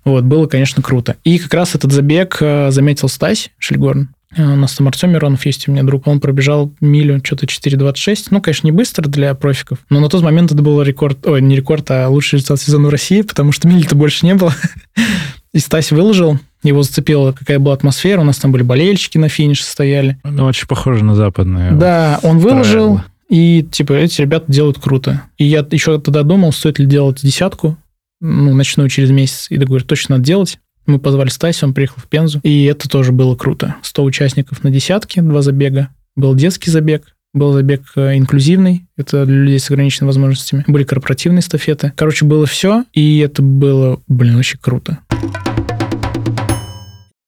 Вот, 0.04 0.24
было, 0.24 0.46
конечно, 0.46 0.82
круто. 0.82 1.16
И 1.22 1.38
как 1.38 1.54
раз 1.54 1.76
этот 1.76 1.92
забег 1.92 2.38
э, 2.40 2.72
заметил 2.72 3.08
Стась 3.08 3.50
Шельгорн. 3.58 4.08
У 4.36 4.42
нас 4.42 4.74
там 4.74 4.88
Артем 4.88 5.10
Миронов 5.12 5.44
есть 5.44 5.68
у 5.68 5.72
меня 5.72 5.82
друг. 5.82 6.06
Он 6.06 6.20
пробежал 6.20 6.72
милю, 6.80 7.20
что-то 7.22 7.46
4.26. 7.46 8.28
Ну, 8.30 8.40
конечно, 8.40 8.66
не 8.66 8.72
быстро 8.72 9.08
для 9.08 9.34
профиков, 9.34 9.78
но 9.90 10.00
на 10.00 10.08
тот 10.08 10.22
момент 10.22 10.52
это 10.52 10.62
был 10.62 10.80
рекорд, 10.82 11.26
ой, 11.26 11.42
не 11.42 11.56
рекорд, 11.56 11.90
а 11.90 12.08
лучший 12.08 12.36
результат 12.36 12.60
сезона 12.60 12.88
в 12.88 12.90
России, 12.90 13.22
потому 13.22 13.52
что 13.52 13.68
мили-то 13.68 13.94
больше 13.94 14.24
не 14.26 14.34
было. 14.34 14.54
И 15.52 15.58
Стась 15.58 15.92
выложил, 15.92 16.38
его 16.62 16.82
зацепила, 16.82 17.32
какая 17.32 17.58
была 17.58 17.74
атмосфера. 17.74 18.22
У 18.22 18.24
нас 18.24 18.38
там 18.38 18.52
были 18.52 18.62
болельщики 18.62 19.18
на 19.18 19.28
финише 19.28 19.64
стояли. 19.64 20.18
Ну, 20.24 20.46
очень 20.46 20.66
похоже 20.66 21.04
на 21.04 21.14
западные. 21.14 21.72
Да, 21.72 22.18
он 22.22 22.38
выложил, 22.38 22.94
правила. 22.94 23.04
и 23.28 23.62
типа 23.70 23.92
эти 23.92 24.22
ребята 24.22 24.50
делают 24.50 24.78
круто. 24.78 25.22
И 25.36 25.44
я 25.44 25.66
еще 25.70 26.00
тогда 26.00 26.22
думал, 26.22 26.52
стоит 26.52 26.78
ли 26.78 26.86
делать 26.86 27.20
десятку, 27.22 27.76
ну, 28.22 28.54
ночную 28.54 28.88
через 28.88 29.10
месяц. 29.10 29.48
И 29.50 29.56
я 29.56 29.66
говорю, 29.66 29.84
точно 29.84 30.16
надо 30.16 30.24
делать. 30.24 30.58
Мы 30.86 30.98
позвали 30.98 31.28
Стаси, 31.28 31.64
он 31.64 31.74
приехал 31.74 31.96
в 31.98 32.08
Пензу. 32.08 32.40
И 32.42 32.64
это 32.64 32.88
тоже 32.88 33.12
было 33.12 33.36
круто. 33.36 33.76
100 33.82 34.04
участников 34.04 34.64
на 34.64 34.70
десятке, 34.70 35.22
два 35.22 35.42
забега. 35.42 35.88
Был 36.16 36.34
детский 36.34 36.70
забег, 36.70 37.14
был 37.34 37.52
забег 37.52 37.82
э, 37.96 38.18
инклюзивный, 38.18 38.86
это 38.96 39.24
для 39.24 39.36
людей 39.36 39.58
с 39.58 39.70
ограниченными 39.70 40.08
возможностями. 40.08 40.64
Были 40.66 40.84
корпоративные 40.84 41.40
эстафеты. 41.40 41.92
Короче, 41.96 42.24
было 42.24 42.44
все, 42.46 42.84
и 42.92 43.18
это 43.20 43.40
было, 43.42 44.02
блин, 44.06 44.36
очень 44.36 44.58
круто. 44.60 44.98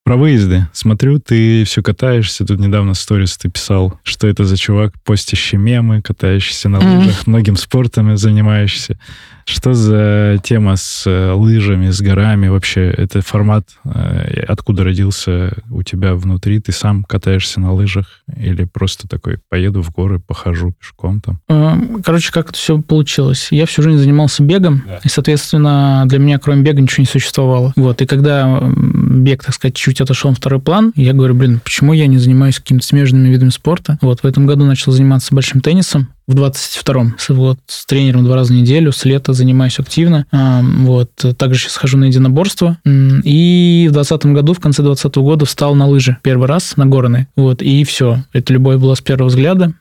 Про 0.03 0.17
выезды. 0.17 0.67
Смотрю, 0.71 1.19
ты 1.19 1.63
все 1.63 1.81
катаешься. 1.81 2.45
Тут 2.45 2.59
недавно 2.59 2.93
сторис 2.93 3.37
ты 3.37 3.49
писал, 3.49 3.99
что 4.03 4.27
это 4.27 4.45
за 4.45 4.55
чувак, 4.55 4.93
постящий 5.03 5.57
мемы, 5.57 6.03
катающийся 6.03 6.69
на 6.69 6.77
лыжах, 6.77 7.25
многим 7.25 7.55
спортом 7.55 8.15
занимающийся. 8.15 8.99
Что 9.47 9.75
за 9.75 10.39
тема 10.43 10.75
с 10.75 11.03
э, 11.05 11.31
лыжами, 11.31 11.91
с 11.91 12.01
горами 12.01 12.47
вообще? 12.47 12.89
Это 12.89 13.21
формат, 13.21 13.69
э, 13.83 14.43
откуда 14.47 14.83
родился 14.83 15.53
у 15.69 15.83
тебя 15.83 16.15
внутри? 16.15 16.59
Ты 16.59 16.71
сам 16.71 17.03
катаешься 17.03 17.59
на 17.59 17.71
лыжах 17.71 18.07
или 18.35 18.63
просто 18.63 19.07
такой, 19.07 19.37
поеду 19.47 19.83
в 19.83 19.91
горы, 19.91 20.19
похожу 20.19 20.73
пешком 20.73 21.21
там? 21.21 21.39
Э, 21.47 21.75
Короче, 22.03 22.31
как 22.31 22.49
это 22.49 22.57
все 22.57 22.81
получилось? 22.81 23.49
Я 23.51 23.67
всю 23.67 23.83
жизнь 23.83 23.99
занимался 23.99 24.41
бегом, 24.41 24.83
и, 25.03 25.09
соответственно, 25.09 26.05
для 26.07 26.17
меня 26.17 26.39
кроме 26.39 26.63
бега 26.63 26.81
ничего 26.81 27.01
не 27.01 27.07
существовало. 27.07 27.71
Вот, 27.75 28.01
и 28.01 28.07
когда 28.07 28.59
бег, 28.61 29.43
так 29.43 29.53
сказать, 29.53 29.75
чуть 29.75 30.01
отошел 30.01 30.31
на 30.31 30.35
второй 30.35 30.59
план, 30.59 30.91
я 30.95 31.13
говорю, 31.13 31.35
блин, 31.35 31.59
почему 31.63 31.93
я 31.93 32.07
не 32.07 32.17
занимаюсь 32.17 32.57
какими-то 32.57 32.85
смежными 32.85 33.29
видами 33.29 33.49
спорта? 33.49 33.99
Вот, 34.01 34.23
в 34.23 34.25
этом 34.25 34.47
году 34.47 34.65
начал 34.65 34.91
заниматься 34.91 35.35
большим 35.35 35.61
теннисом, 35.61 36.09
в 36.27 36.33
22-м. 36.35 37.15
С- 37.17 37.29
Вот, 37.29 37.59
с 37.67 37.85
тренером 37.85 38.23
два 38.23 38.35
раза 38.35 38.53
в 38.53 38.55
неделю, 38.55 38.91
с 38.91 39.05
лета 39.05 39.33
занимаюсь 39.33 39.79
активно. 39.79 40.25
А, 40.31 40.61
Вот, 40.63 41.11
также 41.37 41.59
сейчас 41.61 41.75
хожу 41.77 41.97
на 41.97 42.05
единоборство. 42.05 42.77
И 43.23 43.87
в 43.89 43.93
20 43.93 44.25
году, 44.27 44.53
в 44.53 44.59
конце 44.59 44.81
20 44.83 45.15
года 45.17 45.45
встал 45.45 45.75
на 45.75 45.87
лыжи 45.87 46.17
первый 46.23 46.47
раз, 46.47 46.77
на 46.77 46.85
горные. 46.85 47.27
Вот, 47.35 47.61
и 47.61 47.83
все. 47.83 48.23
Это 48.33 48.53
любовь 48.53 48.77
была 48.79 48.95
с 48.95 49.01
первого 49.01 49.29
взгляда, 49.29 49.73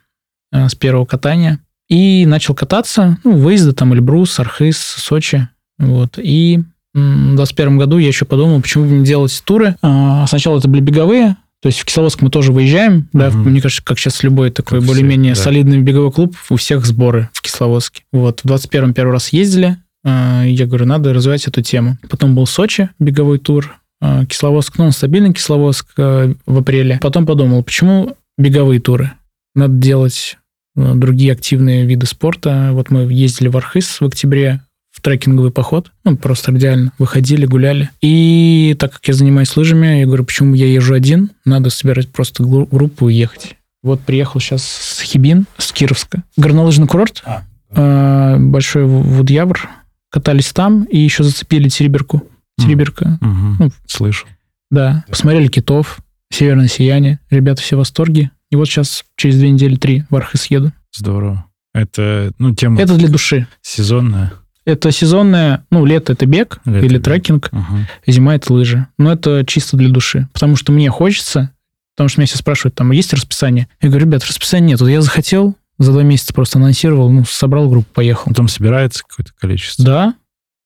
а, 0.52 0.68
с 0.68 0.74
первого 0.74 1.04
катания. 1.06 1.60
И 1.88 2.24
начал 2.26 2.54
кататься, 2.54 3.18
ну, 3.24 3.36
выезды 3.36 3.72
там, 3.72 3.92
Эльбрус, 3.94 4.38
Архыз, 4.40 4.78
Сочи. 4.78 5.48
Вот, 5.78 6.18
и 6.18 6.60
в 6.94 7.34
21 7.36 7.76
году 7.78 7.98
я 7.98 8.06
еще 8.08 8.24
подумал, 8.24 8.60
почему 8.62 8.84
бы 8.84 8.90
не 8.92 9.04
делать 9.04 9.42
туры. 9.44 9.76
А, 9.82 10.26
Сначала 10.26 10.58
это 10.58 10.68
были 10.68 10.80
беговые, 10.80 11.36
то 11.64 11.68
есть 11.68 11.80
в 11.80 11.86
Кисловодск 11.86 12.20
мы 12.20 12.28
тоже 12.28 12.52
выезжаем, 12.52 13.08
да, 13.14 13.30
мне 13.30 13.62
кажется, 13.62 13.82
как 13.82 13.98
сейчас 13.98 14.22
любой 14.22 14.50
такой 14.50 14.80
Как 14.80 14.86
более-менее 14.86 15.32
да. 15.32 15.40
солидный 15.40 15.78
беговой 15.78 16.12
клуб, 16.12 16.36
у 16.50 16.56
всех 16.56 16.84
сборы 16.84 17.30
в 17.32 17.40
Кисловодске. 17.40 18.02
Вот, 18.12 18.42
в 18.42 18.44
21-м 18.44 18.92
первый 18.92 19.12
раз 19.12 19.30
ездили, 19.30 19.78
а, 20.04 20.44
я 20.44 20.66
говорю, 20.66 20.84
надо 20.84 21.14
развивать 21.14 21.48
эту 21.48 21.62
тему. 21.62 21.96
Потом 22.10 22.34
был 22.34 22.46
Сочи, 22.46 22.90
беговой 22.98 23.38
тур, 23.38 23.76
а, 24.02 24.26
Кисловодск, 24.26 24.76
ну, 24.76 24.84
он 24.84 24.92
стабильный 24.92 25.32
Кисловодск 25.32 25.86
а, 25.96 26.34
в 26.44 26.58
апреле. 26.58 26.98
Потом 27.00 27.24
подумал, 27.24 27.64
почему 27.64 28.14
беговые 28.36 28.78
туры? 28.78 29.12
Надо 29.54 29.72
делать 29.72 30.36
другие 30.76 31.32
активные 31.32 31.86
виды 31.86 32.04
спорта. 32.04 32.72
Вот 32.72 32.90
мы 32.90 33.10
ездили 33.10 33.48
в 33.48 33.56
Архыз 33.56 34.02
в 34.02 34.04
октябре, 34.04 34.60
в 34.94 35.00
трекинговый 35.00 35.50
поход, 35.50 35.90
ну, 36.04 36.16
просто 36.16 36.52
идеально, 36.56 36.92
выходили, 36.98 37.46
гуляли. 37.46 37.90
И 38.00 38.76
так 38.78 38.92
как 38.92 39.08
я 39.08 39.14
занимаюсь 39.14 39.56
лыжами, 39.56 39.98
я 39.98 40.06
говорю, 40.06 40.24
почему 40.24 40.54
я 40.54 40.66
езжу 40.66 40.94
один, 40.94 41.32
надо 41.44 41.70
собирать 41.70 42.10
просто 42.12 42.44
гру- 42.44 42.66
группу 42.70 43.08
и 43.08 43.14
ехать. 43.14 43.56
Вот 43.82 44.00
приехал 44.00 44.38
сейчас 44.40 44.62
с 44.64 45.00
Хибин, 45.02 45.46
с 45.58 45.72
Кировска. 45.72 46.22
Горнолыжный 46.36 46.86
курорт, 46.86 47.22
А. 47.26 47.42
э, 47.70 48.38
большой 48.38 48.84
Вудьявр. 48.84 49.68
Катались 50.10 50.52
там 50.52 50.84
и 50.84 50.98
еще 50.98 51.24
зацепили 51.24 51.68
Тереберку. 51.68 52.22
Тереберка, 52.56 53.18
Мгм. 53.20 53.56
Ну, 53.58 53.70
Слышу. 53.88 54.26
да. 54.70 55.04
Посмотрели 55.08 55.48
китов, 55.48 55.98
северное 56.32 56.68
сияние. 56.68 57.18
Ребята 57.30 57.60
все 57.62 57.74
в 57.74 57.80
восторге. 57.80 58.30
И 58.52 58.56
вот 58.56 58.66
сейчас 58.68 59.04
через 59.16 59.38
две 59.38 59.50
недели, 59.50 59.74
три 59.74 60.04
в 60.08 60.14
Архыз 60.14 60.46
еду. 60.46 60.72
Здорово. 60.96 61.46
Это, 61.74 62.30
ну, 62.38 62.54
тема 62.54 62.80
Это 62.80 62.94
для 62.96 63.08
души. 63.08 63.48
сезонная. 63.60 64.32
Это 64.66 64.90
сезонное, 64.92 65.64
ну, 65.70 65.84
лето 65.84 66.12
это 66.14 66.24
бег 66.26 66.60
Лето 66.64 66.86
или 66.86 66.94
бег. 66.96 67.04
трекинг, 67.04 67.52
Мгм. 67.52 67.86
зима 68.06 68.34
это 68.36 68.52
лыжи. 68.52 68.86
Но 68.98 69.12
это 69.12 69.44
чисто 69.46 69.76
для 69.76 69.90
души. 69.90 70.28
Потому 70.32 70.56
что 70.56 70.72
мне 70.72 70.88
хочется, 70.90 71.50
потому 71.94 72.08
что 72.08 72.20
меня 72.20 72.26
все 72.26 72.38
спрашивают, 72.38 72.74
там, 72.74 72.90
есть 72.92 73.12
расписание? 73.12 73.68
Я 73.82 73.90
говорю, 73.90 74.06
ребят, 74.06 74.24
расписания 74.24 74.68
нет. 74.70 74.80
Вот 74.80 74.88
я 74.88 75.02
захотел, 75.02 75.54
за 75.78 75.92
два 75.92 76.02
месяца 76.02 76.32
просто 76.32 76.58
анонсировал, 76.58 77.10
ну, 77.10 77.24
собрал 77.26 77.68
группу, 77.68 77.88
поехал. 77.92 78.30
Потом 78.30 78.48
собирается 78.48 79.02
какое-то 79.06 79.32
количество. 79.38 79.84
Да, 79.84 80.14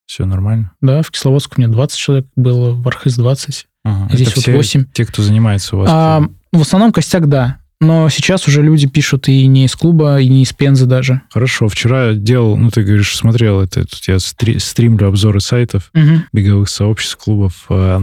Все 0.07 0.24
нормально. 0.26 0.70
да, 0.80 1.03
в 1.03 1.11
Кисловодске 1.11 1.55
у 1.57 1.61
меня 1.61 1.70
20 1.72 1.99
человек 1.99 2.26
было, 2.36 2.72
в 2.74 2.86
Архыз 2.86 3.16
20. 3.16 3.66
Ага. 3.84 4.09
Здесь 4.14 4.28
Это 4.28 4.36
вот 4.36 4.42
все 4.42 4.53
8. 4.57 4.84
те, 4.92 5.05
кто 5.07 5.22
занимается 5.22 5.76
у 5.76 5.80
вас. 5.80 5.88
А, 5.90 6.22
в 6.53 6.61
основном 6.61 6.92
костяк, 6.92 7.28
да. 7.28 7.59
Но 7.81 8.09
сейчас 8.09 8.49
уже 8.49 8.61
люди 8.61 8.89
пишут 8.89 9.29
и 9.29 9.47
не 9.47 9.64
из 9.66 9.76
клуба, 9.76 10.20
и 10.20 10.29
не 10.29 10.43
из 10.43 10.53
Пензы 10.53 10.87
даже. 10.87 11.22
Хорошо. 11.31 11.68
Вчера 11.68 12.12
делал, 12.14 12.57
ну, 12.57 12.70
ты 12.70 12.83
говоришь, 12.83 13.14
смотрел 13.16 13.61
это, 13.61 13.83
тут 13.87 14.01
я 14.09 14.18
стри- 14.18 14.59
стримлю 14.59 15.07
обзоры 15.07 15.41
сайтов, 15.41 15.91
Мгм. 15.95 16.24
беговых 16.33 16.68
сообществ, 16.70 17.16
клубов. 17.18 17.66
А, 17.68 18.03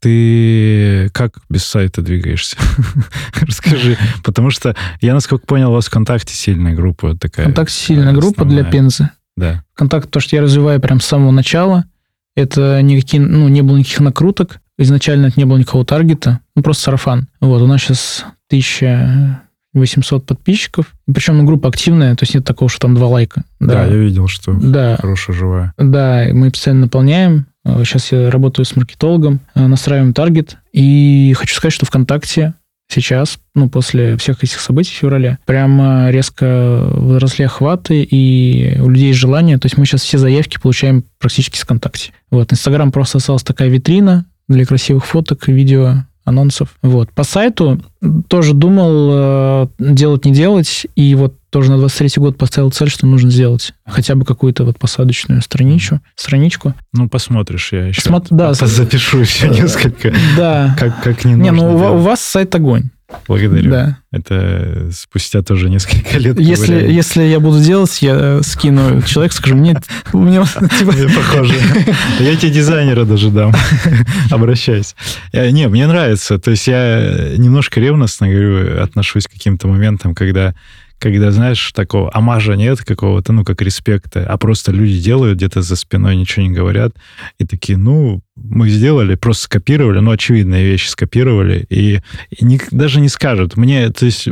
Ты 0.00 1.08
как 1.14 1.38
без 1.48 1.64
сайта 1.64 2.02
двигаешься? 2.02 2.56
Расскажи. 3.40 3.96
Потому 4.22 4.50
что 4.50 4.76
я, 5.00 5.14
насколько 5.14 5.46
понял, 5.46 5.70
у 5.70 5.74
вас 5.74 5.86
ВКонтакте 5.86 6.34
сильная 6.34 6.74
группа 6.74 7.16
такая. 7.16 7.46
Контакт 7.46 7.70
сильная 7.70 8.12
группа 8.12 8.44
для. 8.44 8.64
Пензы. 8.64 9.08
Да. 9.36 9.64
Контакт, 9.74 10.10
то, 10.10 10.20
что 10.20 10.36
я 10.36 10.42
развиваю 10.42 10.80
прям 10.80 11.00
с 11.00 11.06
самого 11.06 11.30
начала, 11.30 11.84
это 12.36 12.80
никакие, 12.82 13.22
ну, 13.22 13.48
не 13.48 13.62
было 13.62 13.78
никаких 13.78 14.00
накруток, 14.00 14.58
изначально 14.78 15.26
это 15.26 15.40
не 15.40 15.44
было 15.44 15.56
никакого 15.56 15.84
таргета, 15.86 16.40
ну, 16.54 16.62
просто 16.62 16.84
сарафан. 16.84 17.28
Вот, 17.40 17.62
у 17.62 17.66
нас 17.66 17.80
сейчас 17.80 18.24
1800 18.58 20.26
подписчиков, 20.26 20.94
причем 21.12 21.38
ну, 21.38 21.44
группа 21.44 21.68
активная, 21.68 22.14
то 22.14 22.22
есть 22.22 22.34
нет 22.34 22.44
такого, 22.44 22.68
что 22.68 22.80
там 22.80 22.94
два 22.94 23.08
лайка. 23.08 23.44
Да, 23.60 23.84
я 23.84 23.96
видел, 23.96 24.28
что 24.28 24.52
Да, 24.52 24.96
хорошая 25.00 25.36
живая. 25.36 25.74
да, 25.78 26.26
мы 26.32 26.50
постоянно 26.50 26.82
наполняем. 26.82 27.46
Сейчас 27.64 28.12
я 28.12 28.30
работаю 28.30 28.66
с 28.66 28.76
маркетологом, 28.76 29.40
э, 29.54 29.66
настраиваем 29.66 30.12
таргет. 30.12 30.58
И 30.72 31.34
хочу 31.36 31.54
сказать, 31.54 31.72
что 31.72 31.86
ВКонтакте 31.86 32.52
сейчас, 32.88 33.38
ну, 33.54 33.70
после 33.70 34.18
всех 34.18 34.44
этих 34.44 34.60
событий 34.60 34.90
в 34.92 34.98
феврале, 34.98 35.38
прямо 35.46 36.10
резко 36.10 36.86
возросли 36.92 37.46
охваты, 37.46 38.02
и 38.02 38.78
у 38.80 38.90
людей 38.90 39.08
есть 39.08 39.18
желание. 39.18 39.58
То 39.58 39.66
есть 39.66 39.78
мы 39.78 39.86
сейчас 39.86 40.02
все 40.02 40.18
заявки 40.18 40.58
получаем 40.62 41.04
практически 41.18 41.56
с 41.56 41.62
ВКонтакте. 41.62 42.12
Вот, 42.30 42.52
Инстаграм 42.52 42.92
просто 42.92 43.16
осталась 43.16 43.42
такая 43.42 43.68
витрина 43.70 44.26
для 44.46 44.66
красивых 44.66 45.06
фоток, 45.06 45.48
видео, 45.48 46.04
анонсов. 46.24 46.70
Вот. 46.82 47.10
По 47.12 47.24
сайту 47.24 47.80
тоже 48.28 48.54
думал 48.54 49.10
э, 49.12 49.66
делать, 49.78 50.24
не 50.24 50.32
делать, 50.32 50.86
и 50.96 51.14
вот 51.14 51.34
тоже 51.50 51.70
на 51.70 51.78
23 51.78 52.10
год 52.16 52.36
поставил 52.36 52.70
цель, 52.70 52.90
что 52.90 53.06
нужно 53.06 53.30
сделать 53.30 53.74
хотя 53.86 54.14
бы 54.14 54.24
какую-то 54.24 54.64
вот 54.64 54.78
посадочную 54.78 55.40
страничку, 55.42 56.00
страничку. 56.16 56.74
Ну, 56.92 57.08
посмотришь, 57.08 57.72
я 57.72 57.86
еще 57.86 58.00
Посмотр- 58.00 58.28
да, 58.30 58.54
запишу 58.54 59.18
еще 59.18 59.48
несколько. 59.48 60.12
Да. 60.36 60.74
Как, 60.78 61.02
как 61.02 61.24
не 61.24 61.34
Не, 61.34 61.50
нужно 61.52 61.70
ну 61.70 61.92
у 61.92 61.94
у 61.94 61.98
вас 61.98 62.20
сайт 62.20 62.54
огонь. 62.54 62.90
Благодарю. 63.26 63.70
Да. 63.70 63.98
Это 64.12 64.90
спустя 64.92 65.42
тоже 65.42 65.68
несколько 65.70 66.18
лет. 66.18 66.38
Если, 66.38 66.74
если 66.90 67.22
я 67.22 67.40
буду 67.40 67.60
делать, 67.60 68.00
я 68.02 68.14
э, 68.14 68.40
скину 68.42 69.02
человек, 69.02 69.32
скажу, 69.32 69.56
мне, 69.56 69.76
мне 70.12 70.44
типа, 70.78 70.92
Мне 70.92 71.08
похоже. 71.08 71.54
Я 72.20 72.36
тебе 72.36 72.50
дизайнера 72.50 73.04
даже 73.04 73.30
дам. 73.30 73.52
Обращайся. 74.30 74.94
Э, 75.32 75.50
Не, 75.50 75.68
мне 75.68 75.86
нравится. 75.86 76.38
То 76.38 76.50
есть 76.52 76.66
я 76.66 77.34
немножко 77.36 77.80
ревностно, 77.80 78.28
говорю, 78.28 78.82
отношусь 78.82 79.26
к 79.26 79.32
каким-то 79.32 79.68
моментам, 79.68 80.14
когда 80.14 80.54
когда, 80.98 81.30
знаешь, 81.30 81.72
такого 81.72 82.10
амажа 82.14 82.54
нет 82.56 82.80
какого-то, 82.80 83.32
ну, 83.32 83.44
как 83.44 83.60
респекта, 83.62 84.26
а 84.26 84.36
просто 84.38 84.72
люди 84.72 84.98
делают 85.00 85.36
где-то 85.36 85.62
за 85.62 85.76
спиной, 85.76 86.16
ничего 86.16 86.46
не 86.46 86.52
говорят, 86.52 86.92
и 87.38 87.44
такие, 87.44 87.76
ну, 87.78 88.22
мы 88.36 88.68
сделали, 88.68 89.14
просто 89.14 89.44
скопировали, 89.44 90.00
ну, 90.00 90.10
очевидные 90.10 90.64
вещи 90.64 90.88
скопировали, 90.88 91.66
и, 91.68 92.00
и 92.30 92.44
ник- 92.44 92.68
даже 92.70 93.00
не 93.00 93.08
скажут. 93.08 93.56
Мне, 93.56 93.90
то 93.90 94.06
есть, 94.06 94.26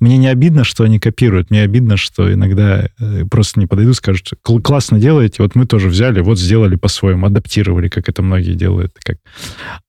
мне 0.00 0.16
не 0.18 0.28
обидно, 0.28 0.64
что 0.64 0.84
они 0.84 0.98
копируют, 0.98 1.50
мне 1.50 1.62
обидно, 1.62 1.96
что 1.96 2.32
иногда 2.32 2.88
э, 2.98 3.24
просто 3.30 3.60
не 3.60 3.66
подойдут, 3.66 3.96
скажут, 3.96 4.30
«Кл- 4.42 4.60
классно 4.60 5.00
делаете, 5.00 5.36
вот 5.42 5.54
мы 5.54 5.66
тоже 5.66 5.88
взяли, 5.88 6.20
вот 6.20 6.38
сделали 6.38 6.76
по-своему, 6.76 7.26
адаптировали, 7.26 7.88
как 7.88 8.08
это 8.08 8.22
многие 8.22 8.54
делают. 8.54 8.92
Как... 9.02 9.18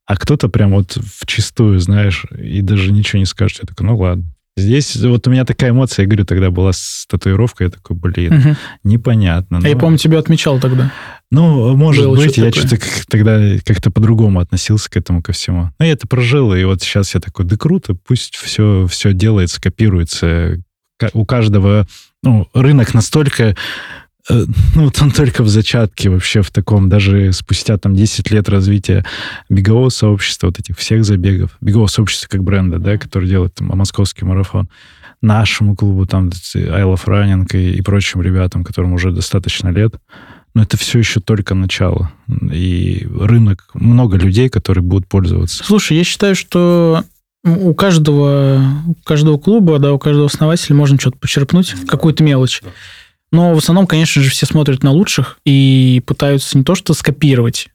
А 0.05 0.15
кто-то 0.15 0.47
прям 0.47 0.71
вот 0.71 0.95
в 0.95 1.25
чистую, 1.25 1.79
знаешь, 1.79 2.25
и 2.37 2.61
даже 2.61 2.91
ничего 2.93 3.19
не 3.19 3.25
скажет. 3.25 3.59
Я 3.63 3.67
такой, 3.67 3.85
ну 3.85 3.97
ладно. 3.97 4.23
Здесь 4.57 4.95
вот 4.95 5.27
у 5.27 5.29
меня 5.31 5.45
такая 5.45 5.69
эмоция, 5.69 6.03
я 6.03 6.07
говорю, 6.07 6.25
тогда 6.25 6.49
была 6.49 6.73
с 6.73 7.05
татуировкой, 7.07 7.67
я 7.67 7.71
такой, 7.71 7.95
блин, 7.95 8.33
Мгм. 8.33 8.57
непонятно. 8.83 9.59
А 9.63 9.67
я 9.67 9.75
ну, 9.75 9.79
помню, 9.79 9.97
тебя 9.99 10.17
отмечал 10.17 10.59
тогда. 10.59 10.91
ну, 11.29 11.75
может 11.77 12.05
Было 12.05 12.15
быть, 12.15 12.31
что-то 12.31 12.45
я 12.47 12.51
что-то 12.51 12.77
как- 12.77 13.05
тогда 13.07 13.39
как-то 13.63 13.91
по-другому 13.91 14.39
относился 14.39 14.89
к 14.89 14.97
этому 14.97 15.21
ко 15.21 15.31
всему. 15.31 15.69
Но 15.79 15.85
я 15.85 15.91
это 15.91 16.07
прожил, 16.07 16.55
и 16.55 16.63
вот 16.63 16.81
сейчас 16.81 17.13
я 17.13 17.21
такой, 17.21 17.45
да 17.45 17.55
круто, 17.55 17.95
пусть 18.07 18.35
все, 18.35 18.87
все 18.89 19.13
делается, 19.13 19.61
копируется. 19.61 20.59
У 21.13 21.25
каждого, 21.25 21.85
ну, 22.23 22.47
рынок 22.55 22.95
настолько, 22.95 23.55
ну, 24.29 24.85
вот 24.85 25.01
он 25.01 25.11
только 25.11 25.43
в 25.43 25.49
зачатке 25.49 26.09
вообще 26.09 26.41
в 26.41 26.51
таком, 26.51 26.89
даже 26.89 27.31
спустя 27.33 27.77
там 27.77 27.95
10 27.95 28.31
лет 28.31 28.49
развития 28.49 29.05
бегового 29.49 29.89
сообщества, 29.89 30.47
вот 30.47 30.59
этих 30.59 30.77
всех 30.77 31.05
забегов, 31.05 31.51
бегового 31.61 31.87
сообщества 31.87 32.27
как 32.29 32.43
бренда, 32.43 32.79
да, 32.79 32.97
который 32.97 33.29
делает 33.29 33.55
там, 33.55 33.67
московский 33.67 34.25
марафон, 34.25 34.69
нашему 35.21 35.75
клубу, 35.75 36.05
там, 36.05 36.29
I 36.55 36.83
Love 36.83 37.05
Running 37.05 37.47
и, 37.53 37.77
и 37.77 37.81
прочим 37.81 38.21
ребятам, 38.21 38.63
которым 38.63 38.93
уже 38.93 39.11
достаточно 39.11 39.69
лет, 39.69 39.95
но 40.53 40.63
это 40.63 40.77
все 40.77 40.99
еще 40.99 41.19
только 41.19 41.55
начало. 41.55 42.11
И 42.51 43.07
рынок, 43.19 43.69
много 43.73 44.17
людей, 44.17 44.49
которые 44.49 44.83
будут 44.83 45.07
пользоваться. 45.07 45.63
Слушай, 45.63 45.97
я 45.97 46.03
считаю, 46.03 46.35
что 46.35 47.03
у 47.45 47.73
каждого, 47.73 48.61
у 48.87 48.95
каждого 49.03 49.37
клуба, 49.37 49.79
да, 49.79 49.93
у 49.93 49.99
каждого 49.99 50.25
основателя 50.25 50.75
можно 50.75 50.99
что-то 50.99 51.17
почерпнуть, 51.17 51.75
какую-то 51.87 52.23
мелочь. 52.23 52.61
Но 53.31 53.53
в 53.53 53.57
основном, 53.57 53.87
конечно 53.87 54.21
же, 54.21 54.29
все 54.29 54.45
смотрят 54.45 54.83
на 54.83 54.91
лучших 54.91 55.39
и 55.45 56.01
пытаются 56.05 56.57
не 56.57 56.63
то 56.63 56.75
что 56.75 56.93
скопировать, 56.93 57.69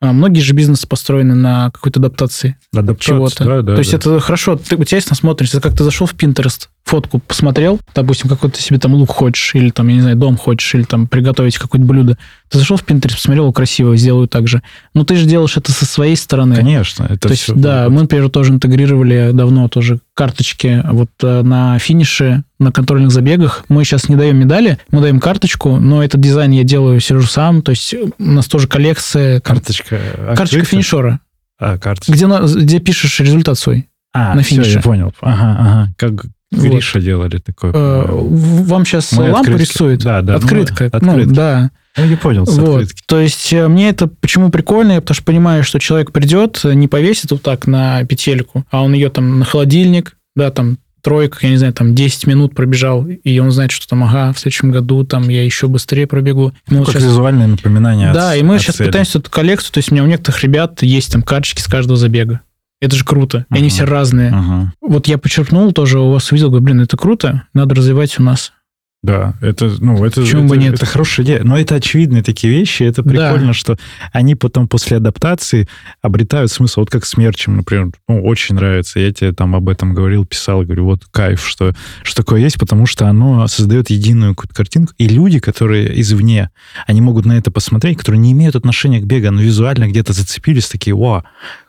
а 0.00 0.12
многие 0.12 0.40
же 0.40 0.52
бизнесы 0.52 0.86
построены 0.86 1.34
на 1.34 1.70
какой-то 1.70 1.98
адаптации 1.98 2.58
Адаптация, 2.74 3.14
чего-то. 3.14 3.44
да, 3.44 3.62
да, 3.62 3.74
то 3.74 3.78
есть 3.78 3.92
да. 3.92 3.96
это 3.96 4.20
хорошо, 4.20 4.56
ты 4.56 4.76
у 4.76 4.84
тебя 4.84 4.98
есть 4.98 5.08
насмотренность, 5.08 5.54
это 5.54 5.66
как 5.66 5.76
ты 5.78 5.84
зашел 5.84 6.06
в 6.06 6.14
Pinterest, 6.14 6.68
фотку 6.84 7.20
посмотрел, 7.20 7.80
допустим, 7.94 8.28
какой 8.28 8.50
ты 8.50 8.60
себе 8.60 8.78
там 8.78 8.94
лук 8.94 9.10
хочешь, 9.10 9.54
или 9.54 9.70
там, 9.70 9.88
я 9.88 9.94
не 9.94 10.00
знаю, 10.02 10.16
дом 10.16 10.36
хочешь, 10.36 10.74
или 10.74 10.82
там 10.82 11.06
приготовить 11.06 11.56
какое-то 11.56 11.86
блюдо. 11.86 12.18
Ты 12.50 12.58
зашел 12.58 12.76
в 12.76 12.84
Pinterest, 12.84 13.14
посмотрел, 13.14 13.52
красиво, 13.52 13.96
сделаю 13.96 14.28
так 14.28 14.46
же. 14.48 14.62
Но 14.92 15.04
ты 15.04 15.16
же 15.16 15.26
делаешь 15.26 15.56
это 15.56 15.72
со 15.72 15.86
своей 15.86 16.14
стороны. 16.16 16.54
Конечно, 16.56 17.04
это 17.04 17.18
То 17.18 17.28
есть, 17.30 17.42
всё 17.44 17.54
да, 17.54 17.88
мы, 17.88 18.02
например, 18.02 18.28
тоже 18.28 18.52
интегрировали 18.52 19.30
давно 19.32 19.68
тоже 19.68 19.98
карточки 20.14 20.82
вот 20.90 21.10
э, 21.22 21.42
на 21.42 21.78
финише, 21.78 22.44
на 22.58 22.70
контрольных 22.70 23.10
забегах. 23.10 23.64
Мы 23.68 23.84
сейчас 23.84 24.08
не 24.08 24.16
даем 24.16 24.36
медали, 24.36 24.78
мы 24.90 25.00
даем 25.00 25.20
карточку, 25.20 25.76
но 25.78 26.04
этот 26.04 26.20
дизайн 26.20 26.52
я 26.52 26.62
делаю, 26.64 27.00
сижу 27.00 27.22
сам. 27.22 27.62
То 27.62 27.70
есть 27.70 27.92
у 27.94 28.12
нас 28.18 28.46
тоже 28.46 28.68
коллекция, 28.68 29.40
там, 29.40 29.56
Карточка. 29.56 29.98
карточка 30.16 30.42
открыта? 30.42 30.66
финишера, 30.66 31.20
А, 31.58 31.78
карточка. 31.78 32.12
где, 32.12 32.26
где 32.62 32.78
пишешь 32.78 33.18
результат 33.20 33.58
свой. 33.58 33.88
А, 34.12 34.34
на 34.34 34.42
финише. 34.42 34.70
я 34.76 34.80
понял. 34.80 35.12
Ага, 35.20 35.56
ага. 35.58 35.94
Как 35.98 36.12
Вот. 36.54 36.64
Гриша 36.70 37.00
делали 37.00 37.38
такое. 37.38 37.72
Э, 37.74 38.04
Вам 38.10 38.84
сейчас 38.86 39.12
Мы 39.12 39.24
лампу 39.24 39.38
открытки. 39.50 39.62
рисует. 39.62 40.00
Да, 40.02 40.22
да. 40.22 40.32
ну, 40.34 40.38
Открытка. 40.38 40.90
Ну, 41.00 41.10
открытки. 41.10 41.34
да. 41.34 41.70
Ну, 41.96 42.04
я 42.06 42.16
понял, 42.16 42.46
с 42.46 42.56
Вот. 42.58 42.68
открытки. 42.82 43.02
То 43.06 43.20
есть 43.20 43.52
э, 43.52 43.68
мне 43.68 43.88
это 43.90 44.06
почему 44.08 44.50
прикольно? 44.50 44.92
Я 44.92 45.00
потому 45.00 45.14
что 45.14 45.24
понимаю, 45.24 45.62
что 45.64 45.78
человек 45.78 46.10
придет, 46.12 46.60
э, 46.64 46.74
не 46.74 46.88
повесит 46.88 47.30
вот 47.30 47.42
так 47.42 47.66
на 47.66 48.04
петельку, 48.04 48.64
а 48.70 48.82
он 48.82 48.94
ее 48.94 49.10
там 49.10 49.38
на 49.38 49.44
холодильник, 49.44 50.16
да, 50.34 50.50
там 50.50 50.78
тройка, 51.02 51.38
я 51.42 51.50
не 51.50 51.56
знаю, 51.58 51.74
там 51.74 51.94
10 51.94 52.26
минут 52.26 52.54
пробежал, 52.54 53.06
и 53.06 53.38
он 53.38 53.50
знает, 53.50 53.70
что 53.72 53.86
там, 53.86 54.02
ага, 54.04 54.32
в 54.32 54.38
следующем 54.38 54.70
году 54.72 55.04
там 55.04 55.28
я 55.28 55.44
еще 55.44 55.68
быстрее 55.68 56.06
пробегу. 56.06 56.52
Мы 56.68 56.76
Ну, 56.76 56.78
вот 56.78 56.86
как 56.86 56.94
щас- 56.94 57.04
визуальное 57.04 57.46
напоминание 57.46 58.10
Да, 58.14 58.30
о- 58.30 58.36
и 58.36 58.42
мы 58.42 58.58
сейчас 58.58 58.76
цели. 58.76 58.86
пытаемся 58.88 59.18
эту 59.18 59.30
коллекцию, 59.30 59.74
то 59.74 59.78
есть 59.78 59.92
у 59.92 59.94
меня 59.94 60.02
у 60.02 60.06
некоторых 60.06 60.42
ребят 60.42 60.82
есть 60.82 61.12
там 61.12 61.22
карточки 61.22 61.60
с 61.60 61.66
каждого 61.66 61.98
забега. 61.98 62.40
Это 62.80 62.96
же 62.96 63.04
круто. 63.04 63.46
И 63.50 63.58
они 63.58 63.68
все 63.68 63.84
разные. 63.84 64.30
Ага. 64.30 64.72
Вот 64.80 65.06
я 65.06 65.16
подчеркнул 65.18 65.72
тоже, 65.72 65.98
у 66.00 66.10
вас 66.10 66.30
увидел, 66.32 66.48
говорю, 66.50 66.64
блин, 66.64 66.80
это 66.80 66.96
круто, 66.96 67.44
надо 67.54 67.74
развивать 67.74 68.18
у 68.18 68.22
нас. 68.22 68.52
Да, 69.02 69.34
это, 69.42 69.70
ну, 69.80 70.02
это, 70.02 70.22
Почему 70.22 70.44
это, 70.44 70.48
бы 70.48 70.56
нет? 70.56 70.74
это 70.76 70.86
хорошая 70.86 71.26
идея. 71.26 71.42
Но 71.44 71.58
это 71.58 71.74
очевидные 71.74 72.22
такие 72.22 72.50
вещи. 72.50 72.84
Это 72.84 73.02
Да. 73.02 73.10
прикольно, 73.10 73.52
что 73.52 73.76
они 74.14 74.34
потом 74.34 74.66
после 74.66 74.96
адаптации 74.96 75.68
обретают 76.00 76.50
смысл. 76.50 76.80
Вот 76.80 76.90
как 76.90 77.04
с 77.04 77.18
мерчем, 77.18 77.58
например. 77.58 77.90
Ну, 78.08 78.24
очень 78.24 78.54
нравится. 78.54 79.00
Я 79.00 79.12
тебе 79.12 79.32
там 79.32 79.54
об 79.54 79.68
этом 79.68 79.92
говорил, 79.92 80.24
писал, 80.24 80.62
говорю, 80.62 80.86
вот 80.86 81.04
кайф, 81.10 81.46
что, 81.46 81.74
что 82.02 82.16
такое 82.16 82.40
есть, 82.40 82.58
потому 82.58 82.86
что 82.86 83.06
оно 83.06 83.46
создает 83.46 83.90
единую 83.90 84.34
какую-то 84.34 84.54
картинку. 84.54 84.94
И 84.96 85.06
люди, 85.06 85.38
которые 85.38 86.00
извне, 86.00 86.48
они 86.86 87.02
могут 87.02 87.26
на 87.26 87.34
это 87.34 87.50
посмотреть, 87.50 87.98
которые 87.98 88.20
не 88.20 88.32
имеют 88.32 88.56
отношения 88.56 89.00
к 89.00 89.04
бегу, 89.04 89.30
но 89.30 89.42
визуально 89.42 89.86
где-то 89.86 90.14
зацепились, 90.14 90.66
такие, 90.70 90.96
вау, 90.96 91.24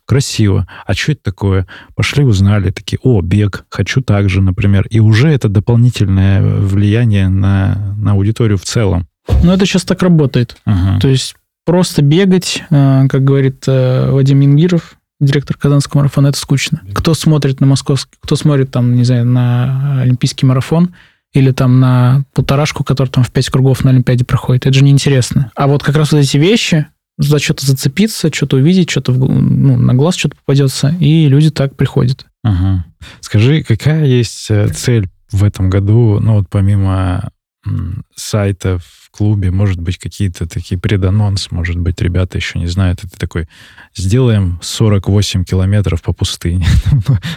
красиво. 0.06 0.68
А 0.86 0.94
что 0.94 1.14
это 1.14 1.22
такое? 1.24 1.68
Пошли, 1.96 2.24
узнали, 2.24 2.72
такие, 2.72 3.00
о, 3.04 3.22
бег, 3.22 3.66
хочу 3.70 4.02
так 4.02 4.30
же, 4.30 4.42
например. 4.42 4.86
И 4.90 5.00
уже 5.00 5.30
это 5.30 5.50
дополнительное 5.50 6.42
влияние 6.42 7.28
на, 7.28 7.96
на 7.98 8.12
аудиторию 8.12 8.58
в 8.58 8.64
целом. 8.64 9.08
Но 9.44 9.54
это 9.54 9.66
сейчас 9.66 9.84
так 9.84 10.02
работает. 10.02 10.58
Ага. 10.66 11.00
То 11.00 11.08
есть 11.08 11.36
просто 11.66 12.02
бегать, 12.02 12.64
э, 12.70 13.08
как 13.10 13.24
говорит 13.24 13.64
э, 13.68 14.12
Вадим 14.12 14.44
Ингиров, 14.44 14.98
директор 15.20 15.58
Казанского 15.58 16.02
марафона, 16.02 16.28
это 16.28 16.38
скучно. 16.38 16.82
Кто 16.94 17.14
смотрит 17.14 17.60
на 17.60 17.68
московский, 17.68 18.16
кто 18.22 18.36
смотрит 18.36 18.72
там, 18.72 18.96
не 18.96 19.04
знаю, 19.04 19.26
на 19.26 20.02
Олимпийский 20.02 20.46
марафон 20.46 20.94
или 21.34 21.52
там 21.52 21.80
на 21.80 22.24
полторашку, 22.34 22.84
который 22.84 23.10
там 23.10 23.24
в 23.24 23.32
пять 23.32 23.50
кругов 23.50 23.84
на 23.84 23.92
Олимпиаде 23.92 24.26
проходит, 24.26 24.66
это 24.66 24.78
же 24.78 24.84
неинтересно. 24.84 25.52
А 25.56 25.68
вот 25.68 25.84
как 25.84 25.96
раз 25.96 26.12
вот 26.12 26.20
эти 26.20 26.38
вещи, 26.38 26.88
за 27.18 27.40
что-то 27.40 27.66
зацепиться, 27.66 28.34
что-то 28.34 28.58
увидеть, 28.58 28.90
что-то 28.90 29.14
ну, 29.14 29.78
на 29.78 29.94
глаз 29.94 30.16
что-то 30.16 30.36
попадется, 30.36 30.96
и 31.00 31.28
люди 31.28 31.50
так 31.50 31.76
приходят. 31.76 32.26
Ага. 32.44 32.86
Скажи, 33.22 33.64
какая 33.64 34.06
есть 34.06 34.48
э, 34.50 34.68
цель 34.70 35.08
в 35.32 35.44
этом 35.44 35.70
году, 35.70 36.20
ну 36.20 36.36
вот 36.36 36.48
помимо 36.50 37.30
сайта 38.16 38.78
в 38.80 39.10
клубе, 39.12 39.50
может 39.50 39.80
быть, 39.80 39.98
какие-то 39.98 40.48
такие 40.48 40.80
преданонс, 40.80 41.52
может 41.52 41.78
быть, 41.78 42.02
ребята 42.02 42.38
еще 42.38 42.60
не 42.60 42.68
знают, 42.68 43.04
это 43.04 43.18
такой, 43.18 43.48
сделаем 43.96 44.60
48 44.62 45.44
километров 45.44 46.02
по 46.02 46.14
пустыне. 46.14 46.68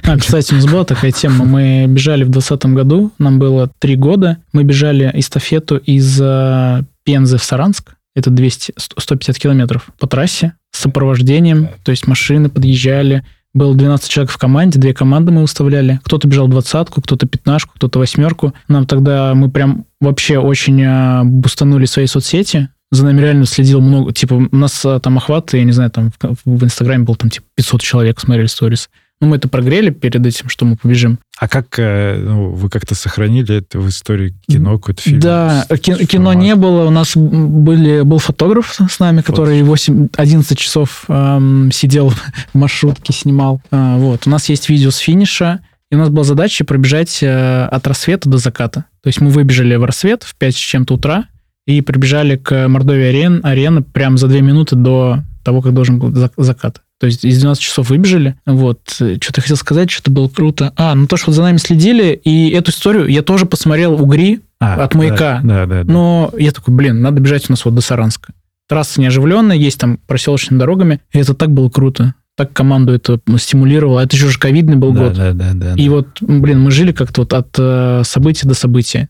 А, 0.02 0.16
кстати, 0.18 0.52
у 0.52 0.56
нас 0.56 0.66
была 0.66 0.84
такая 0.84 1.12
тема. 1.12 1.44
Мы 1.44 1.86
бежали 1.88 2.24
в 2.24 2.30
2020 2.30 2.74
году, 2.74 3.12
нам 3.18 3.38
было 3.38 3.70
три 3.78 3.96
года. 3.96 4.38
Мы 4.52 4.64
бежали 4.64 5.10
эстафету 5.14 5.76
из 5.76 6.20
э, 6.20 6.82
Пензы 7.04 7.38
в 7.38 7.44
Саранск. 7.44 7.94
Это 8.18 8.30
200, 8.30 8.74
100 8.76 9.00
150 9.00 9.38
километров 9.38 9.90
по 9.98 10.08
трассе 10.08 10.54
с 10.72 10.80
сопровождением. 10.80 11.68
То 11.84 11.92
есть 11.92 12.08
машины 12.08 12.48
подъезжали. 12.48 13.24
Было 13.54 13.74
12 13.74 14.10
человек 14.10 14.32
в 14.32 14.38
команде, 14.38 14.78
две 14.78 14.92
команды 14.92 15.30
мы 15.30 15.42
выставляли. 15.42 16.00
Кто-то 16.04 16.26
бежал 16.26 16.48
двадцатку, 16.48 17.00
кто-то 17.00 17.26
пятнашку, 17.26 17.74
кто-то 17.76 18.00
восьмерку. 18.00 18.52
Нам 18.66 18.86
тогда 18.86 19.34
мы 19.34 19.50
прям 19.50 19.86
вообще 20.00 20.38
очень 20.38 20.82
э, 20.82 21.22
бустанули 21.24 21.86
свои 21.86 22.06
соцсети. 22.06 22.68
За 22.90 23.04
нами 23.04 23.20
реально 23.20 23.46
следил 23.46 23.80
много. 23.80 24.12
Типа, 24.12 24.34
у 24.34 24.56
нас 24.56 24.84
э, 24.84 24.98
там 25.00 25.16
охват, 25.16 25.54
я 25.54 25.64
не 25.64 25.72
знаю, 25.72 25.90
там 25.90 26.10
в, 26.10 26.36
в 26.44 26.64
Инстаграме 26.64 27.04
был 27.04 27.14
там 27.14 27.30
типа 27.30 27.46
500 27.54 27.80
человек 27.80 28.20
смотрели 28.20 28.46
сторис. 28.46 28.90
Ну, 29.20 29.26
мы 29.28 29.36
это 29.36 29.48
прогрели 29.48 29.90
перед 29.90 30.24
этим, 30.24 30.48
что 30.48 30.64
мы 30.64 30.76
побежим. 30.76 31.18
А 31.40 31.48
как 31.48 31.76
э, 31.78 32.20
ну, 32.24 32.50
вы 32.50 32.68
как-то 32.70 32.94
сохранили 32.94 33.56
это 33.56 33.80
в 33.80 33.88
истории 33.88 34.34
кино, 34.48 34.78
какой-то 34.78 35.02
фильм? 35.02 35.18
Да, 35.20 35.64
с- 35.68 35.78
ки- 35.80 35.92
с 35.94 36.06
кино 36.06 36.26
форматом? 36.30 36.40
не 36.42 36.54
было. 36.54 36.84
У 36.86 36.90
нас 36.90 37.16
были, 37.16 38.02
был 38.02 38.18
фотограф 38.18 38.78
с 38.88 38.98
нами, 39.00 39.22
который 39.22 39.62
8, 39.62 40.08
11 40.16 40.56
часов 40.58 41.04
эм, 41.08 41.70
сидел 41.72 42.10
в 42.52 42.54
маршрутке, 42.54 43.12
снимал. 43.12 43.60
А, 43.72 43.96
вот. 43.96 44.26
У 44.26 44.30
нас 44.30 44.48
есть 44.48 44.68
видео 44.68 44.90
с 44.90 44.98
финиша, 44.98 45.60
и 45.90 45.96
у 45.96 45.98
нас 45.98 46.10
была 46.10 46.22
задача 46.24 46.64
пробежать 46.64 47.18
э, 47.22 47.64
от 47.64 47.86
рассвета 47.88 48.28
до 48.28 48.38
заката. 48.38 48.84
То 49.02 49.08
есть 49.08 49.20
мы 49.20 49.30
выбежали 49.30 49.74
в 49.74 49.84
рассвет 49.84 50.22
в 50.22 50.36
5 50.36 50.54
с 50.54 50.58
чем-то 50.58 50.94
утра 50.94 51.24
и 51.66 51.80
прибежали 51.80 52.36
к 52.36 52.68
Мордовии 52.68 53.06
арен, 53.08 53.40
арены 53.42 53.82
прям 53.82 54.16
за 54.16 54.28
2 54.28 54.40
минуты 54.40 54.76
до 54.76 55.24
того, 55.42 55.60
как 55.62 55.74
должен 55.74 55.98
был 55.98 56.10
зак- 56.10 56.32
закат. 56.36 56.82
То 57.00 57.06
есть 57.06 57.24
из 57.24 57.38
12 57.40 57.62
часов 57.62 57.90
выбежали. 57.90 58.36
Вот. 58.44 58.80
Что-то 58.90 59.40
хотел 59.40 59.56
сказать, 59.56 59.90
что-то 59.90 60.10
было 60.10 60.28
круто. 60.28 60.72
А, 60.76 60.94
ну 60.94 61.06
то, 61.06 61.16
что 61.16 61.30
за 61.30 61.42
нами 61.42 61.58
следили, 61.58 62.12
и 62.24 62.50
эту 62.50 62.70
историю 62.72 63.06
я 63.06 63.22
тоже 63.22 63.46
посмотрел 63.46 63.94
у 63.94 64.04
Гри, 64.06 64.40
А, 64.60 64.82
от 64.84 64.94
маяка. 64.94 65.40
Да, 65.44 65.66
да, 65.66 65.84
да. 65.84 65.92
но 65.92 66.32
я 66.36 66.50
такой, 66.50 66.74
блин, 66.74 67.00
надо 67.00 67.20
бежать 67.20 67.48
у 67.48 67.52
нас 67.52 67.64
вот 67.64 67.74
до 67.74 67.80
Саранска. 67.80 68.32
Трасса 68.68 69.00
неоживленная, 69.00 69.56
есть 69.56 69.78
там 69.78 69.98
проселочными 70.06 70.58
дорогами. 70.58 71.00
И 71.12 71.18
это 71.18 71.34
так 71.34 71.50
было 71.50 71.70
круто. 71.70 72.14
Так 72.36 72.52
команду 72.52 72.92
это 72.92 73.18
стимулировало. 73.38 74.00
Это 74.00 74.16
еще 74.16 74.28
же 74.28 74.38
ковидный 74.38 74.76
был 74.76 74.92
да, 74.92 75.00
год. 75.00 75.14
да, 75.14 75.32
да, 75.32 75.50
да, 75.54 75.74
И 75.74 75.86
да. 75.86 75.90
вот, 75.90 76.06
блин, 76.20 76.60
мы 76.60 76.70
жили 76.70 76.92
как-то 76.92 77.22
вот 77.22 77.32
от 77.32 77.54
э, 77.58 78.02
события 78.04 78.46
до 78.46 78.54
события. 78.54 79.08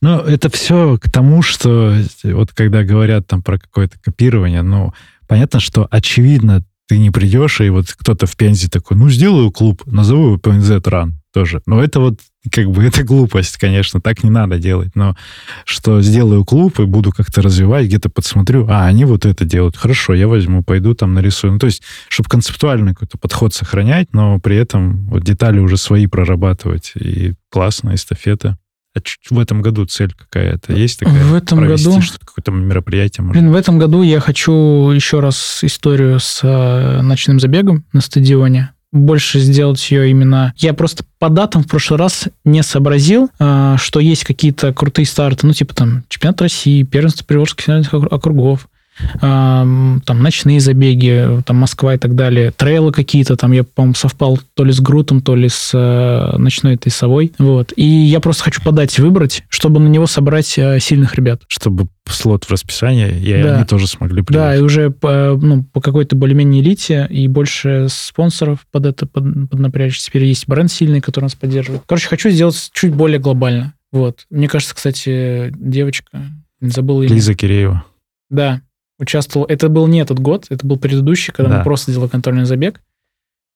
Ну, 0.00 0.18
это 0.18 0.50
все 0.50 0.98
к 1.00 1.10
тому, 1.10 1.42
что 1.42 1.94
вот 2.24 2.52
когда 2.52 2.82
говорят 2.82 3.26
там 3.26 3.42
про 3.42 3.58
какое-то 3.58 3.98
копирование, 4.02 4.62
ну, 4.62 4.92
понятно, 5.28 5.60
что 5.60 5.86
очевидно 5.90 6.62
ты 6.92 6.98
не 6.98 7.10
придешь, 7.10 7.62
и 7.62 7.70
вот 7.70 7.90
кто-то 7.90 8.26
в 8.26 8.36
Пензе 8.36 8.68
такой, 8.68 8.98
ну, 8.98 9.08
сделаю 9.08 9.50
клуб, 9.50 9.82
назову 9.86 10.24
его 10.24 10.36
PNZ 10.36 10.82
Run 10.82 11.12
тоже. 11.32 11.62
Но 11.64 11.82
это 11.82 12.00
вот 12.00 12.20
как 12.50 12.70
бы 12.70 12.84
это 12.86 13.02
глупость, 13.02 13.56
конечно, 13.56 14.02
так 14.02 14.22
не 14.22 14.28
надо 14.28 14.58
делать. 14.58 14.90
Но 14.94 15.16
что 15.64 16.02
сделаю 16.02 16.44
клуб 16.44 16.78
и 16.80 16.84
буду 16.84 17.10
как-то 17.10 17.40
развивать, 17.40 17.86
где-то 17.86 18.10
подсмотрю, 18.10 18.66
а, 18.68 18.84
они 18.84 19.06
вот 19.06 19.24
это 19.24 19.46
делают. 19.46 19.78
Хорошо, 19.78 20.12
я 20.12 20.28
возьму, 20.28 20.62
пойду 20.62 20.94
там 20.94 21.14
нарисую. 21.14 21.54
Ну, 21.54 21.58
то 21.58 21.64
есть, 21.64 21.82
чтобы 22.08 22.28
концептуальный 22.28 22.92
какой-то 22.92 23.16
подход 23.16 23.54
сохранять, 23.54 24.12
но 24.12 24.38
при 24.38 24.56
этом 24.56 25.06
вот 25.06 25.24
детали 25.24 25.60
уже 25.60 25.78
свои 25.78 26.06
прорабатывать. 26.06 26.92
И 26.94 27.32
классно, 27.48 27.94
эстафета. 27.94 28.58
А 28.94 29.00
чуть 29.00 29.30
в 29.30 29.38
этом 29.38 29.62
году 29.62 29.86
цель 29.86 30.12
какая-то 30.12 30.74
есть 30.74 30.98
такая? 30.98 31.24
В 31.24 31.34
этом 31.34 31.58
Провести 31.60 31.88
году- 31.88 32.02
какое-то 32.24 32.50
мероприятие, 32.50 33.24
может? 33.24 33.40
Блин, 33.40 33.52
в 33.52 33.56
этом 33.56 33.78
году 33.78 34.02
я 34.02 34.20
хочу 34.20 34.90
еще 34.90 35.20
раз 35.20 35.60
историю 35.62 36.20
с 36.20 36.40
э, 36.42 37.00
ночным 37.00 37.40
забегом 37.40 37.84
на 37.94 38.02
стадионе. 38.02 38.72
Больше 38.92 39.40
сделать 39.40 39.90
ее 39.90 40.10
именно... 40.10 40.52
Я 40.58 40.74
просто 40.74 41.04
по 41.18 41.30
датам 41.30 41.64
в 41.64 41.68
прошлый 41.68 41.98
раз 41.98 42.28
не 42.44 42.62
сообразил, 42.62 43.30
э, 43.38 43.76
что 43.78 44.00
есть 44.00 44.24
какие-то 44.24 44.74
крутые 44.74 45.06
старты, 45.06 45.46
ну, 45.46 45.54
типа 45.54 45.74
там 45.74 46.04
чемпионат 46.08 46.42
России, 46.42 46.82
первенство 46.82 47.24
Приволжских 47.24 47.94
округов, 47.94 48.68
там 49.20 50.02
ночные 50.06 50.60
забеги, 50.60 51.42
там 51.46 51.56
Москва 51.56 51.94
и 51.94 51.98
так 51.98 52.14
далее, 52.14 52.50
трейлы 52.50 52.92
какие-то, 52.92 53.36
там 53.36 53.52
я, 53.52 53.64
по-моему, 53.64 53.94
совпал 53.94 54.38
то 54.54 54.64
ли 54.64 54.72
с 54.72 54.80
Грутом, 54.80 55.22
то 55.22 55.34
ли 55.34 55.48
с 55.48 55.70
э, 55.74 56.36
ночной 56.38 56.74
этой 56.74 56.90
совой, 56.90 57.32
вот. 57.38 57.72
И 57.76 57.84
я 57.84 58.20
просто 58.20 58.44
хочу 58.44 58.62
подать, 58.62 58.98
выбрать, 58.98 59.44
чтобы 59.48 59.80
на 59.80 59.88
него 59.88 60.06
собрать 60.06 60.58
э, 60.58 60.78
сильных 60.80 61.14
ребят. 61.14 61.42
Чтобы 61.48 61.88
слот 62.06 62.44
в 62.44 62.50
расписании, 62.50 63.18
и 63.20 63.42
Да. 63.42 63.56
они 63.56 63.64
тоже 63.64 63.86
смогли 63.86 64.22
Да, 64.28 64.54
и 64.56 64.60
уже 64.60 64.90
по, 64.90 65.38
ну, 65.40 65.64
по 65.64 65.80
какой-то 65.80 66.16
более-менее 66.16 66.62
элите 66.62 67.06
и 67.08 67.28
больше 67.28 67.86
спонсоров 67.88 68.66
под 68.70 68.86
это 68.86 69.06
под, 69.06 69.50
поднапрячь. 69.50 69.98
Теперь 70.00 70.24
есть 70.24 70.46
бренд 70.48 70.70
сильный, 70.70 71.00
который 71.00 71.24
нас 71.24 71.34
поддерживает. 71.34 71.82
Короче, 71.86 72.08
хочу 72.08 72.30
сделать 72.30 72.70
чуть 72.72 72.92
более 72.92 73.18
глобально. 73.18 73.74
Вот. 73.92 74.26
Мне 74.30 74.48
кажется, 74.48 74.74
кстати, 74.74 75.52
девочка, 75.56 76.22
не 76.60 76.70
забыл 76.70 77.02
имя. 77.02 77.14
Лиза 77.14 77.34
Киреева. 77.34 77.84
Да, 78.30 78.62
участвовал. 79.02 79.46
Это 79.46 79.68
был 79.68 79.86
не 79.86 80.00
этот 80.00 80.18
год, 80.18 80.46
это 80.48 80.66
был 80.66 80.78
предыдущий, 80.78 81.32
когда 81.32 81.50
Да. 81.50 81.58
мы 81.58 81.64
просто 81.64 81.92
делали 81.92 82.08
контрольный 82.08 82.44
забег. 82.44 82.80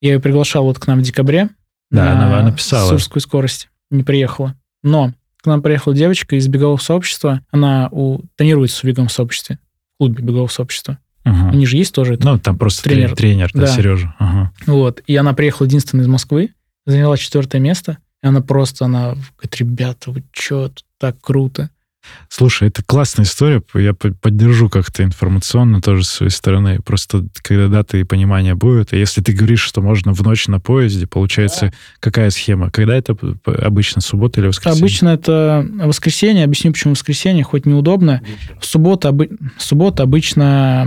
Я 0.01 0.13
ее 0.15 0.21
приглашал 0.21 0.65
вот 0.65 0.79
к 0.79 0.87
нам 0.87 0.99
в 1.01 1.03
декабре. 1.03 1.49
Да, 1.91 2.05
на 2.15 2.27
она 2.27 2.43
написала. 2.51 2.89
Сурскую 2.91 3.21
скорость. 3.23 3.69
Не 3.91 4.03
приехала. 4.03 4.55
Но 4.83 5.13
к 5.43 5.47
нам 5.47 5.63
приехала 5.63 5.95
девочка 5.95 6.37
из 6.37 6.49
бегового 6.49 6.77
сообщества. 6.79 7.41
Она 7.51 7.89
у... 7.93 8.21
тренируется 8.37 8.81
в 8.81 8.85
беговом 8.85 9.09
сообществе. 9.09 9.59
В 9.95 9.99
клубе 9.99 10.23
бегового 10.23 10.49
сообщества. 10.49 10.99
Ага. 11.25 11.51
Они 11.51 11.67
же 11.67 11.77
есть 11.77 11.95
тоже. 11.95 12.19
Ну, 12.21 12.39
там 12.39 12.59
просто 12.59 12.83
Тренер. 12.85 13.15
тренер, 13.15 13.51
тренер 13.51 13.51
да, 13.55 13.61
Да. 13.61 13.67
Сережа. 13.69 14.15
Ага. 14.19 14.53
Вот. 14.67 15.03
И 15.07 15.17
она 15.17 15.33
приехала 15.33 15.67
единственная 15.67 16.05
из 16.05 16.09
Москвы, 16.09 16.51
заняла 16.85 17.17
четвертое 17.17 17.59
место. 17.61 17.99
И 18.23 18.27
она 18.27 18.41
просто, 18.41 18.85
она 18.85 19.11
говорит, 19.11 19.57
ребята, 19.59 20.11
вы 20.11 20.23
чё, 20.33 20.69
тут 20.69 20.85
так 20.99 21.17
круто. 21.21 21.71
Слушай, 22.29 22.69
это 22.69 22.83
классная 22.85 23.25
история. 23.25 23.63
Я 23.75 23.95
по- 23.95 24.11
поддержу 24.13 24.69
как-то 24.69 25.03
информационно 25.03 25.81
тоже 25.81 26.05
с 26.05 26.09
своей 26.09 26.31
стороны. 26.31 26.81
Просто 26.85 27.27
когда 27.43 27.69
даты 27.69 28.01
и 28.01 28.05
понимание 28.05 28.55
будет, 28.55 28.93
и 28.93 28.99
если 28.99 29.23
ты 29.23 29.33
говоришь, 29.33 29.61
что 29.63 29.81
можно 29.81 30.13
в 30.13 30.23
ночь 30.23 30.49
на 30.49 30.61
поезде, 30.61 31.07
получается, 31.07 31.73
какая 32.01 32.31
схема? 32.31 32.71
Когда 32.71 32.97
это 32.97 33.17
обычно, 33.45 34.01
суббота 34.01 34.41
или 34.41 34.49
воскресенье? 34.49 34.81
Обычно 34.81 35.09
это 35.11 35.67
воскресенье. 35.85 36.45
Объясню, 36.45 36.73
почему 36.73 36.93
воскресенье, 36.93 37.45
хоть 37.45 37.67
неудобно. 37.67 38.23
В 38.61 38.67
субботу, 38.67 39.09
обы- 39.09 39.37
в 39.57 39.63
субботу 39.63 40.03
обычно 40.03 40.87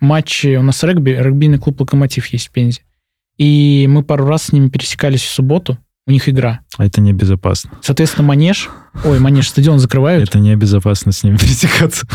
матчи, 0.00 0.56
у 0.56 0.62
нас 0.62 0.82
регби, 0.82 1.10
регбийный 1.10 1.58
клуб 1.58 1.80
«Локомотив» 1.80 2.26
есть 2.26 2.48
в 2.48 2.50
Пензе. 2.52 2.82
И 3.36 3.86
мы 3.88 4.02
пару 4.02 4.26
раз 4.26 4.44
с 4.44 4.52
ними 4.52 4.68
пересекались 4.68 5.22
в 5.22 5.28
субботу, 5.30 5.78
у 6.08 6.10
них 6.10 6.28
игра. 6.28 6.60
А 6.78 6.86
Это 6.86 7.00
небезопасно. 7.00 7.70
Соответственно, 7.82 8.26
манеж, 8.26 8.70
ой, 9.04 9.18
манеж, 9.20 9.48
стадион 9.50 9.78
закрывают. 9.78 10.28
Это 10.28 10.38
небезопасно 10.38 11.12
с 11.12 11.22
ними 11.22 11.36
пересекаться, 11.40 12.06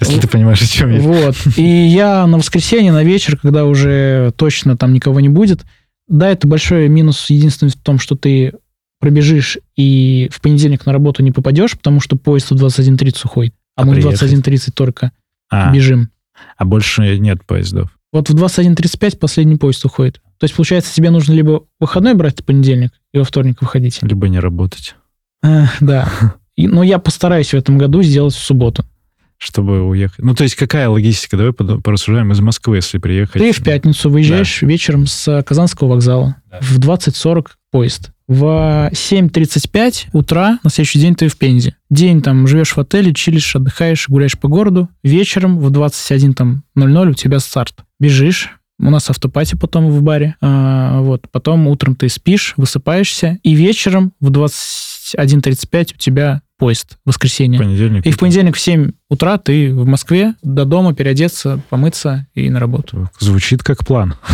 если 0.00 0.20
ты 0.20 0.28
понимаешь, 0.28 0.60
о 0.62 0.66
чем 0.66 0.90
я. 0.92 1.00
Вот. 1.00 1.36
И 1.56 1.62
я 1.62 2.26
на 2.26 2.38
воскресенье, 2.38 2.92
на 2.92 3.04
вечер, 3.04 3.38
когда 3.38 3.64
уже 3.64 4.32
точно 4.36 4.76
там 4.76 4.92
никого 4.92 5.20
не 5.20 5.28
будет, 5.28 5.64
да, 6.08 6.28
это 6.28 6.46
большой 6.48 6.88
минус 6.88 7.30
единственный 7.30 7.70
в 7.70 7.76
том, 7.76 7.98
что 7.98 8.16
ты 8.16 8.52
пробежишь 9.00 9.58
и 9.76 10.28
в 10.32 10.40
понедельник 10.40 10.84
на 10.86 10.92
работу 10.92 11.22
не 11.22 11.30
попадешь, 11.32 11.72
потому 11.72 12.00
что 12.00 12.16
поезд 12.16 12.50
в 12.50 12.54
21.30 12.54 13.20
уходит. 13.24 13.54
А, 13.76 13.82
А 13.82 13.84
мы 13.84 13.92
в 13.92 13.94
приехать? 13.96 14.22
21.30 14.32 14.70
только 14.74 15.12
А, 15.50 15.72
бежим. 15.72 16.10
а 16.56 16.64
больше 16.64 17.18
нет 17.18 17.44
поездов. 17.44 17.90
Вот 18.12 18.28
в 18.30 18.34
21.35 18.34 19.18
последний 19.18 19.56
поезд 19.56 19.84
уходит. 19.84 20.20
То 20.38 20.44
есть, 20.44 20.54
получается, 20.54 20.94
тебе 20.94 21.10
нужно 21.10 21.32
либо 21.32 21.64
выходной 21.80 22.14
брать 22.14 22.40
в 22.40 22.44
понедельник 22.44 22.90
и 23.12 23.18
во 23.18 23.24
вторник 23.24 23.60
выходить. 23.60 23.98
Либо 24.02 24.28
не 24.28 24.38
работать, 24.38 24.94
Э, 25.42 25.64
да. 25.80 26.08
И- 26.56 26.66
но 26.68 26.82
я 26.82 26.98
постараюсь 26.98 27.50
в 27.50 27.54
этом 27.54 27.78
году 27.78 28.02
сделать 28.02 28.34
в 28.34 28.38
субботу. 28.38 28.84
чтобы 29.38 29.82
уехать. 29.86 30.20
Ну, 30.24 30.34
то 30.34 30.44
есть 30.44 30.54
какая 30.54 30.88
логистика? 30.88 31.36
Давай 31.36 31.52
порассуждаем 31.52 32.32
из 32.32 32.40
Москвы, 32.40 32.76
если 32.76 32.96
приехать. 32.96 33.34
Ты 33.42 33.52
в 33.52 33.62
пятницу 33.62 34.08
выезжаешь 34.08 34.62
вечером 34.62 35.06
с 35.06 35.42
Казанского 35.42 35.88
вокзала. 35.88 36.36
В 36.62 36.78
20.40 36.78 37.58
поезд. 37.70 38.12
В 38.26 38.88
7.35 38.94 40.06
утра 40.14 40.58
на 40.64 40.70
следующий 40.70 41.00
день 41.00 41.14
ты 41.14 41.28
в 41.28 41.36
Пензе. 41.36 41.76
День 41.90 42.22
там 42.22 42.46
живешь 42.46 42.74
в 42.76 42.78
отеле, 42.80 43.12
чилишь, 43.12 43.54
отдыхаешь, 43.54 44.08
гуляешь 44.08 44.38
по 44.38 44.48
городу. 44.48 44.88
Вечером 45.04 45.58
в 45.58 45.70
21.00 45.70 47.10
у 47.10 47.14
тебя 47.14 47.38
старт. 47.38 47.84
Бежишь, 48.00 48.50
у 48.78 48.90
нас 48.90 49.10
автопати 49.10 49.56
потом 49.56 49.90
в 49.90 50.02
баре. 50.02 50.34
А, 50.40 51.00
вот. 51.00 51.28
Потом 51.30 51.66
утром 51.66 51.94
ты 51.94 52.08
спишь, 52.08 52.54
высыпаешься. 52.56 53.38
И 53.42 53.54
вечером 53.54 54.12
в 54.20 54.30
21.35 54.30 55.94
у 55.94 55.98
тебя 55.98 56.42
поезд. 56.58 56.98
Воскресенье. 57.04 57.58
Понедельник. 57.58 58.06
И 58.06 58.10
в 58.10 58.18
понедельник 58.18 58.56
в 58.56 58.60
7 58.60 58.92
утра 59.08 59.38
ты 59.38 59.72
в 59.72 59.86
Москве, 59.86 60.34
до 60.42 60.64
дома 60.64 60.94
переодеться, 60.94 61.60
помыться 61.68 62.26
и 62.34 62.48
на 62.50 62.58
работу. 62.58 63.10
Звучит 63.18 63.62
как 63.62 63.84
план. 63.84 64.14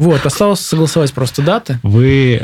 Вот, 0.00 0.24
осталось 0.24 0.60
согласовать 0.60 1.12
просто 1.12 1.42
даты. 1.42 1.78
Вы... 1.82 2.40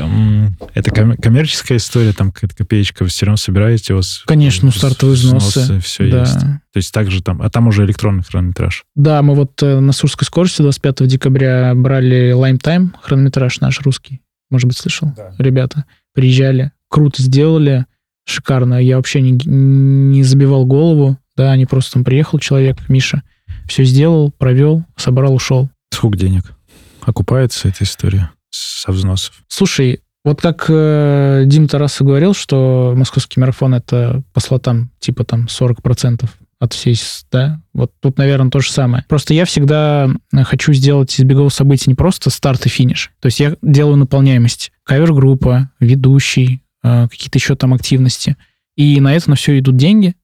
Это 0.75 0.91
ком- 0.91 1.17
коммерческая 1.17 1.79
история, 1.79 2.13
там 2.13 2.33
какая-то 2.33 2.57
копеечка, 2.57 3.05
вы 3.05 3.09
все 3.09 3.27
равно 3.27 3.37
собираете, 3.37 3.95
у 3.95 3.97
вас... 3.97 4.23
Конечно, 4.27 4.67
ну, 4.67 4.73
стартовые 4.73 5.17
взносы. 5.17 5.81
все 5.81 6.11
да. 6.11 6.21
есть. 6.21 6.41
То 6.41 6.77
есть 6.77 6.93
также 6.93 7.23
там... 7.23 7.41
А 7.43 7.51
там 7.51 7.69
уже 7.69 7.85
электронный 7.85 8.25
хронометраж. 8.25 8.85
Да, 8.95 9.23
мы 9.23 9.35
вот 9.35 9.63
э, 9.63 9.79
на 9.79 9.93
Сурской 9.93 10.27
скорости 10.27 10.63
25 10.63 11.07
декабря 11.07 11.73
брали 11.75 12.35
Lime 12.35 12.61
Time, 12.61 12.89
хронометраж 13.01 13.61
наш 13.61 13.81
русский. 13.83 14.21
Может 14.51 14.69
быть, 14.69 14.77
слышал? 14.77 15.13
Ребята 15.39 15.85
приезжали, 16.15 16.73
круто 16.89 17.23
сделали, 17.23 17.87
шикарно. 18.25 18.83
Я 18.83 18.97
вообще 18.97 19.21
не, 19.21 19.33
не 19.33 20.23
забивал 20.23 20.67
голову. 20.67 21.19
Да, 21.37 21.53
они 21.53 21.67
просто 21.67 21.95
там 21.95 22.05
приехал 22.05 22.39
человек, 22.39 22.89
Миша, 22.89 23.23
все 23.67 23.85
сделал, 23.85 24.31
провел, 24.31 24.85
собрал, 24.97 25.35
ушел. 25.35 25.69
Сколько 25.91 26.17
денег? 26.17 26.55
Окупается 27.03 27.69
эта 27.69 27.85
история 27.85 28.31
со 28.51 28.93
взносов? 28.93 29.43
Слушай, 29.49 30.01
вот 30.25 30.41
как 30.41 30.67
э, 30.69 31.43
Дим 31.47 31.69
Тарасов 31.69 32.07
говорил, 32.07 32.35
что 32.35 32.95
московский 32.97 33.41
марафон 33.41 33.75
это 33.75 34.23
по 34.33 34.41
слотам 34.41 34.91
типа 34.99 35.25
там 35.25 35.47
40% 35.47 36.29
от 36.61 36.73
всей, 36.73 36.97
да, 37.31 37.61
вот 37.75 37.93
тут, 38.01 38.17
наверное, 38.17 38.51
то 38.51 38.61
же 38.61 38.71
самое. 38.71 39.05
Просто 39.09 39.35
я 39.35 39.45
всегда 39.45 40.09
э, 40.33 40.45
хочу 40.45 40.73
сделать 40.73 41.19
из 41.19 41.25
бегового 41.25 41.51
события 41.51 41.91
не 41.91 41.95
просто 41.95 42.31
старт 42.31 42.65
и 42.65 42.69
финиш. 42.69 43.13
То 43.21 43.27
есть 43.27 43.39
я 43.39 43.57
делаю 43.61 43.97
наполняемость. 43.97 44.73
Кавер-группа, 44.85 45.71
ведущий, 45.79 46.63
какие-то 46.85 47.39
еще 47.39 47.55
там 47.57 47.75
активности. 47.75 48.37
И 48.77 49.01
на 49.01 49.15
это 49.15 49.31
на 49.31 49.37
все 49.37 49.59
идут 49.59 49.77
деньги. 49.77 50.15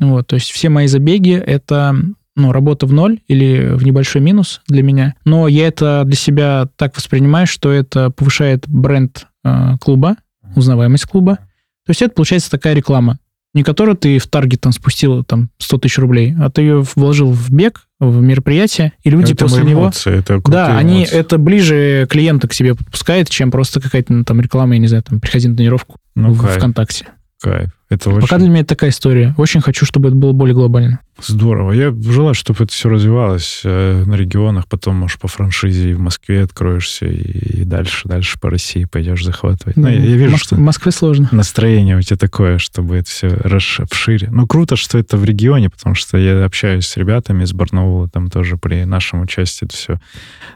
Вот, 0.00 0.26
то 0.26 0.34
есть 0.34 0.50
все 0.50 0.68
мои 0.68 0.86
забеги 0.86 1.32
это 1.32 1.94
ну, 2.38 2.52
работа 2.52 2.86
в 2.86 2.92
ноль 2.92 3.20
или 3.26 3.74
в 3.74 3.84
небольшой 3.84 4.22
минус 4.22 4.62
для 4.68 4.82
меня. 4.82 5.14
Но 5.24 5.48
я 5.48 5.66
это 5.66 6.04
для 6.06 6.16
себя 6.16 6.68
так 6.76 6.96
воспринимаю, 6.96 7.46
что 7.46 7.70
это 7.70 8.10
повышает 8.10 8.68
бренд 8.68 9.26
э, 9.44 9.76
клуба, 9.80 10.16
узнаваемость 10.54 11.06
клуба. 11.06 11.36
То 11.84 11.90
есть 11.90 12.02
это 12.02 12.14
получается 12.14 12.50
такая 12.50 12.74
реклама, 12.74 13.18
не 13.54 13.62
которую 13.62 13.96
ты 13.96 14.18
в 14.18 14.26
таргет 14.28 14.60
там 14.60 14.72
спустил 14.72 15.24
там 15.24 15.50
100 15.58 15.78
тысяч 15.78 15.98
рублей, 15.98 16.34
а 16.38 16.50
ты 16.50 16.62
ее 16.62 16.84
вложил 16.94 17.32
в 17.32 17.50
бег, 17.50 17.87
в 18.00 18.20
мероприятие, 18.22 18.92
и 19.02 19.10
люди 19.10 19.32
это 19.32 19.44
после 19.44 19.64
него... 19.64 19.82
эмоции, 19.82 20.18
это 20.18 20.40
Да, 20.44 20.76
они 20.76 20.98
эмоции. 21.00 21.16
это 21.16 21.38
ближе 21.38 22.06
клиента 22.08 22.46
к 22.46 22.52
себе 22.52 22.74
подпускает, 22.74 23.28
чем 23.28 23.50
просто 23.50 23.80
какая-то 23.80 24.12
ну, 24.12 24.24
там 24.24 24.40
реклама, 24.40 24.74
я 24.74 24.80
не 24.80 24.86
знаю, 24.86 25.02
там 25.02 25.20
приходи 25.20 25.48
на 25.48 25.56
тренировку 25.56 25.96
Ну, 26.14 26.32
в 26.32 26.40
кайф, 26.40 26.56
ВКонтакте. 26.56 27.06
Кайф. 27.40 27.70
Это 27.90 28.10
очень 28.10 28.20
Пока 28.20 28.36
для 28.36 28.48
меня 28.48 28.60
это 28.60 28.68
такая 28.68 28.90
история. 28.90 29.34
Очень 29.38 29.62
хочу, 29.62 29.86
чтобы 29.86 30.08
это 30.08 30.16
было 30.16 30.32
более 30.32 30.54
глобально. 30.54 31.00
здорово. 31.26 31.72
Я 31.72 31.90
желаю, 31.90 32.34
чтобы 32.34 32.64
это 32.64 32.70
все 32.72 32.90
развивалось 32.90 33.62
э, 33.64 34.04
на 34.04 34.14
регионах, 34.14 34.66
потом, 34.68 34.96
может, 34.96 35.18
по 35.18 35.26
франшизе 35.26 35.92
и 35.92 35.94
в 35.94 35.98
Москве 36.00 36.42
откроешься, 36.42 37.06
и, 37.06 37.64
дальше, 37.64 38.06
дальше 38.06 38.38
по 38.38 38.50
России 38.50 38.84
пойдешь 38.84 39.24
захватывать. 39.24 39.76
Ну, 39.78 39.88
я, 39.88 39.94
я 39.94 40.16
вижу, 40.16 40.34
Моск- 40.34 40.38
что 40.38 40.56
В 40.56 40.60
Москве 40.60 40.92
сложно. 40.92 41.28
настроение 41.32 41.96
у 41.96 42.02
тебя 42.02 42.18
такое, 42.18 42.58
чтобы 42.58 42.96
это 42.96 43.08
все 43.08 43.28
расшире. 43.28 44.28
Ну, 44.30 44.46
круто, 44.46 44.76
что 44.76 44.98
это 44.98 45.16
в 45.16 45.24
регионе, 45.24 45.70
потому 45.70 45.94
что 45.94 46.18
я 46.18 46.44
общаюсь 46.44 46.86
с 46.86 46.96
ребятами 46.98 47.44
из 47.44 47.54
Барнаула, 47.54 48.10
там 48.10 48.28
тоже 48.28 48.58
при 48.58 48.84
нашем 48.84 49.22
участии 49.22 49.64
это 49.64 49.74
все 49.74 50.00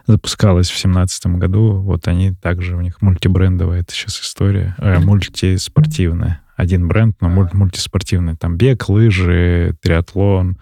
запускалось 0.05 0.69
в 0.69 0.77
семнадцатом 0.77 1.39
году. 1.39 1.79
Вот 1.81 2.07
они 2.07 2.31
также, 2.33 2.75
у 2.77 2.81
них 2.81 3.01
мультибрендовая 3.01 3.79
это 3.81 3.91
сейчас 3.91 4.19
история, 4.21 4.75
э, 4.77 4.99
мультиспортивная. 4.99 6.41
Один 6.63 6.87
бренд, 6.87 7.15
но 7.21 7.29
муль- 7.29 7.49
мультиспортивный. 7.53 8.35
Там 8.35 8.57
бег, 8.57 8.89
лыжи, 8.89 9.75
триатлон, 9.81 10.57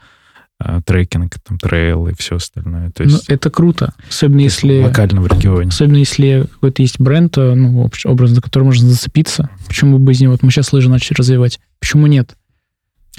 э, 0.64 0.82
трекинг, 0.86 1.36
там 1.48 1.58
трейл 1.58 2.08
и 2.08 2.14
все 2.16 2.36
остальное. 2.36 2.92
То 2.92 3.04
Ну, 3.04 3.10
есть 3.10 3.30
это 3.30 3.50
круто. 3.50 3.94
Особенно 4.10 4.42
если... 4.42 4.82
локально 4.84 5.22
в 5.22 5.28
регионе. 5.28 5.70
Особенно 5.70 5.98
если 5.98 6.46
какой-то 6.54 6.82
есть 6.82 7.00
бренд, 7.00 7.38
э, 7.38 7.54
ну, 7.56 7.90
образ, 8.06 8.32
за 8.32 8.42
который 8.42 8.64
можно 8.64 8.90
зацепиться. 8.90 9.50
Почему 9.68 9.98
бы 10.00 10.12
из 10.12 10.22
него? 10.22 10.32
Вот 10.34 10.44
мы 10.44 10.52
сейчас 10.52 10.74
лыжи 10.74 10.90
начали 10.90 11.18
развивать. 11.18 11.60
Почему 11.80 12.08
нет? 12.08 12.36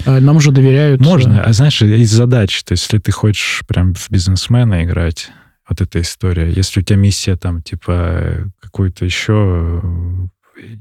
А, 0.05 0.19
Нам 0.19 0.37
уже 0.37 0.51
доверяют. 0.51 1.01
Можно, 1.01 1.33
э, 1.33 1.41
а 1.41 1.53
знаешь, 1.53 1.81
из 1.81 2.11
задач, 2.11 2.63
то 2.63 2.73
есть 2.73 2.83
если 2.83 2.97
ты 2.97 3.11
хочешь 3.11 3.61
прям 3.67 3.93
в 3.93 4.09
бизнесмена 4.09 4.83
играть, 4.83 5.29
вот 5.69 5.81
эта 5.81 6.01
история, 6.01 6.51
если 6.51 6.81
у 6.81 6.83
тебя 6.83 6.97
миссия 6.97 7.35
там, 7.37 7.61
типа, 7.61 8.51
какую-то 8.59 9.05
еще 9.05 9.81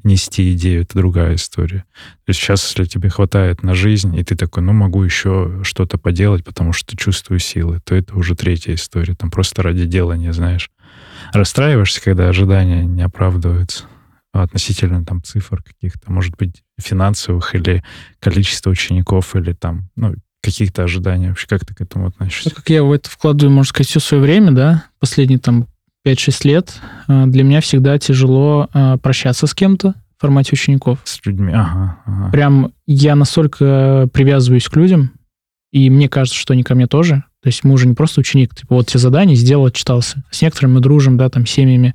нести 0.05 0.53
идею, 0.53 0.83
это 0.83 0.99
другая 0.99 1.35
история. 1.35 1.85
То 2.25 2.31
есть 2.31 2.41
сейчас, 2.41 2.67
если 2.67 2.85
тебе 2.85 3.09
хватает 3.09 3.63
на 3.63 3.75
жизнь, 3.75 4.17
и 4.17 4.25
ты 4.25 4.37
такой, 4.37 4.63
ну, 4.63 4.73
могу 4.73 5.03
еще 5.03 5.61
что-то 5.63 5.99
поделать, 5.99 6.45
потому 6.45 6.73
что 6.73 6.97
чувствую 6.97 7.39
силы, 7.39 7.81
то 7.85 7.95
это 7.95 8.17
уже 8.17 8.35
третья 8.35 8.75
история. 8.75 9.15
Там 9.15 9.31
просто 9.31 9.63
ради 9.63 9.85
делания, 9.87 10.33
знаешь. 10.33 10.71
Расстраиваешься, 11.33 12.03
когда 12.03 12.29
ожидания 12.29 12.85
не 12.85 13.03
оправдываются 13.03 13.85
относительно 14.33 15.05
там 15.05 15.23
цифр 15.23 15.63
каких-то, 15.63 16.11
может 16.11 16.37
быть, 16.37 16.63
финансовых 16.81 17.55
или 17.55 17.85
количества 18.19 18.71
учеников, 18.71 19.37
или 19.37 19.53
там, 19.53 19.91
ну, 19.95 20.15
каких-то 20.43 20.83
ожиданий 20.83 21.29
вообще. 21.29 21.47
Как 21.47 21.65
ты 21.65 21.75
к 21.75 21.81
этому 21.81 22.09
относишься? 22.09 22.51
Так 22.51 22.59
как 22.59 22.71
я 22.71 22.83
в 22.83 22.93
это 22.93 23.09
вкладываю, 23.09 23.55
можно 23.55 23.69
сказать, 23.69 23.89
все 23.89 24.01
свое 24.01 24.23
время, 24.23 24.53
да, 24.53 24.85
последние 24.99 25.39
там 25.39 25.69
5-6 26.05 26.47
лет, 26.47 26.81
э, 27.09 27.27
для 27.27 27.45
меня 27.45 27.61
всегда 27.61 27.99
тяжело 27.99 28.69
э, 28.73 28.99
прощаться 29.03 29.47
с 29.47 29.55
кем-то 29.55 29.95
формате 30.19 30.51
учеников. 30.53 31.01
С 31.05 31.21
людьми, 31.25 31.53
ага, 31.53 31.99
ага. 32.07 32.31
Прям 32.31 32.73
я 32.87 33.17
настолько 33.17 34.09
привязываюсь 34.13 34.69
к 34.69 34.77
людям, 34.77 35.13
и 35.73 35.91
мне 35.91 36.09
кажется, 36.09 36.39
что 36.39 36.53
они 36.53 36.63
ко 36.63 36.75
мне 36.75 36.87
тоже. 36.87 37.25
То 37.43 37.49
есть 37.49 37.65
мы 37.65 37.75
уже 37.75 37.89
не 37.89 37.95
просто 37.95 38.21
ученик, 38.21 38.55
типа 38.55 38.77
вот 38.77 38.87
тебе 38.87 39.01
задание 39.01 39.35
сделал, 39.35 39.67
отчитался. 39.67 40.23
С 40.31 40.43
некоторыми 40.43 40.75
мы 40.75 40.81
дружим, 40.81 41.17
да, 41.17 41.29
там, 41.29 41.45
семьями 41.45 41.95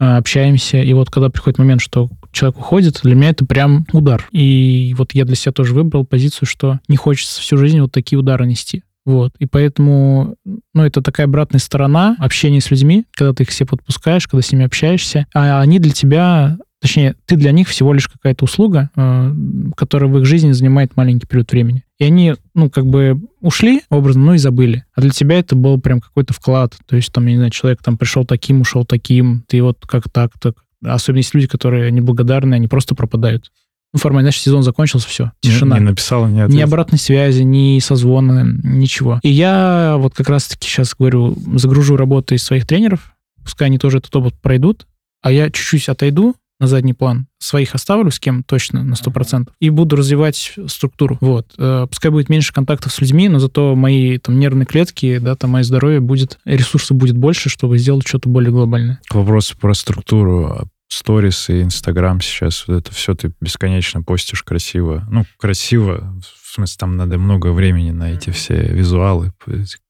а, 0.00 0.16
общаемся. 0.16 0.78
И 0.82 0.92
вот 0.92 1.10
когда 1.10 1.28
приходит 1.28 1.58
момент, 1.58 1.80
что 1.80 2.08
человек 2.32 2.58
уходит, 2.58 3.00
для 3.04 3.14
меня 3.14 3.30
это 3.30 3.46
прям 3.46 3.86
удар. 3.92 4.26
И 4.32 4.92
вот 4.98 5.14
я 5.14 5.24
для 5.24 5.36
себя 5.36 5.52
тоже 5.52 5.72
выбрал 5.72 6.04
позицию, 6.04 6.48
что 6.48 6.80
не 6.88 6.96
хочется 6.96 7.40
всю 7.40 7.56
жизнь 7.56 7.80
вот 7.80 7.92
такие 7.92 8.18
удары 8.18 8.44
нести. 8.44 8.82
Вот. 9.04 9.32
И 9.38 9.46
поэтому, 9.46 10.36
ну, 10.44 10.84
это 10.84 11.02
такая 11.02 11.26
обратная 11.26 11.58
сторона 11.58 12.16
общения 12.18 12.60
с 12.60 12.70
людьми, 12.70 13.04
когда 13.12 13.32
ты 13.32 13.42
их 13.42 13.50
все 13.50 13.66
подпускаешь, 13.66 14.28
когда 14.28 14.42
с 14.42 14.52
ними 14.52 14.64
общаешься, 14.64 15.26
а 15.34 15.60
они 15.60 15.78
для 15.78 15.92
тебя, 15.92 16.56
точнее, 16.80 17.16
ты 17.26 17.36
для 17.36 17.50
них 17.52 17.68
всего 17.68 17.92
лишь 17.92 18.08
какая-то 18.08 18.44
услуга, 18.44 18.90
э, 18.94 19.34
которая 19.76 20.10
в 20.10 20.18
их 20.18 20.24
жизни 20.24 20.52
занимает 20.52 20.96
маленький 20.96 21.26
период 21.26 21.50
времени. 21.50 21.84
И 21.98 22.04
они, 22.04 22.34
ну, 22.54 22.70
как 22.70 22.86
бы 22.86 23.20
ушли 23.40 23.82
образно, 23.90 24.22
ну 24.22 24.34
и 24.34 24.38
забыли. 24.38 24.84
А 24.94 25.00
для 25.00 25.10
тебя 25.10 25.38
это 25.38 25.56
был 25.56 25.80
прям 25.80 26.00
какой-то 26.00 26.32
вклад. 26.32 26.74
То 26.86 26.96
есть, 26.96 27.12
там, 27.12 27.26
я 27.26 27.32
не 27.32 27.38
знаю, 27.38 27.50
человек 27.50 27.82
там 27.82 27.98
пришел 27.98 28.24
таким, 28.24 28.60
ушел 28.60 28.84
таким, 28.84 29.44
ты 29.48 29.62
вот 29.62 29.84
как 29.86 30.08
так, 30.10 30.32
так. 30.40 30.54
Особенно 30.84 31.18
есть 31.18 31.34
люди, 31.34 31.46
которые 31.46 31.90
неблагодарны, 31.92 32.54
они 32.54 32.66
просто 32.66 32.94
пропадают. 32.94 33.52
Ну, 33.92 33.98
формально, 33.98 34.30
знаешь, 34.30 34.40
сезон 34.40 34.62
закончился, 34.62 35.06
все, 35.08 35.32
тишина. 35.40 35.76
Не, 35.76 35.82
не 35.82 35.90
написала, 35.90 36.26
не 36.26 36.42
Ни 36.54 36.62
обратной 36.62 36.98
связи, 36.98 37.42
ни 37.42 37.78
созвона, 37.78 38.42
ничего. 38.62 39.20
И 39.22 39.28
я 39.28 39.96
вот 39.98 40.14
как 40.14 40.28
раз-таки 40.28 40.66
сейчас 40.66 40.94
говорю, 40.98 41.36
загружу 41.56 41.96
работы 41.96 42.36
из 42.36 42.42
своих 42.42 42.66
тренеров, 42.66 43.14
пускай 43.42 43.66
они 43.66 43.78
тоже 43.78 43.98
этот 43.98 44.14
опыт 44.16 44.34
пройдут, 44.40 44.86
а 45.20 45.30
я 45.30 45.50
чуть-чуть 45.50 45.88
отойду 45.88 46.34
на 46.62 46.68
задний 46.68 46.94
план, 46.94 47.26
своих 47.38 47.74
оставлю 47.74 48.12
с 48.12 48.20
кем 48.20 48.44
точно 48.44 48.84
на 48.84 48.94
100%, 48.94 49.48
и 49.58 49.68
буду 49.68 49.96
развивать 49.96 50.54
структуру. 50.68 51.18
Вот. 51.20 51.52
Э, 51.58 51.88
Пускай 51.90 52.12
будет 52.12 52.28
меньше 52.28 52.52
контактов 52.52 52.92
с 52.92 53.00
людьми, 53.00 53.28
но 53.28 53.40
зато 53.40 53.74
мои 53.74 54.16
там 54.18 54.38
нервные 54.38 54.64
клетки, 54.64 55.18
да, 55.18 55.34
там 55.34 55.50
мое 55.50 55.64
здоровье 55.64 55.98
будет, 55.98 56.38
ресурсов 56.44 56.96
будет 56.96 57.16
больше, 57.16 57.48
чтобы 57.48 57.78
сделать 57.78 58.06
что-то 58.06 58.28
более 58.28 58.52
глобальное. 58.52 59.00
К 59.08 59.16
вопросу 59.16 59.56
про 59.58 59.74
структуру. 59.74 60.68
Сторис 60.92 61.48
и 61.48 61.62
Инстаграм 61.62 62.20
сейчас, 62.20 62.68
вот 62.68 62.76
это 62.76 62.92
все 62.94 63.14
ты 63.14 63.32
бесконечно 63.40 64.02
постишь 64.02 64.42
красиво. 64.42 65.06
Ну, 65.10 65.24
красиво, 65.38 66.14
в 66.20 66.54
смысле, 66.54 66.76
там 66.78 66.96
надо 66.96 67.16
много 67.18 67.52
времени 67.52 67.92
на 67.92 68.12
эти 68.12 68.28
все 68.28 68.56
визуалы. 68.60 69.32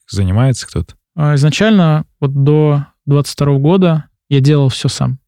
Занимается 0.08 0.68
кто-то? 0.68 0.94
А 1.16 1.34
Изначально 1.34 2.04
вот 2.20 2.44
до 2.44 2.86
22 3.06 3.58
года 3.58 4.04
я 4.28 4.38
делал 4.40 4.68
все 4.68 4.88
сам. 4.88 5.18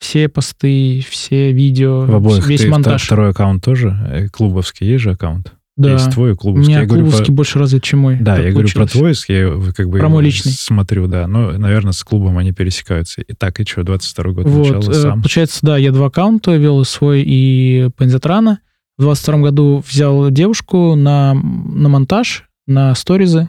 Все 0.00 0.28
посты, 0.28 1.04
все 1.08 1.52
видео, 1.52 2.04
В 2.04 2.14
обоих. 2.16 2.44
весь 2.48 2.62
Ты 2.62 2.68
монтаж. 2.68 3.04
Второй 3.04 3.30
аккаунт 3.30 3.64
тоже? 3.64 3.96
Э, 4.10 4.28
Клубовский 4.28 4.84
есть 4.88 5.04
же 5.04 5.12
аккаунт? 5.12 5.54
Да. 5.76 5.92
Есть 5.92 6.10
твой 6.12 6.32
У 6.32 6.36
клубовский. 6.36 6.68
меня 6.70 6.80
Я 6.82 6.86
говорю 6.86 7.04
клубовский 7.04 7.26
про- 7.28 7.34
больше 7.34 7.58
развит, 7.58 7.82
чем 7.82 8.00
мой. 8.00 8.16
Да, 8.20 8.36
я 8.36 8.50
говорю 8.52 8.68
про 8.68 8.80
получилось. 8.80 9.24
твой, 9.24 9.36
я 9.38 9.72
как 9.72 9.88
бы 9.88 9.98
Про 9.98 10.08
мой 10.10 10.22
личный. 10.22 10.52
смотрю, 10.52 11.06
да. 11.06 11.26
Но, 11.26 11.52
наверное, 11.52 11.92
с 11.92 12.04
клубом 12.04 12.36
они 12.36 12.52
пересекаются. 12.52 13.22
И 13.22 13.32
так, 13.32 13.58
и 13.58 13.64
что, 13.64 13.82
22 13.82 14.32
год 14.32 14.44
Вот, 14.46 14.88
э, 14.88 14.92
сам? 14.92 15.22
получается, 15.22 15.60
да, 15.62 15.78
я 15.78 15.90
два 15.90 16.06
аккаунта 16.08 16.56
вел, 16.56 16.84
свой 16.84 17.22
и 17.26 17.88
Пензатрана. 17.96 18.60
В 18.98 19.02
22 19.02 19.38
году 19.38 19.82
взял 19.88 20.30
девушку 20.30 20.94
на, 20.94 21.32
на 21.34 21.88
монтаж, 21.88 22.44
на 22.66 22.94
сторизы. 22.94 23.48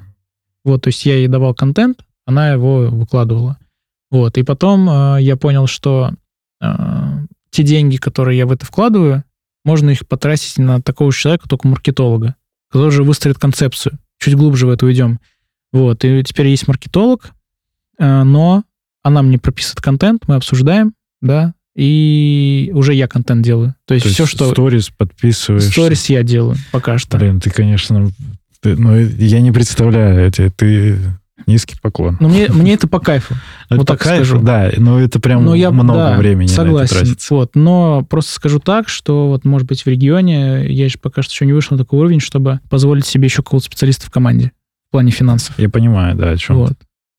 Вот, 0.63 0.83
то 0.83 0.87
есть 0.87 1.05
я 1.05 1.15
ей 1.17 1.27
давал 1.27 1.53
контент, 1.53 1.99
она 2.25 2.51
его 2.51 2.87
выкладывала. 2.87 3.57
Вот, 4.11 4.37
и 4.37 4.43
потом 4.43 4.89
э, 4.89 5.17
я 5.21 5.35
понял, 5.35 5.67
что 5.67 6.11
э, 6.61 6.73
те 7.49 7.63
деньги, 7.63 7.97
которые 7.97 8.37
я 8.37 8.45
в 8.45 8.51
это 8.53 8.65
вкладываю, 8.65 9.25
можно 9.63 9.89
их 9.89 10.07
потратить 10.07 10.57
на 10.57 10.81
такого 10.81 11.11
же 11.11 11.19
человека, 11.19 11.47
только 11.47 11.67
маркетолога, 11.67 12.35
который 12.69 12.91
же 12.91 13.03
выстроит 13.03 13.37
концепцию. 13.37 13.97
Чуть 14.19 14.35
глубже 14.35 14.67
в 14.67 14.69
это 14.69 14.85
уйдем. 14.85 15.19
Вот, 15.71 16.03
и 16.05 16.23
теперь 16.23 16.47
есть 16.47 16.67
маркетолог, 16.67 17.31
э, 17.97 18.23
но 18.23 18.63
она 19.01 19.21
мне 19.21 19.37
прописывает 19.39 19.81
контент, 19.81 20.27
мы 20.27 20.35
обсуждаем, 20.35 20.93
да, 21.21 21.53
и 21.75 22.71
уже 22.73 22.93
я 22.93 23.07
контент 23.07 23.43
делаю. 23.43 23.75
То 23.85 23.95
есть, 23.95 24.05
То 24.05 24.13
все, 24.13 24.23
есть 24.23 24.35
что... 24.35 24.51
сторис 24.51 24.89
подписываешь. 24.89 25.63
Сторис 25.63 26.07
я 26.09 26.23
делаю 26.23 26.57
пока 26.71 26.97
что. 26.99 27.17
Блин, 27.17 27.39
ты, 27.39 27.49
конечно... 27.49 28.11
ты- 28.61 28.75
ну, 28.75 28.95
я 28.95 29.41
не 29.41 29.51
представляю 29.51 30.27
эти. 30.27 30.49
Ты 30.55 30.99
низкий 31.47 31.75
поклон. 31.81 32.17
Но 32.19 32.29
мне, 32.29 32.47
мне 32.49 32.73
это 32.73 32.87
по 32.87 32.99
кайфу. 32.99 33.35
Ну, 33.69 33.77
вот 33.77 33.83
это 33.83 33.93
так 33.93 33.99
по 33.99 34.03
кайфу, 34.03 34.25
скажу. 34.25 34.43
Да, 34.43 34.71
но 34.77 34.99
это 34.99 35.19
прям 35.19 35.45
Но 35.45 35.55
я, 35.55 35.71
много 35.71 35.93
да, 35.93 36.17
времени 36.17 36.47
на 36.47 36.51
это 36.51 36.55
согласен. 36.55 36.95
тратится. 36.97 37.33
Вот, 37.33 37.55
но 37.55 38.05
просто 38.07 38.33
скажу 38.33 38.59
так, 38.59 38.87
что 38.87 39.29
вот, 39.29 39.45
может 39.45 39.67
быть, 39.67 39.83
в 39.83 39.87
регионе 39.87 40.65
я 40.71 40.89
же 40.89 40.99
пока 40.99 41.21
что 41.23 41.31
еще 41.31 41.45
не 41.45 41.53
вышел 41.53 41.75
на 41.75 41.83
такой 41.83 41.99
уровень, 41.99 42.19
чтобы 42.19 42.59
позволить 42.69 43.05
себе 43.05 43.25
еще 43.25 43.37
какого-то 43.37 43.65
специалиста 43.65 44.05
в 44.05 44.11
команде 44.11 44.51
в 44.89 44.91
плане 44.91 45.11
финансов. 45.11 45.57
Я 45.57 45.69
понимаю, 45.69 46.15
да, 46.15 46.31
о 46.31 46.37
чем 46.37 46.57
Вот. 46.57 46.73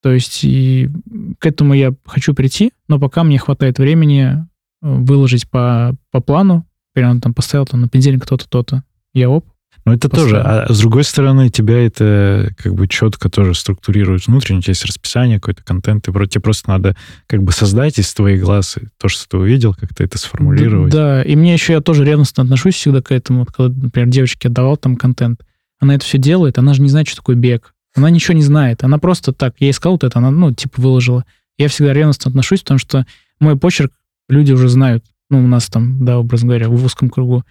То 0.04 0.12
есть 0.12 0.44
и 0.44 0.90
к 1.38 1.46
этому 1.46 1.72
я 1.72 1.94
хочу 2.04 2.34
прийти, 2.34 2.72
но 2.88 3.00
пока 3.00 3.24
мне 3.24 3.38
хватает 3.38 3.78
времени 3.78 4.34
э, 4.34 4.42
выложить 4.80 5.48
по, 5.48 5.94
по 6.10 6.20
плану. 6.20 6.66
Прямо 6.92 7.20
там 7.20 7.32
поставил 7.32 7.64
там 7.64 7.80
на 7.80 7.88
понедельник 7.88 8.22
кто-то, 8.24 8.46
то-то. 8.48 8.84
Я 9.14 9.30
оп. 9.30 9.46
Но 9.84 9.92
это 9.92 10.08
тоже. 10.08 10.40
А 10.40 10.72
с 10.72 10.78
другой 10.80 11.04
стороны, 11.04 11.50
тебя 11.50 11.84
это 11.86 12.52
как 12.56 12.74
бы 12.74 12.88
четко 12.88 13.28
тоже 13.28 13.54
структурирует 13.54 14.26
внутренне. 14.26 14.60
У 14.60 14.62
тебя 14.62 14.70
есть 14.72 14.84
расписание, 14.86 15.38
какой-то 15.40 15.62
контент. 15.62 16.08
И 16.08 16.12
про- 16.12 16.26
тебе 16.26 16.40
просто 16.40 16.70
надо 16.70 16.96
как 17.26 17.42
бы 17.42 17.52
создать 17.52 17.98
из 17.98 18.12
твоих 18.14 18.42
глаз 18.42 18.76
то, 18.98 19.08
что 19.08 19.28
ты 19.28 19.36
увидел, 19.36 19.74
как-то 19.74 20.02
это 20.02 20.16
сформулировать. 20.18 20.92
Да, 20.92 21.22
и 21.22 21.36
мне 21.36 21.52
еще 21.52 21.74
я 21.74 21.80
тоже 21.80 22.04
ревностно 22.04 22.42
отношусь 22.42 22.74
всегда 22.76 23.02
к 23.02 23.12
этому. 23.12 23.40
Вот 23.40 23.52
когда, 23.52 23.74
например, 23.82 24.08
девочке 24.08 24.48
отдавал 24.48 24.76
там 24.76 24.96
контент, 24.96 25.40
она 25.80 25.94
это 25.94 26.04
все 26.04 26.18
делает, 26.18 26.58
она 26.58 26.72
же 26.72 26.80
не 26.80 26.88
знает, 26.88 27.06
что 27.08 27.16
такое 27.16 27.36
бег. 27.36 27.74
Она 27.94 28.10
ничего 28.10 28.34
не 28.34 28.42
знает. 28.42 28.82
Она 28.84 28.98
просто 28.98 29.32
так, 29.32 29.54
я 29.60 29.70
искал 29.70 29.92
вот 29.92 30.04
это, 30.04 30.18
она, 30.18 30.30
ну, 30.30 30.52
типа, 30.52 30.80
выложила. 30.80 31.24
Я 31.58 31.68
всегда 31.68 31.92
ревностно 31.92 32.30
отношусь, 32.30 32.60
потому 32.60 32.78
что 32.78 33.06
мой 33.38 33.56
почерк 33.56 33.92
люди 34.28 34.52
уже 34.52 34.68
знают. 34.68 35.04
Ну, 35.30 35.44
у 35.44 35.46
нас 35.46 35.66
там, 35.66 36.04
да, 36.04 36.18
образно 36.18 36.48
говоря, 36.48 36.68
в 36.68 36.84
узком 36.84 37.08
кругу. 37.10 37.44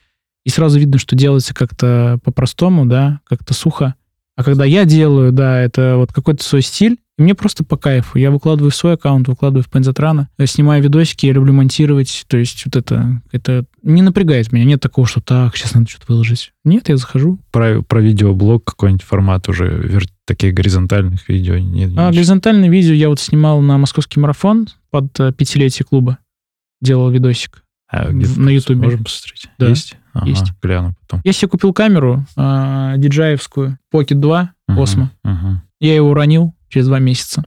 И 0.46 0.50
сразу 0.50 0.80
видно, 0.80 0.98
что 1.00 1.16
делается 1.16 1.54
как-то 1.54 2.20
по-простому, 2.24 2.86
да, 2.86 3.20
как-то 3.26 3.54
сухо. 3.54 3.96
А 4.36 4.44
когда 4.44 4.66
я 4.66 4.84
делаю, 4.86 5.32
да, 5.32 5.60
это 5.62 5.96
вот 5.98 6.12
какой-то 6.12 6.44
свой 6.44 6.62
стиль, 6.64 6.98
и 7.20 7.22
мне 7.22 7.36
просто 7.36 7.64
по 7.64 7.78
кайфу. 7.78 8.18
Я 8.18 8.32
выкладываю 8.32 8.72
в 8.72 8.76
свой 8.76 8.94
аккаунт, 8.96 9.28
выкладываю 9.28 9.64
в 9.64 9.70
Пензатрана, 9.70 10.30
э, 10.39 10.48
снимаю 10.48 10.82
видосики, 10.82 11.28
я 11.28 11.34
люблю 11.34 11.54
монтировать. 11.54 12.26
То 12.28 12.38
есть 12.38 12.66
вот 12.66 12.76
это, 12.76 13.22
это 13.32 13.66
не 13.84 14.02
напрягает 14.02 14.52
меня. 14.52 14.66
Нет 14.66 14.82
такого, 14.82 15.06
что 15.06 15.22
так, 15.22 15.56
сейчас 15.56 15.76
надо 15.76 15.88
что-то 15.88 16.06
выложить. 16.12 16.52
Нет, 16.66 16.89
я 16.89 16.98
захожу. 16.98 17.38
Про, 17.52 17.84
про 17.84 18.02
видеоблог 18.02 18.64
какой-нибудь 18.66 19.04
формат 19.04 19.48
уже, 19.48 19.68
вер- 19.68 20.10
таких 20.26 20.56
горизонтальных 20.56 21.30
видео. 21.30 21.60
Не, 21.60 21.84
А 21.96 22.10
горизонтальное 22.12 22.70
видео 22.70 22.94
я 22.94 23.10
вот 23.10 23.20
снимал 23.20 23.62
на 23.62 23.78
московский 23.78 24.20
марафон 24.20 24.68
под 24.89 25.18
э, 25.20 25.32
пятилетие 25.32 25.86
клуба. 25.88 26.18
Делал 26.82 27.12
видосик. 27.12 27.64
А, 27.88 28.08
в- 28.10 28.39
на 28.39 28.50
Ютубе. 28.50 28.82
Можем 28.82 29.04
посмотреть? 29.04 29.48
Да, 29.60 29.70
Есть? 29.70 29.98
Ага, 30.14 30.28
есть. 30.30 30.53
гляну 30.61 30.93
потом. 31.01 31.22
Я 31.24 31.34
себе 31.34 31.49
купил 31.49 31.74
камеру 31.74 32.26
э, 32.36 32.41
DJI-евскую 32.97 33.78
Pocket 33.93 34.16
2 34.16 34.51
Мгм, 34.68 34.80
Osmo. 34.80 35.07
мгм. 35.24 35.61
Я 35.80 35.95
его 35.95 36.09
уронил 36.09 36.53
через 36.70 36.88
два 36.88 36.99
месяца. 36.99 37.43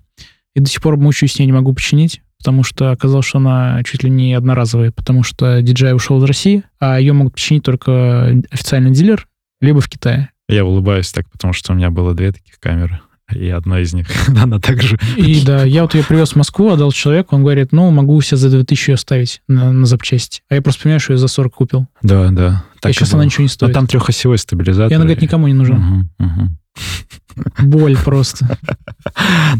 И 0.54 0.60
до 0.60 0.68
сих 0.70 0.80
пор 0.82 0.96
мучаюсь, 0.96 1.32
с 1.34 1.38
ней 1.38 1.46
не 1.46 1.52
могу 1.52 1.72
починить, 1.72 2.22
потому 2.38 2.62
что 2.62 2.90
оказалось, 2.90 3.26
что 3.26 3.38
она 3.38 3.82
чуть 3.84 4.02
ли 4.04 4.10
не 4.10 4.34
одноразовая, 4.34 4.90
потому 4.92 5.22
что 5.22 5.60
DJI 5.60 5.92
ушел 5.94 6.18
из 6.18 6.24
России, 6.24 6.62
а 6.80 6.98
ее 7.00 7.12
могут 7.12 7.34
починить 7.34 7.62
только 7.62 8.34
официальный 8.50 8.90
дилер, 8.90 9.26
либо 9.60 9.80
в 9.80 9.88
Китае. 9.88 10.30
Я 10.48 10.64
улыбаюсь 10.64 11.10
так, 11.12 11.28
потому 11.30 11.52
что 11.52 11.72
у 11.72 11.76
меня 11.76 11.90
было 11.90 12.14
две 12.14 12.32
таких 12.32 12.58
камеры. 12.60 13.00
И 13.34 13.48
одна 13.48 13.80
из 13.80 13.92
них, 13.92 14.06
она 14.28 14.60
также... 14.60 14.98
И 15.16 15.42
да, 15.44 15.64
я 15.64 15.82
вот 15.82 15.94
ее 15.94 16.04
привез 16.04 16.30
в 16.32 16.36
Москву, 16.36 16.70
отдал 16.70 16.92
человеку, 16.92 17.34
он 17.34 17.42
говорит, 17.42 17.72
ну, 17.72 17.90
могу 17.90 18.20
себе 18.20 18.36
за 18.36 18.50
2000 18.50 18.90
ее 18.90 18.94
оставить 18.94 19.42
на, 19.48 19.72
на 19.72 19.86
запчасти. 19.86 20.42
А 20.48 20.54
я 20.54 20.62
просто 20.62 20.82
понимаю, 20.82 21.00
что 21.00 21.12
я 21.14 21.18
за 21.18 21.28
40 21.28 21.54
купил. 21.54 21.86
Да, 22.02 22.30
да. 22.30 22.64
и 22.84 22.88
и 22.88 22.92
сейчас 22.92 23.10
было. 23.10 23.20
она 23.20 23.26
ничего 23.26 23.42
не 23.42 23.46
Но 23.48 23.52
стоит. 23.52 23.72
там 23.72 23.86
трехосевой 23.86 24.38
стабилизатор. 24.38 24.92
и 24.92 24.94
она 24.94 25.04
говорит, 25.04 25.22
никому 25.22 25.48
не 25.48 25.54
нужна. 25.54 25.76
Мгм, 25.76 26.10
мгм. 26.18 26.58
Боль 27.62 27.96
просто. 27.96 28.58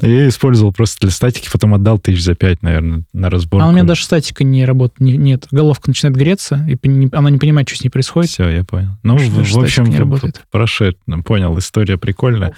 Я 0.00 0.08
ее 0.08 0.28
использовал 0.28 0.72
просто 0.72 1.00
для 1.02 1.10
статики, 1.10 1.48
потом 1.52 1.74
отдал 1.74 1.98
тысяч 1.98 2.22
за 2.22 2.34
пять, 2.34 2.62
наверное, 2.62 3.04
на 3.12 3.30
разборку. 3.30 3.66
А 3.66 3.68
у 3.68 3.72
меня 3.72 3.84
даже 3.84 4.04
статика 4.04 4.44
не 4.44 4.64
работает, 4.64 5.00
не- 5.00 5.16
нет. 5.16 5.46
Головка 5.50 5.90
начинает 5.90 6.16
греться, 6.16 6.66
и 6.68 6.78
она 7.12 7.30
не 7.30 7.38
понимает, 7.38 7.68
что 7.68 7.78
с 7.78 7.84
ней 7.84 7.90
происходит. 7.90 8.30
Все, 8.30 8.48
я 8.48 8.64
понял. 8.64 8.90
Ну, 9.02 9.16
в, 9.16 9.22
в 9.22 9.58
общем, 9.58 10.14
прошед, 10.50 10.98
понял, 11.24 11.58
история 11.58 11.98
прикольная. 11.98 12.54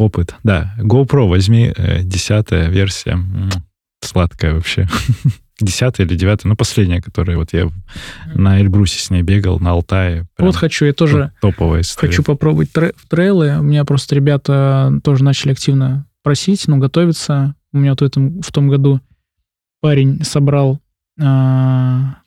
Опыт, 0.00 0.34
да. 0.42 0.74
GoPro 0.78 1.28
возьми, 1.28 1.72
э, 1.76 2.02
десятая 2.02 2.68
версия. 2.68 3.18
Сладкая 4.02 4.54
вообще. 4.54 4.88
Десятая 5.60 6.06
или 6.06 6.14
девятая, 6.16 6.48
ну, 6.48 6.56
последняя, 6.56 7.02
которая 7.02 7.36
вот 7.36 7.52
я 7.52 7.70
на 8.34 8.58
Эльбрусе 8.62 8.98
с 8.98 9.10
ней 9.10 9.20
бегал, 9.20 9.60
на 9.60 9.72
Алтае. 9.72 10.26
Вот 10.38 10.56
хочу, 10.56 10.86
я 10.86 10.94
тоже 10.94 11.32
топ- 11.42 11.52
Топовая 11.54 11.82
история. 11.82 12.08
хочу 12.10 12.22
попробовать 12.22 12.72
тре- 12.72 12.94
трейлы. 13.10 13.58
У 13.58 13.62
меня 13.62 13.84
просто 13.84 14.14
ребята 14.14 14.90
тоже 15.04 15.22
начали 15.22 15.52
активно 15.52 16.06
просить, 16.22 16.66
ну, 16.66 16.78
готовиться. 16.78 17.54
У 17.74 17.78
меня 17.78 17.90
вот 17.90 18.00
в, 18.00 18.04
этом, 18.04 18.40
в 18.40 18.50
том 18.52 18.68
году 18.68 19.00
парень 19.82 20.24
собрал 20.24 20.74
Бра- 20.74 20.80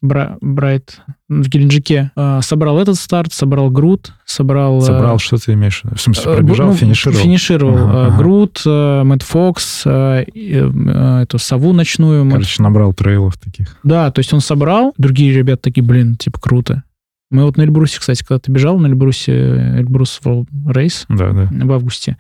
Брайт 0.02 1.02
в 1.30 1.48
Геленджике. 1.50 2.12
А, 2.16 2.42
Собрал 2.42 2.80
этот 2.80 2.96
старт, 2.96 3.34
собрал 3.34 3.70
Грут, 3.70 4.14
собрал... 4.26 4.80
э, 4.80 4.82
Собрал, 4.82 5.18
что 5.20 5.38
ты 5.38 5.54
имеешь 5.54 5.82
в 5.82 5.86
виду? 5.86 5.96
В 5.96 6.02
смысле, 6.02 6.32
э, 6.32 6.36
пробежал, 6.38 6.68
ну, 6.68 6.74
финишировал? 6.74 7.20
Финишировал. 7.22 7.78
Ага, 7.78 8.14
Э. 8.14 8.18
Грут, 8.18 8.62
Мэтт 8.66 9.24
Фокс, 9.24 9.86
эту 9.86 11.38
сову 11.40 11.74
ночную. 11.74 12.30
Короче, 12.30 12.62
набрал 12.62 12.94
трейлов 12.94 13.38
таких. 13.38 13.78
Да, 13.84 14.12
то 14.12 14.20
есть 14.20 14.34
он 14.34 14.42
собрал, 14.42 14.94
другие 14.98 15.34
ребята 15.34 15.64
такие, 15.64 15.84
блин, 15.84 16.16
типа, 16.16 16.40
круто. 16.40 16.84
Мы 17.32 17.46
вот 17.46 17.58
на 17.58 17.64
Эльбрусе, 17.64 18.00
кстати, 18.00 18.24
когда 18.24 18.40
ты 18.40 18.52
бежал, 18.52 18.78
на 18.78 18.88
Эльбрусе, 18.88 19.34
Эльбрус 19.80 20.22
Race 20.24 21.06
Да, 21.10 21.32
да. 21.32 21.50
в 21.66 21.72
августе, 21.72 22.18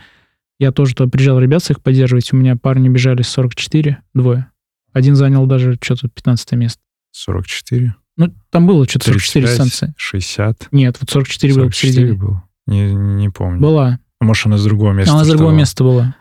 я 0.59 0.71
тоже 0.71 0.95
туда 0.95 1.09
приезжал 1.09 1.39
ребят 1.39 1.63
своих 1.63 1.81
поддерживать, 1.81 2.33
у 2.33 2.37
меня 2.37 2.55
парни 2.55 2.89
бежали 2.89 3.21
44, 3.21 3.97
двое. 4.15 4.47
Один 4.93 5.15
занял 5.15 5.45
даже 5.45 5.77
что-то 5.81 6.07
15 6.07 6.51
место. 6.53 6.79
44, 7.11 7.95
Ну, 8.17 8.33
там 8.51 8.65
было 8.67 8.87
что-то 8.87 9.05
44 9.05 9.45
35, 9.47 9.55
станции. 9.55 9.93
60. 9.97 10.67
Нет, 10.71 10.97
вот 11.01 11.09
44, 11.09 11.53
было 11.53 11.61
44 11.63 11.91
посередине. 11.91 12.19
было. 12.19 12.43
Не, 12.67 12.93
не 12.93 13.29
помню. 13.29 13.59
Была. 13.59 13.99
Может, 14.21 14.45
она 14.47 14.57
с 14.57 14.63
другого 14.63 14.93
места 14.93 15.13
Она 15.13 15.23
с 15.25 15.27
другого 15.27 15.49
вставала? 15.51 15.59
места 15.59 15.83
была. 15.83 16.15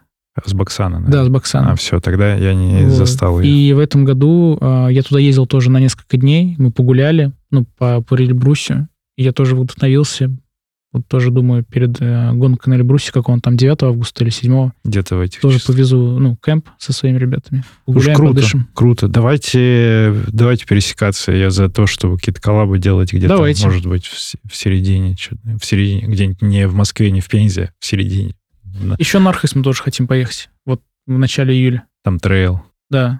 С 0.46 0.54
Баксана, 0.54 0.96
Да, 0.96 1.02
наверное. 1.02 1.24
с 1.24 1.28
Баксана. 1.28 1.72
А, 1.72 1.76
все, 1.76 2.00
тогда 2.00 2.34
я 2.34 2.54
не 2.54 2.84
Вот. 2.86 2.94
застал 2.94 3.40
ее. 3.40 3.68
И 3.68 3.72
в 3.74 3.78
этом 3.78 4.04
году 4.04 4.56
а, 4.60 4.88
я 4.88 5.02
туда 5.02 5.20
ездил 5.20 5.46
тоже 5.46 5.70
на 5.70 5.78
несколько 5.78 6.16
дней. 6.16 6.54
Мы 6.58 6.72
погуляли, 6.72 7.32
ну, 7.50 7.66
по, 7.78 8.00
по 8.00 8.14
Эльбрусю. 8.20 8.88
И 9.16 9.22
я 9.24 9.32
тоже 9.32 9.54
вдохновился. 9.54 10.34
Вот 10.92 11.08
тоже 11.08 11.30
думаю, 11.30 11.64
перед 11.64 12.00
э, 12.02 12.32
гонкой 12.34 12.70
на 12.70 12.74
Эльбрусе, 12.74 13.12
как 13.12 13.30
он 13.30 13.40
там 13.40 13.56
9 13.56 13.82
августа 13.82 14.24
или 14.24 14.30
7 14.30 14.72
Где-то 14.84 15.16
в 15.16 15.20
этих 15.20 15.40
тоже 15.40 15.58
числах. 15.58 15.74
повезу, 15.76 16.18
ну, 16.18 16.36
кемп 16.36 16.68
со 16.78 16.92
своими 16.92 17.16
ребятами. 17.16 17.64
Уж 17.86 17.94
Погуляем, 17.94 18.16
круто, 18.16 18.34
подышим. 18.34 18.68
круто. 18.74 19.08
Давайте, 19.08 20.14
давайте 20.28 20.66
пересекаться. 20.66 21.32
Я 21.32 21.48
за 21.50 21.70
то, 21.70 21.86
чтобы 21.86 22.18
какие-то 22.18 22.42
коллабы 22.42 22.78
делать 22.78 23.10
где-то, 23.12 23.28
Давайте. 23.36 23.64
может 23.64 23.86
быть, 23.86 24.04
в, 24.06 24.16
в 24.50 24.54
середине, 24.54 25.16
в 25.58 25.64
середине, 25.64 26.06
где-нибудь 26.06 26.42
не 26.42 26.66
в 26.68 26.74
Москве, 26.74 27.10
не 27.10 27.22
в 27.22 27.28
Пензе, 27.28 27.72
в 27.78 27.86
середине. 27.86 28.34
Еще 28.98 29.18
на 29.18 29.30
Архыз 29.30 29.54
мы 29.54 29.62
тоже 29.62 29.82
хотим 29.82 30.06
поехать. 30.06 30.50
Вот 30.66 30.82
в 31.06 31.16
начале 31.18 31.54
июля. 31.54 31.84
Там 32.04 32.18
трейл. 32.18 32.60
Да. 32.90 33.18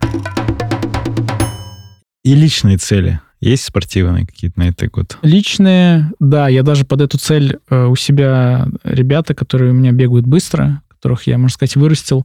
И 2.25 2.35
личные 2.35 2.77
цели. 2.77 3.21
Есть 3.43 3.65
спортивные 3.65 4.25
какие-то 4.25 4.61
на 4.61 4.69
этот 4.69 4.89
год? 4.93 5.19
Личные, 5.23 6.13
да, 6.21 6.47
я 6.49 6.63
даже 6.63 6.85
под 6.85 7.01
эту 7.01 7.19
цель 7.19 7.59
э, 7.69 7.87
у 7.87 7.97
себя 7.97 8.69
ребята, 8.85 9.35
которые 9.35 9.73
у 9.73 9.75
меня 9.75 9.91
бегают 9.91 10.27
быстро, 10.27 10.81
которых 10.89 11.27
я, 11.27 11.39
можно 11.39 11.53
сказать, 11.53 11.75
вырастил, 11.75 12.25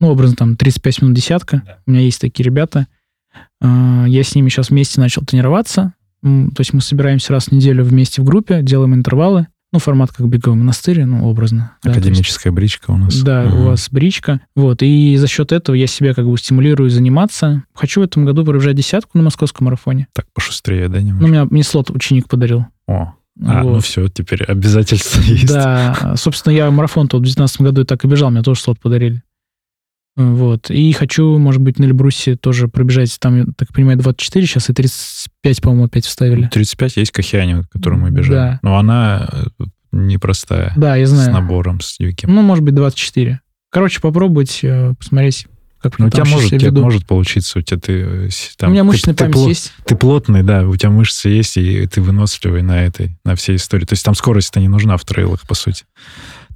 ну, 0.00 0.08
образно, 0.08 0.34
там, 0.34 0.56
35 0.56 1.02
минут 1.02 1.14
десятка. 1.14 1.62
У 1.86 1.90
меня 1.90 2.00
есть 2.00 2.22
такие 2.22 2.42
ребята. 2.42 2.86
Э, 3.60 4.06
я 4.08 4.22
с 4.22 4.34
ними 4.34 4.48
сейчас 4.48 4.70
вместе 4.70 4.98
начал 4.98 5.26
тренироваться. 5.26 5.92
То 6.22 6.60
есть 6.60 6.72
мы 6.72 6.80
собираемся 6.80 7.34
раз 7.34 7.48
в 7.48 7.52
неделю 7.52 7.84
вместе 7.84 8.22
в 8.22 8.24
группе, 8.24 8.62
делаем 8.62 8.94
интервалы. 8.94 9.48
Ну, 9.76 9.80
формат 9.80 10.10
как 10.10 10.26
беговой 10.26 10.58
монастырь, 10.58 11.04
ну, 11.04 11.26
образно. 11.28 11.72
да, 11.84 11.90
Академическая 11.90 12.50
бричка 12.50 12.92
у 12.92 12.96
нас. 12.96 13.20
да, 13.20 13.42
Ага. 13.42 13.54
у 13.56 13.64
вас 13.66 13.88
бричка. 13.90 14.40
Вот, 14.54 14.82
и 14.82 15.14
за 15.18 15.26
счет 15.28 15.52
этого 15.52 15.74
я 15.76 15.86
себя 15.86 16.14
как 16.14 16.24
бы 16.26 16.38
стимулирую 16.38 16.88
заниматься. 16.88 17.64
Хочу 17.74 18.00
в 18.00 18.04
этом 18.04 18.24
году 18.24 18.42
пробежать 18.44 18.74
десятку 18.76 19.18
на 19.18 19.24
московском 19.24 19.66
марафоне. 19.66 20.08
Так 20.14 20.24
пошустрее, 20.32 20.88
да, 20.88 20.98
Ну, 21.00 21.04
немножко? 21.06 21.26
меня 21.26 21.44
мне 21.50 21.62
слот 21.62 21.90
ученик 21.90 22.26
подарил. 22.26 22.64
О, 22.86 23.12
а, 23.44 23.62
Вот. 23.62 23.72
ну 23.74 23.80
все, 23.80 24.08
теперь 24.08 24.42
обязательства 24.44 25.20
есть. 25.26 25.46
Да, 25.52 26.14
собственно, 26.16 26.54
я 26.54 26.70
марафон-то 26.70 27.18
в 27.18 27.20
2019 27.20 27.60
году 27.60 27.82
и 27.82 27.84
так 27.84 28.02
и 28.04 28.08
бежал, 28.08 28.30
мне 28.30 28.40
тоже 28.40 28.60
слот 28.60 28.80
подарили. 28.80 29.22
Вот. 30.16 30.70
И 30.70 30.92
хочу, 30.92 31.36
может 31.38 31.60
быть, 31.60 31.78
на 31.78 31.84
Эльбрусе 31.84 32.36
тоже 32.36 32.68
пробежать, 32.68 33.16
там, 33.20 33.36
я 33.36 33.44
так 33.56 33.72
понимаю, 33.72 33.98
24 33.98 34.46
сейчас, 34.46 34.70
и 34.70 34.72
35, 34.72 35.60
по-моему, 35.60 35.84
опять 35.84 36.06
вставили. 36.06 36.48
35 36.50 36.96
есть 36.96 37.12
Кахиане, 37.12 37.64
которую 37.70 38.00
мы 38.02 38.10
бежали. 38.10 38.32
Да. 38.34 38.60
Но 38.62 38.78
она 38.78 39.28
э, 39.30 39.64
непростая. 39.92 40.72
Да, 40.76 40.96
я 40.96 41.06
С 41.06 41.10
знаю. 41.10 41.32
набором, 41.32 41.80
с 41.80 41.96
диким. 41.98 42.34
Ну, 42.34 42.42
может 42.42 42.64
быть, 42.64 42.74
24. 42.74 43.40
Короче, 43.70 44.00
попробовать, 44.00 44.60
э, 44.62 44.94
посмотреть, 44.98 45.46
как 45.82 45.98
Ну, 45.98 46.06
у 46.06 46.10
тебя 46.10 46.24
может, 46.24 46.50
веду. 46.50 46.82
может 46.82 47.06
получиться, 47.06 47.58
у 47.58 47.62
тебя 47.62 47.78
ты 47.78 47.92
э, 47.92 48.28
с- 48.30 48.56
там, 48.56 48.70
У 48.70 48.72
меня 48.72 48.82
ты- 48.82 48.86
мышечная 48.86 49.14
ты 49.14 49.24
память 49.24 49.36
пло- 49.36 49.48
есть. 49.48 49.72
Ты 49.84 49.96
плотный, 49.96 50.42
да, 50.42 50.66
у 50.66 50.74
тебя 50.76 50.90
мышцы 50.90 51.28
есть, 51.28 51.58
и 51.58 51.86
ты 51.86 52.00
выносливый 52.00 52.62
на 52.62 52.82
этой, 52.84 53.18
на 53.24 53.36
всей 53.36 53.56
истории. 53.56 53.84
То 53.84 53.92
есть 53.92 54.04
там 54.04 54.14
скорость-то 54.14 54.60
не 54.60 54.68
нужна 54.68 54.96
в 54.96 55.04
трейлах, 55.04 55.42
по 55.46 55.54
сути. 55.54 55.84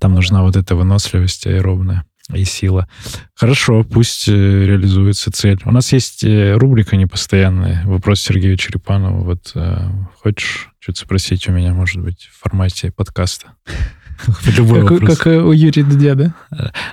Там 0.01 0.15
нужна 0.15 0.43
вот 0.43 0.57
эта 0.57 0.75
выносливость 0.75 1.47
аэробная 1.47 2.05
и 2.35 2.45
сила. 2.45 2.89
Хорошо, 3.35 3.85
пусть 3.85 4.29
э, 4.29 4.33
реализуется 4.33 5.31
цель. 5.33 5.59
У 5.65 5.71
нас 5.73 5.93
есть 5.93 6.25
э, 6.25 6.55
рубрика 6.57 6.97
непостоянная. 6.97 7.83
Вопрос 7.87 8.21
Сергею 8.21 8.57
Черепанову. 8.57 9.25
Вот 9.25 9.53
э, 9.55 9.89
хочешь 10.23 10.69
что-то 10.79 11.01
спросить 11.01 11.49
у 11.49 11.53
меня, 11.53 11.73
может 11.75 12.03
быть, 12.03 12.29
в 12.33 12.41
формате 12.43 12.93
подкаста? 12.95 13.53
Любой 14.57 14.81
Как, 14.83 14.91
у- 14.91 14.95
вопрос. 14.95 15.19
как 15.19 15.27
э, 15.27 15.39
у 15.41 15.53
Юрия 15.53 15.83
Дудя, 15.85 16.15
да? 16.15 16.35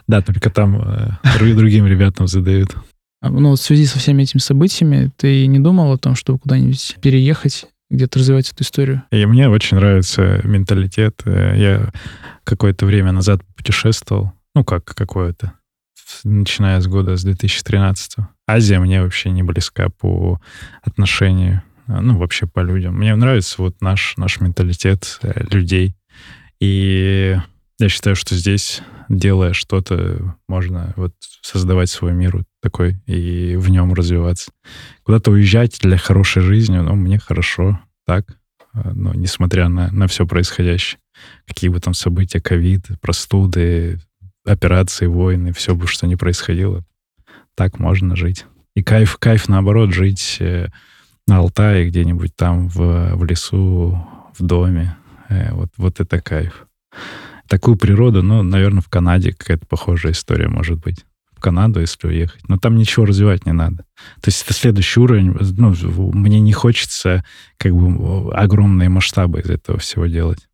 Да, 0.08 0.22
только 0.22 0.50
там 0.50 0.82
э, 0.82 1.10
друг- 1.38 1.56
другим 1.58 1.86
ребятам 1.88 2.28
задают. 2.28 2.76
А, 3.22 3.30
Ну, 3.30 3.50
вот 3.50 3.60
в 3.60 3.64
связи 3.64 3.86
со 3.86 4.00
всеми 4.00 4.24
этими 4.24 4.40
событиями, 4.40 5.12
ты 5.18 5.46
не 5.48 5.60
думал 5.60 5.92
о 5.92 5.98
том, 5.98 6.16
чтобы 6.16 6.40
куда-нибудь 6.40 6.98
переехать, 7.02 7.66
где-то 7.90 8.20
развивать 8.20 8.52
эту 8.52 8.64
историю? 8.64 9.04
И 9.12 9.26
мне 9.26 9.50
очень 9.50 9.78
нравится 9.78 10.40
менталитет. 10.44 11.22
Э, 11.26 11.54
Я 11.58 11.92
какое-то 12.44 12.86
время 12.86 13.12
назад 13.12 13.42
путешествовал. 13.58 14.32
Ну, 14.58 14.64
как 14.64 14.86
какое-то. 14.86 15.54
Начиная 16.24 16.82
с 16.82 16.88
года, 16.88 17.16
с 17.16 17.24
2013 17.24 18.16
Азия 18.48 18.80
мне 18.80 19.04
вообще 19.04 19.30
не 19.30 19.44
близка 19.44 19.90
по 19.90 20.42
отношению, 20.82 21.62
э, 21.88 22.00
ну, 22.00 22.18
вообще 22.18 22.48
по 22.48 22.62
людям. 22.62 22.96
Мне 22.96 23.16
нравится 23.16 23.62
вот 23.62 23.80
наш, 23.82 24.18
наш 24.18 24.40
менталитет 24.40 25.20
э, 25.22 25.44
людей. 25.52 25.96
И 26.60 27.38
я 27.78 27.88
считаю, 27.88 28.16
что 28.16 28.34
здесь, 28.34 28.82
делая 29.10 29.54
что-то, 29.54 30.36
можно 30.48 30.92
вот 30.96 31.14
создавать 31.44 31.92
свой 31.92 32.14
мир 32.14 32.38
вот 32.38 32.48
такой 32.60 32.96
и 33.06 33.56
в 33.58 33.70
нем 33.70 33.94
развиваться. 33.94 34.50
Куда-то 35.04 35.30
уезжать 35.30 35.78
для 35.82 36.00
хорошей 36.00 36.42
жизни, 36.42 36.80
ну, 36.80 36.96
мне 36.96 37.20
хорошо 37.20 37.80
так, 38.08 38.40
э, 38.74 38.90
ну, 38.92 39.14
несмотря 39.14 39.68
на, 39.70 39.92
на 39.92 40.08
все 40.08 40.26
происходящее. 40.26 41.00
Какие 41.46 41.70
бы 41.70 41.80
там 41.80 41.94
события, 41.94 42.42
ковид, 42.42 42.88
простуды, 43.02 44.00
операции, 44.48 45.06
войны, 45.06 45.54
все 45.54 45.76
бы, 45.76 45.88
что 45.88 46.08
не 46.08 46.16
происходило, 46.16 46.84
так 47.56 47.80
можно 47.80 48.16
жить. 48.16 48.46
И 48.76 48.84
кайф, 48.84 49.18
кайф 49.18 49.48
наоборот, 49.50 49.92
жить 49.92 50.38
э, 50.40 50.68
на 51.28 51.38
Алтае 51.38 51.88
где-нибудь 51.88 52.36
там 52.36 52.68
в, 52.70 53.16
в 53.16 53.26
лесу, 53.26 54.08
в 54.38 54.44
доме. 54.44 54.96
Э, 55.30 55.54
Вот, 55.54 55.70
вот 55.78 56.00
это 56.00 56.22
кайф. 56.22 56.68
Такую 57.48 57.78
природу, 57.78 58.24
ну, 58.24 58.44
наверное, 58.44 58.82
в 58.82 58.90
Канаде 58.90 59.34
какая-то 59.34 59.66
похожая 59.66 60.12
история 60.14 60.48
может 60.48 60.80
быть. 60.80 61.06
В 61.32 61.40
Канаду, 61.40 61.80
если 61.80 62.08
уехать. 62.08 62.48
Но 62.48 62.58
там 62.58 62.78
ничего 62.78 63.06
развивать 63.06 63.46
не 63.46 63.52
надо. 63.52 63.86
То 64.22 64.28
есть 64.28 64.44
это 64.44 64.54
следующий 64.54 65.00
уровень. 65.00 65.36
Ну, 65.58 66.12
мне 66.12 66.40
не 66.40 66.52
хочется 66.52 67.24
как 67.58 67.74
бы 67.74 68.34
огромные 68.34 68.90
масштабы 68.90 69.42
из 69.42 69.50
этого 69.50 69.78
всего 69.80 70.08
делать. 70.08 70.48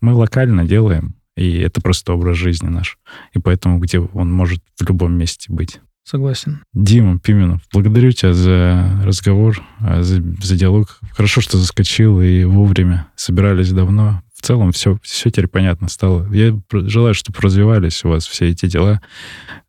Мы 0.00 0.14
локально 0.14 0.64
делаем, 0.64 1.17
и 1.38 1.58
это 1.58 1.80
просто 1.80 2.12
образ 2.12 2.36
жизни 2.36 2.68
наш. 2.68 2.98
И 3.32 3.38
поэтому 3.38 3.78
где 3.78 4.00
он 4.00 4.32
может 4.32 4.60
в 4.78 4.88
любом 4.88 5.14
месте 5.14 5.52
быть. 5.52 5.80
Согласен. 6.04 6.62
Дима 6.72 7.18
Пименов, 7.18 7.60
благодарю 7.70 8.12
тебя 8.12 8.32
за 8.32 9.02
разговор, 9.04 9.62
а, 9.80 10.02
за, 10.02 10.22
за 10.42 10.56
диалог. 10.56 10.98
Хорошо, 11.12 11.42
что 11.42 11.58
заскочил 11.58 12.22
и 12.22 12.44
вовремя. 12.44 13.08
Собирались 13.14 13.72
давно. 13.72 14.22
В 14.38 14.46
целом 14.46 14.70
все, 14.70 14.98
все 15.02 15.30
теперь 15.30 15.48
понятно 15.48 15.88
стало. 15.88 16.32
Я 16.32 16.56
желаю, 16.72 17.12
чтобы 17.12 17.40
развивались 17.40 18.04
у 18.04 18.10
вас 18.10 18.24
все 18.24 18.48
эти 18.48 18.66
дела. 18.66 19.00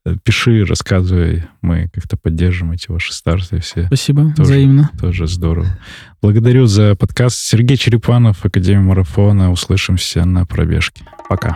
Э, 0.06 0.16
Пиши, 0.24 0.64
рассказывай. 0.64 1.46
Мы 1.64 1.90
как-то 1.92 2.18
поддержим 2.18 2.72
эти 2.72 2.92
ваши 2.92 3.12
старты 3.12 3.60
все. 3.62 3.88
Спасибо, 3.88 4.32
Тоже. 4.36 4.44
взаимно. 4.44 4.92
Тоже 5.02 5.26
здорово. 5.26 5.66
Благодарю 6.22 6.68
за 6.68 6.96
подкаст. 6.96 7.40
Сергей 7.40 7.78
Черепанов, 7.78 8.46
Академия 8.46 8.82
марафона. 8.82 9.52
Услышимся 9.52 10.24
на 10.24 10.46
пробежке. 10.46 11.04
Пока. 11.28 11.56